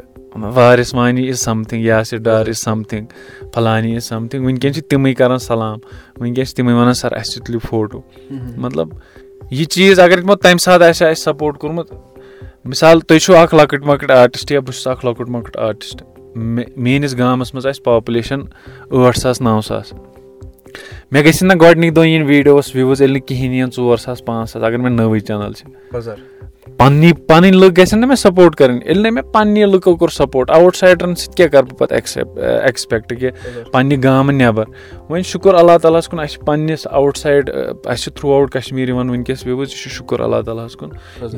Waris 0.54 0.94
Wani 0.94 1.26
is 1.28 1.38
something 1.38 1.84
Yasir 1.84 2.18
Dar 2.18 2.46
is 2.46 2.58
something 2.64 3.06
فَلانی 3.54 3.94
is 3.94 4.04
something 4.04 4.44
وٕنکٮ۪ن 4.44 4.72
چھِ 4.72 4.82
تِمٕے 4.82 5.14
کَران 5.14 5.38
سَلام۔ 5.38 5.78
وٕنکٮ۪ن 6.20 6.44
چھِ 6.44 6.54
تِمٕے 6.54 6.74
وَنان 6.74 6.94
سَر 6.94 7.12
اَسہِ 7.12 7.34
تہِ 7.34 7.46
تُلِو 7.46 7.58
فوٹوٗ 7.58 8.00
مطلب 8.56 8.88
یہِ 9.52 9.66
چیٖز 9.66 10.00
اگر 10.00 10.20
تِمو 10.20 10.34
تَمہِ 10.34 10.60
ساتہٕ 10.60 10.88
آسہِ 10.88 11.06
ہا 11.06 11.10
اَسہِ 11.10 11.24
سَپوٹ 11.24 11.58
کوٚرمُت 11.58 11.92
مِثال 12.64 13.00
تُہۍ 13.00 13.18
چھُو 13.18 13.36
اَکھ 13.36 13.54
لۄکٕٹۍ 13.54 13.86
مۄکٕٹۍ 13.86 14.16
آرٹِسٹ 14.16 14.52
یا 14.52 14.60
بہٕ 14.60 14.72
چھُس 14.72 14.86
اَکھ 14.86 15.06
لۄکُٹ 15.06 15.28
مۄکُٹ 15.28 15.56
آرٹِسٹ 15.56 16.02
مےٚ 16.34 16.64
میٲنِس 16.76 17.18
گامَس 17.18 17.54
منٛز 17.54 17.66
آسہِ 17.66 17.84
پاپُلیشَن 17.84 18.40
ٲٹھ 18.90 19.18
ساس 19.18 19.40
نَو 19.40 19.60
ساس۔ 19.60 19.92
مےٚ 21.10 21.24
گژھن 21.24 21.48
نہ 21.48 21.52
گۄڈنِکۍ 21.60 21.94
دۄہ 21.94 22.06
یِنۍ 22.06 22.26
ویٖڈیووَس 22.26 22.76
وِوٕز 22.76 23.00
ییٚلہِ 23.00 23.16
نہٕ 23.16 23.26
کِہیٖنۍ 23.26 23.54
یِن 23.54 23.70
ژور 23.76 23.96
ساس 23.96 24.24
پانٛژھ 24.24 24.50
ساس 24.50 24.62
اگر 24.62 24.76
مےٚ 24.76 24.92
نٔوٕے 24.92 25.20
چَنَل 25.20 25.52
چھِ 25.52 25.66
پَننی 26.66 27.12
پَنٕنۍ 27.12 27.50
لُکھ 27.52 27.72
گژھن 27.78 28.00
نہ 28.00 28.06
مےٚ 28.06 28.16
سَپوٹ 28.16 28.54
کَرٕنۍ 28.56 28.80
ییٚلہِ 28.84 29.02
نہٕ 29.02 29.12
مےٚ 29.12 29.32
پَننہِ 29.32 29.64
لُکو 29.66 29.94
کوٚر 29.96 30.08
سَپوٹ 30.12 30.50
آوُٹ 30.50 30.76
سایڈرَن 30.76 31.14
سۭتۍ 31.14 31.36
کیاہ 31.36 31.48
کَرٕ 31.48 31.64
بہٕ 31.64 31.78
پَتہٕ 31.78 31.94
ایٚکسیپ 31.94 32.38
ایٚکٕسپیکٹ 32.38 33.12
کہِ 33.20 33.30
پَننہِ 33.72 34.02
گامہٕ 34.04 34.34
نیٚبَر 34.34 34.64
وۄنۍ 35.08 35.22
شُکُر 35.30 35.54
اللہ 35.54 35.78
تعالیٰ 35.82 35.98
ہَس 35.98 36.08
کُن 36.08 36.20
اَسہِ 36.20 36.32
چھِ 36.32 36.44
پَننِس 36.46 36.86
آوُٹ 36.90 37.16
سایڈ 37.16 37.50
اَسہِ 37.50 38.02
چھِ 38.02 38.12
تھرٛوٗ 38.14 38.34
آوُٹ 38.34 38.52
کَشمیٖر 38.52 38.88
یِوان 38.88 39.10
وٕنکیٚس 39.10 39.46
وِوٕز 39.46 39.68
یہِ 39.70 39.82
چھُ 39.82 39.90
شُکُر 39.90 40.20
اللہ 40.20 40.42
تعالیٰ 40.46 40.66
ہَس 40.66 40.76
کُن 40.76 40.90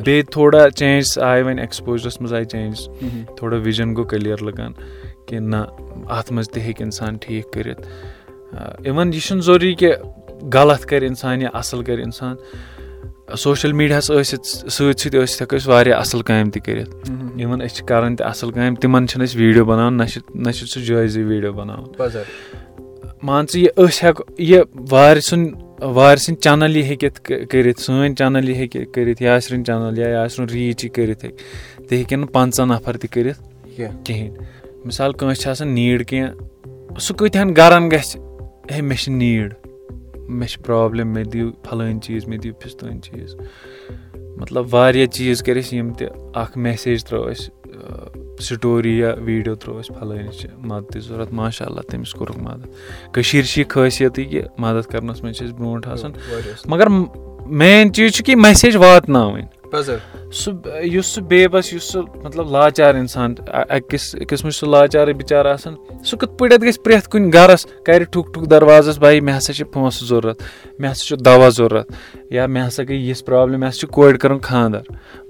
بیٚیہِ 0.04 0.24
تھوڑا 0.32 0.70
چینٛجِز 0.70 1.18
آیہِ 1.18 1.44
وۄنۍ 1.44 1.58
ایٚکٕسپوجرَس 1.58 2.20
منٛز 2.20 2.34
آیہِ 2.34 2.46
چینٛجِز 2.48 2.88
تھوڑا 3.36 3.56
وِجَن 3.64 3.96
گوٚو 3.96 4.08
کٔلیر 4.08 4.42
لُکَن 4.44 4.72
کہِ 5.26 5.38
نہ 5.40 5.64
اَتھ 6.08 6.32
منٛز 6.32 6.50
تہِ 6.50 6.62
ہیٚکہِ 6.62 6.82
اِنسان 6.84 7.16
ٹھیٖک 7.20 7.52
کٔرِتھ 7.52 7.86
اِوٕن 8.86 9.12
یہِ 9.14 9.20
چھُنہٕ 9.22 9.42
ضروٗری 9.42 9.74
کہِ 9.74 9.92
غلط 10.54 10.84
کَرِ 10.86 11.04
اِنسان 11.06 11.42
یا 11.42 11.48
اَصٕل 11.52 11.82
کَرِ 11.84 12.02
اِنسان 12.02 12.36
سوشَل 13.38 13.72
میٖڈیاہَس 13.72 14.10
ٲسِتھ 14.10 14.46
سۭتۍ 14.46 14.92
سۭتۍ 14.92 15.20
ٲسِتھ 15.20 15.42
ہٮ۪کو 15.42 15.56
أسۍ 15.56 15.72
واریاہ 15.72 15.98
اَصٕل 15.98 16.22
کامہِ 16.22 16.52
تہِ 16.52 16.62
کٔرِتھ۔ 16.62 16.90
اِوٕن 17.10 17.60
أسۍ 17.66 17.74
چھِ 17.74 17.84
کَران 17.84 18.16
تہِ 18.16 18.26
اَصٕل 18.26 18.50
کامہِ 18.50 18.78
تِمَن 18.78 19.08
چھِنہٕ 19.08 19.28
أسۍ 19.28 19.40
ویٖڈیو 19.40 19.64
بَناوان 19.64 19.96
نہ 19.96 20.04
چھِ 20.04 20.20
نہ 20.34 20.50
چھِ 20.50 20.66
سُہ 20.68 20.80
جٲیزٕے 20.80 21.24
ویٖڈیو 21.24 21.52
بَناوان۔ 21.52 22.08
مان 23.22 23.44
ژٕ 23.52 23.60
یہِ 23.60 23.68
أسۍ 23.76 24.04
ہٮ۪کو 24.04 24.24
یہِ 24.38 24.60
وارِ 24.90 25.20
سُنٛد 25.22 25.82
وارِ 25.82 26.18
سٕنٛدۍ 26.18 26.40
چَنَل 26.40 26.76
یہِ 26.76 26.84
ہیٚکِتھ 26.84 27.20
کٔرِتھ 27.50 27.80
سٲنۍ 27.80 28.14
چَنَل 28.14 28.48
یہِ 28.48 28.56
ہیٚکہِ 28.56 28.84
کٔرِتھ 28.92 29.22
یاسرٕنۍ 29.22 29.64
چَنَل 29.64 29.98
یا 29.98 30.08
یاسرُن 30.08 30.48
ریٖچ 30.48 30.84
یہِ 30.84 30.92
کٔرِتھ 30.92 31.24
ہیٚکہِ۔ 31.24 31.88
تہِ 31.88 31.98
ہیٚکن 31.98 32.20
نہٕ 32.20 32.32
پنٛژاہ 32.32 32.66
نَفر 32.66 32.96
تہِ 32.96 33.10
کٔرِتھ 33.10 33.42
کِہیٖنۍ۔ 34.04 34.36
مِثال 34.84 35.12
کٲنٛسہِ 35.12 35.42
چھِ 35.42 35.50
آسان 35.50 35.68
نیٖڈ 35.68 36.06
کینٛہہ 36.06 36.98
سُہ 36.98 37.16
کۭتِہَن 37.16 37.56
گَرَن 37.56 37.90
گژھِ 37.90 38.18
ہے 38.70 38.80
مےٚ 38.80 38.98
چھِ 38.98 39.12
نیٖڈ 39.12 39.54
مےٚ 40.28 40.48
چھِ 40.48 40.62
پرٛابلِم 40.62 41.08
مےٚ 41.08 41.24
دِیِو 41.24 41.50
پھَلٲنۍ 41.52 42.00
چیٖز 42.00 42.28
مےٚ 42.28 42.38
دِیِو 42.38 42.54
فِستٲنۍ 42.62 43.00
چیٖز۔ 43.00 43.36
مطلب 44.36 44.74
واریاہ 44.74 45.06
چیٖز 45.06 45.42
کٔرۍ 45.42 45.56
اَسہِ 45.56 45.74
یِم 45.74 45.92
تہِ 45.92 46.06
اَکھ 46.34 46.58
میسیج 46.58 47.04
ترٛٲو 47.04 47.24
اَسہِ 47.24 47.50
سٹوری 48.40 48.98
یا 48.98 49.14
ویٖڈیو 49.24 49.54
ترٛوو 49.54 49.78
اَسہِ 49.78 49.96
فَلٲنِس 49.96 50.38
چھِ 50.38 50.50
مَدتٕچ 50.58 51.04
ضوٚرَتھ 51.04 51.34
ماشاء 51.34 51.66
اللہ 51.66 51.80
تٔمِس 51.80 52.12
کوٚرُکھ 52.12 52.38
مَدد۔ 52.38 52.66
کٔشیٖر 53.12 53.44
چھِ 53.44 53.58
یہِ 53.58 53.68
خٲصیتٕے 53.68 54.24
کہِ 54.24 54.42
مَدد 54.58 54.90
کَرنَس 54.90 55.22
منٛز 55.22 55.36
چھِ 55.36 55.46
أسۍ 55.46 55.54
برونٛٹھ 55.54 55.88
آسان۔ 55.88 56.12
مگر 56.64 56.86
مین 57.46 57.92
چیٖز 57.92 58.12
چھُ 58.12 58.24
کہِ 58.24 58.34
میسیج 58.34 58.76
واتناوٕنۍ 58.76 59.42
سُہ 60.34 60.52
یُس 60.82 61.06
سُہ 61.06 61.22
بے 61.22 61.48
بَس 61.48 61.72
یُس 61.72 61.84
سُہ 61.92 62.00
مطلب 62.24 62.50
لاچار 62.50 62.94
اِنسان 62.94 63.34
أکِس 63.76 64.14
قٕسمٕچ 64.28 64.54
سُہ 64.54 64.68
لاچارٕے 64.68 65.12
بِچارٕ 65.12 65.52
آسان 65.52 65.74
سُہ 66.04 66.18
کِتھ 66.18 66.38
پٲٹھۍ 66.38 66.62
گژھِ 66.62 66.78
پرٛٮ۪تھ 66.84 67.08
کُنہِ 67.08 67.34
گرَس 67.34 67.66
کَرِ 67.86 68.04
ٹھُک 68.12 68.34
ٹھُک 68.34 68.50
دروازَس 68.50 68.98
بھاے 68.98 69.20
مےٚ 69.20 69.36
ہسا 69.38 69.52
چھِ 69.52 69.64
پونٛسہٕ 69.72 70.06
ضوٚرَتھ 70.08 70.42
مےٚ 70.78 70.90
ہسا 70.92 71.04
چھُ 71.04 71.16
دوا 71.24 71.48
ضوٚرَتھ 71.48 71.92
یا 72.30 72.46
مےٚ 72.46 72.66
ہسا 72.66 72.82
گٔے 72.82 72.94
یِژھ 72.94 73.24
پرٛابلِم 73.24 73.60
مےٚ 73.60 73.68
ہسا 73.68 73.78
چھُ 73.78 73.88
کورِ 73.88 74.18
کَرُن 74.18 74.38
خانٛدر 74.40 74.80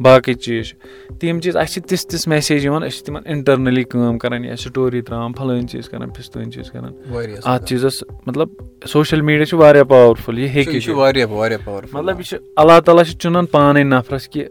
باقٕے 0.00 0.34
چیٖز 0.34 0.66
چھِ۔ 0.66 0.76
تِم 1.20 1.40
چیٖز 1.40 1.56
اَسہِ 1.56 1.74
چھِ 1.74 1.82
تِژھ 1.88 2.06
تِژھ 2.06 2.28
میسیج 2.28 2.64
یِوان 2.64 2.82
أسۍ 2.82 2.90
چھِ 2.90 3.04
تِمن 3.04 3.22
اِنٹرنٔلی 3.24 3.84
کٲم 3.84 4.18
کران 4.18 4.44
یا 4.44 4.56
سٹوری 4.56 5.02
تراوان 5.02 5.32
فلٲنۍ 5.38 5.66
چیٖز 5.66 5.88
کران 5.88 6.08
فِستٲنۍ 6.16 6.50
چیٖز 6.50 6.70
کران۔ 6.70 6.92
اَتھ 7.44 7.64
چیٖزَس 7.64 8.04
مطلب 8.26 8.48
سوشَل 8.88 9.20
میٖڈیا 9.20 9.46
چھُ 9.46 9.58
واریاہ 9.58 9.84
پاورفُل 9.84 10.38
یہِ 10.38 10.48
ہیٚکہِ 10.48 10.88
مطلب 11.92 12.20
یہِ 12.20 12.26
چھُ 12.26 12.36
اللہ 12.56 12.80
تعالیٰ 12.80 13.04
چھُ 13.04 13.18
چُنان 13.18 13.46
پانے 13.46 13.82
نفرَس 13.82 14.28
کہِ 14.28 14.44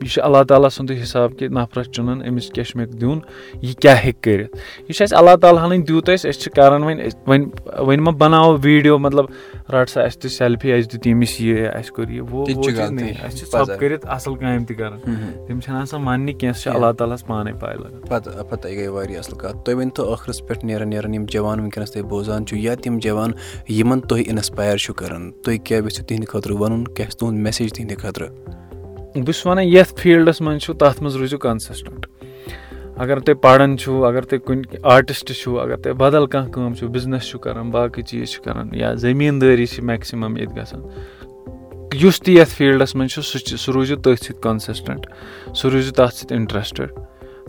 یہِ 0.00 0.10
چھُ 0.10 0.22
اللہ 0.22 0.42
تعالیٰ 0.42 0.68
سُنٛدُے 0.70 1.02
حِساب 1.02 1.30
کہِ 1.38 1.48
نفرَس 1.48 1.86
چُنان 1.86 2.22
أمِس 2.28 2.50
کیاہ 2.50 2.64
چھُ 2.64 2.76
مےٚ 2.76 2.88
دیُن 3.00 3.18
یہِ 3.62 3.74
کیاہ 3.74 3.96
ہیٚکہِ 4.04 4.22
کٔرِتھ؟ 4.22 4.56
یہِ 4.80 4.94
چھُ 4.94 5.02
اَسہِ 5.02 5.18
اللہ 5.18 5.36
تعالیٰ 5.36 5.66
ہنٕے 5.66 5.78
دیُت 5.78 6.08
اَسہِ 6.08 6.30
أسۍ 6.30 6.40
چھِ 6.40 6.52
کران 6.52 6.82
وۄنۍ 6.82 7.08
وۄنۍ 7.26 7.46
وۄنۍ 7.78 8.02
مہ 8.06 8.10
بَناوو 8.10 8.56
ویٖڈیو 8.62 8.98
مطلب 8.98 9.24
رَٹ 9.72 9.88
سا 9.88 10.02
اَسہِ 10.02 10.20
تہِ 10.22 10.30
سیلفی 10.30 10.72
اَسہِ 10.72 10.92
دیُت 10.92 11.06
ییٚمِس 11.06 11.40
یہِ 11.40 11.66
اَسہِ 11.74 11.90
کوٚر 11.90 12.10
یہِ 12.10 12.20
اَسہِ 12.20 13.38
چھِ 13.38 13.46
ژھۄپہٕ 13.46 13.78
کٔرِتھ 13.78 14.06
اَصٕل 14.06 14.34
کامہِ 14.34 14.66
تہِ 14.68 14.76
کران۔ 14.76 14.98
تِم 15.46 15.60
چھِنہٕ 15.60 15.80
آسان 15.80 16.08
وَننہِ 16.08 16.38
کیٚنٛہہ 16.38 16.58
سُہ 16.58 16.62
چھُ 16.62 16.74
اللہ 16.74 16.92
تعالیٰ 16.98 17.14
ہَس 17.14 17.26
پانے 17.26 17.52
پاے 17.52 17.76
لگان۔ 17.76 18.00
پَتہٕ 18.00 18.50
پَتہٕ 18.50 18.72
گٔے 18.72 18.88
واریاہ 18.88 19.18
اَصٕل 19.18 19.38
کَتھ۔ 19.38 19.56
تُہۍ 19.64 19.74
ؤنۍ 19.74 19.90
تو 19.94 20.14
ٲخرَس 20.14 20.46
پٮ۪ٹھ 20.46 20.64
نیران 20.64 20.90
نیران 20.90 21.14
یِم 21.14 21.24
جوان 21.28 21.60
وٕنکیٚنَس 21.60 21.92
تُہۍ 21.92 22.02
بوزان 22.02 22.46
چھِو 22.46 22.56
یا 22.56 22.74
تِم 22.74 22.98
جوان 22.98 23.30
یِمن 23.68 24.00
تُہۍ 24.00 24.22
اِنسپایر 24.26 24.76
چھِو 24.76 24.94
کران؟ 24.94 25.30
تُہۍ 25.30 25.56
کیاہ 25.64 25.80
یژھِو 25.80 26.04
تِہنٛدِ 26.04 26.26
خٲطرٕ 26.28 26.56
وَنُن 26.60 26.84
کیاہ 26.84 27.08
چھُ 27.08 27.18
تُہُنٛد 27.18 27.40
میسیج 27.40 27.72
تِہنٛدِ 27.72 27.96
خٲطرٕ 27.96 28.28
بہٕ 29.14 29.24
چھُس 29.24 29.46
وَنان 29.46 29.64
یَتھ 29.64 29.92
فیٖلڈَس 30.00 30.40
منٛز 30.40 30.62
چھُ 30.62 30.74
تَتھ 30.78 31.02
منٛز 31.02 31.16
روٗزِو 31.16 31.38
کَنسِسٹنٛٹ 31.38 32.06
اَگر 33.02 33.18
تُہۍ 33.18 33.34
پَران 33.42 33.76
چھُو 33.78 34.04
اَگر 34.04 34.22
تُہۍ 34.22 34.38
کُنہِ 34.46 34.76
آرٹِسٹ 34.82 35.32
چھُو 35.40 35.58
اَگر 35.60 35.76
تُہۍ 35.76 35.94
بدل 36.02 36.26
کانٛہہ 36.26 36.50
کٲم 36.52 36.74
چھُو 36.74 36.88
بِزنس 36.94 37.26
چھُو 37.28 37.38
کران 37.38 37.70
باقٕے 37.70 38.02
چیٖز 38.02 38.30
چھِ 38.30 38.42
کران 38.44 38.68
یا 38.72 38.94
زٔمیٖندٲری 39.02 39.66
چھِ 39.66 39.82
میکسِمم 39.90 40.36
ییٚتہِ 40.36 40.56
گژھان. 40.56 40.82
یُس 42.02 42.20
تہِ 42.20 42.38
یَتھ 42.38 42.54
فیٖلڈَس 42.56 42.94
منٛز 42.94 43.10
چھُ 43.12 43.22
سُہ 43.22 43.38
چھُ 43.46 43.56
سُہ 43.58 43.72
روٗزِو 43.74 43.96
تٔتھۍ 43.96 44.24
سۭتۍ 44.26 44.40
کَنسِسٹنٛٹ 44.42 45.06
سُہ 45.58 45.70
روٗزِو 45.70 45.92
تَتھ 45.92 46.14
سۭتۍ 46.14 46.36
اِنٹرَسٹٕڈ 46.36 46.90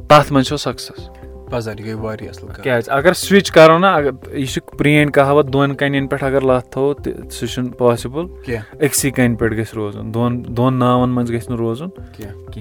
تَتھ 0.08 0.32
منٛز 0.34 0.48
چھو 0.48 0.58
سَکسیس 1.52 2.62
کیازِ 2.64 2.90
اَگر 2.90 3.14
سُوِچ 3.14 3.52
کَرو 3.52 3.78
نہ 3.78 3.86
اَگر 3.86 4.10
یہِ 4.32 4.48
چھِ 4.48 4.78
پرٲنۍ 4.78 5.12
کَہاوت 5.12 5.54
دۄن 5.54 5.76
کَنٮ۪ن 5.76 6.08
پٮ۪ٹھ 6.08 6.24
اَگر 6.24 6.42
لَتھ 6.42 6.70
تھاوو 6.70 6.94
تہٕ 6.94 7.30
سُہ 7.30 7.48
چھُنہٕ 7.48 7.78
پاسِبٕل 7.78 8.28
کیٚنٛہہ۔ 8.46 8.86
أکسٕے 8.86 9.12
کَنہِ 9.12 9.40
پٮ۪ٹھ 9.40 9.54
گژھِ 9.54 9.74
روزُن 9.76 10.14
دۄن 10.14 10.58
دۄن 10.58 10.74
ناوَن 10.74 11.10
منٛز 11.10 11.30
گژھِ 11.30 11.50
نہٕ 11.50 11.58
روزُن 11.58 11.90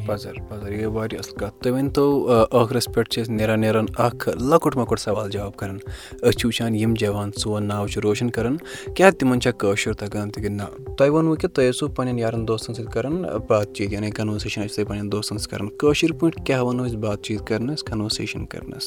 پَزر 0.07 0.33
پَزر 0.49 0.73
یہِ 0.73 0.79
گٔے 0.79 0.87
واریاہ 0.87 1.19
اَصٕل 1.19 1.39
کَتھ۔ 1.39 1.63
تُہۍ 1.63 1.73
ؤنۍ 1.73 1.93
تو 1.95 2.29
ٲخرَس 2.53 2.89
پٮ۪ٹھ 2.95 3.11
چھِ 3.11 3.23
أسۍ 3.23 3.35
نیران 3.35 3.61
نیران 3.61 3.87
اکھ 3.99 4.29
لۄکُٹ 4.29 4.77
مۄکُٹ 4.77 5.01
سوال 5.01 5.31
جواب 5.31 5.57
کران۔ 5.57 5.79
أسۍ 6.23 6.31
چھِ 6.31 6.47
وٕچھان 6.47 6.75
یِم 6.75 6.95
جوان 6.99 7.31
سون 7.33 7.65
ناو 7.65 7.87
چھُ 7.87 8.01
روشَن 8.01 8.31
کران 8.31 8.57
کیاہ 8.95 9.11
تِمن 9.11 9.41
چھا 9.41 9.51
کٲشُر 9.51 9.93
تَگان 9.93 10.31
تہِ 10.31 10.43
کِنہٕ 10.43 10.57
نہ؟ 10.57 10.93
تۄہہِ 10.97 11.11
ووٚنوُ 11.11 11.37
کہِ 11.37 11.51
تُہۍ 11.51 11.69
ٲسِو 11.71 11.89
پَنٕنٮ۪ن 11.89 12.19
یارَن 12.19 12.49
دوستن 12.49 12.75
سۭتۍ 12.75 12.93
کران 12.93 13.25
بات 13.49 13.75
چیٖت 13.75 13.93
یعنی 13.93 14.11
کَنوَرسیشن 14.11 14.63
ٲسۍ 14.63 14.75
تُہۍ 14.77 14.87
پَنٕنٮ۪ن 14.87 15.13
دوستن 15.13 15.39
سۭتۍ 15.39 15.51
کران۔ 15.51 15.69
کٲشِر 15.69 16.13
پٲٹھۍ 16.13 16.45
کیاہ 16.45 16.63
وَنو 16.63 16.87
أسۍ 16.87 16.97
بات 16.97 17.23
چیٖت 17.23 17.47
کرنَس 17.47 17.83
کَنوَرسیشن 17.83 18.47
کرنَس 18.47 18.78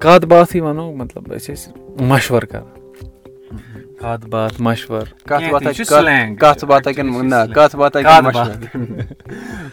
کَتھ 0.00 0.26
باتھٕے 0.26 0.60
وَنو 0.60 0.92
مطلب 0.92 1.32
أسۍ 1.32 1.52
ٲسۍ 1.54 1.70
مَشوَر 2.10 2.44
کران 2.44 2.80
کَتھ 4.00 4.26
باتھ 4.28 4.60
مَشوَر 4.60 5.04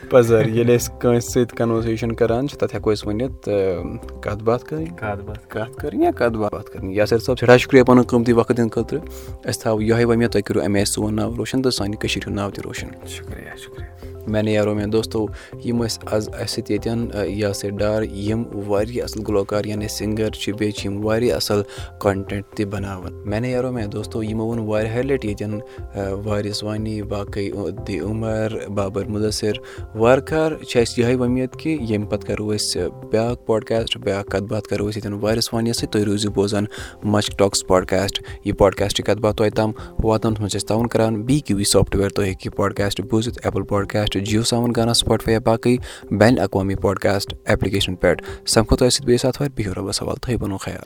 پَزر 0.10 0.46
ییٚلہِ 0.46 0.76
أسۍ 0.76 1.00
کٲنٛسہِ 1.00 1.32
سۭتۍ 1.32 1.56
کَنوَرسیشن 1.58 2.16
کران 2.16 2.48
چھِ 2.48 2.58
تَتھ 2.60 2.76
ہٮ۪کو 2.76 2.92
أسۍ 2.92 3.08
ؤنِتھ 3.08 3.50
کَتھ 4.22 4.44
باتھ 4.44 4.64
کَرٕنۍ 4.66 4.88
کَتھ 5.50 5.78
کَرٕنۍ 5.78 6.04
یا 6.04 6.12
کَتھ 6.12 6.38
باتھ 6.38 6.72
کَرٕنۍ 6.72 6.94
یاسر 6.96 7.18
صٲب 7.18 7.40
سٮ۪ٹھاہ 7.40 7.58
شُکرِیا 7.58 7.84
پَنُن 7.84 8.04
قۭمتی 8.04 8.34
وقت 8.34 8.58
دِنہٕ 8.58 8.72
خٲطرٕ 8.76 9.02
أسۍ 9.50 9.62
تھاوو 9.62 9.82
یِہوے 9.82 10.06
وۄمید 10.06 10.32
تُہۍ 10.32 10.42
کٔرِو 10.46 10.62
اَمہِ 10.62 10.78
آیہِ 10.78 10.88
سون 10.88 11.16
ناو 11.16 11.36
روشَن 11.38 11.62
تہٕ 11.62 11.72
سانہِ 11.78 11.98
کٔشیٖرِ 12.02 12.28
ہُنٛد 12.28 12.36
ناو 12.36 12.50
تہِ 12.52 12.66
روشَن 12.66 12.90
شُکرِیا 13.08 13.56
شُکریہ 13.64 13.99
میانے 14.30 14.52
یارو 14.52 14.76
میانہِ 14.76 14.94
دوستو 14.94 15.26
یِم 15.65 15.84
ٲسۍ 15.84 15.98
آز 16.15 16.30
اَسہِ 16.30 16.50
سۭتۍ 16.50 16.70
ییٚتٮ۪ن 16.70 17.30
یاسر 17.42 17.70
ڈار 17.80 18.04
یِم 18.04 18.44
واریاہ 18.68 19.06
اَصٕل 19.06 19.24
گُلوکار 19.28 19.65
یعنی 19.65 19.88
سِنٛگَر 19.88 20.30
چھِ 20.30 20.54
بیٚیہِ 20.60 20.74
چھِ 20.76 20.86
یِم 20.86 21.06
واریاہ 21.06 21.36
اَصٕل 21.36 21.62
کَنٹٮ۪نٹ 22.00 22.46
تہِ 22.56 22.65
بَناوان۔ 22.72 23.13
میانے 23.30 23.50
یارو 23.50 23.72
میانہِ 23.72 23.92
دوستو 23.94 24.24
یِمو 24.24 24.46
ووٚن 24.46 24.60
واریاہہِ 24.70 25.04
لَٹہِ 25.06 25.26
ییٚتٮ۪ن 25.30 25.60
وارِس 26.26 26.63
وانی 26.63 27.02
باقٕے 27.02 27.50
دِ 27.88 28.00
عُمر 28.10 28.68
بابر 28.76 29.06
مُدثر۔ 29.13 29.54
وارٕ 29.96 30.24
کار 30.30 30.52
چھِ 30.70 30.82
اَسہِ 30.82 31.00
یِہوے 31.00 31.15
وۄمید 31.15 31.56
کہِ 31.60 31.72
ییٚمہِ 31.89 32.10
پَتہٕ 32.10 32.28
کَرو 32.28 32.50
أسۍ 32.56 32.88
بیٛاکھ 33.12 33.46
پاڈکاسٹ 33.48 33.98
بیٛاکھ 33.98 34.30
کَتھ 34.32 34.44
باتھ 34.52 34.68
کَرو 34.70 34.88
أسۍ 34.89 34.98
ییٚتٮ۪ن 34.98 35.24
وارِس 35.24 35.54
وانی 35.54 35.74
سۭتۍ 35.74 35.92
تُہۍ 35.92 36.04
روٗزِو 36.06 36.32
بوزان 36.36 36.65
مَچ 37.04 37.30
ٹاکٕس 37.38 37.65
پاڈکاسٹ 37.68 38.22
یہِ 38.46 38.54
کَتھ 39.06 39.20
باتھ 39.22 39.38
توتہِ 39.38 39.54
تام 39.56 39.72
واتنَس 40.04 40.39
منٛز 40.39 40.52
چھِ 40.52 40.60
أسۍ 40.60 40.68
تاوُن 40.68 40.88
کَران۔ 40.88 41.22
بی 41.26 41.39
کیوٗ 41.39 41.58
وی 41.58 41.63
سافٹوِیَر 41.63 42.10
تُہۍ 42.10 42.26
ہیٚکِو 42.26 42.50
یہِ 42.50 42.56
پاڈکاسٹ 42.56 43.02
بوٗزِتھ 43.02 43.39
ایپٕل 43.44 43.63
پاڈکاسٹ 43.63 44.15
جِیو 44.20 44.44
ساوُن 44.44 44.72
گانا 44.76 44.94
سٕپاٹفاے 44.94 45.34
یا 45.34 45.40
باقٕے 45.46 45.76
بین 46.12 46.38
الاقوامی 46.38 46.76
پاڈکاسٹ 46.76 47.34
ایپلِکیشن 47.46 47.96
پٮ۪ٹھ 47.96 48.24
سَمکھو 48.50 48.76
تۄہہِ 48.76 48.92
سۭتۍ 48.92 49.06
بیٚیہِ 49.06 49.20
ساتہٕ 49.20 49.42
وارٕ 49.42 49.54
بِہِو 49.56 49.74
رۄبَس 49.76 49.96
سوال 49.96 50.16
تھٲیِو 50.22 50.40
پَنُن 50.40 50.58
خیال 50.58 50.84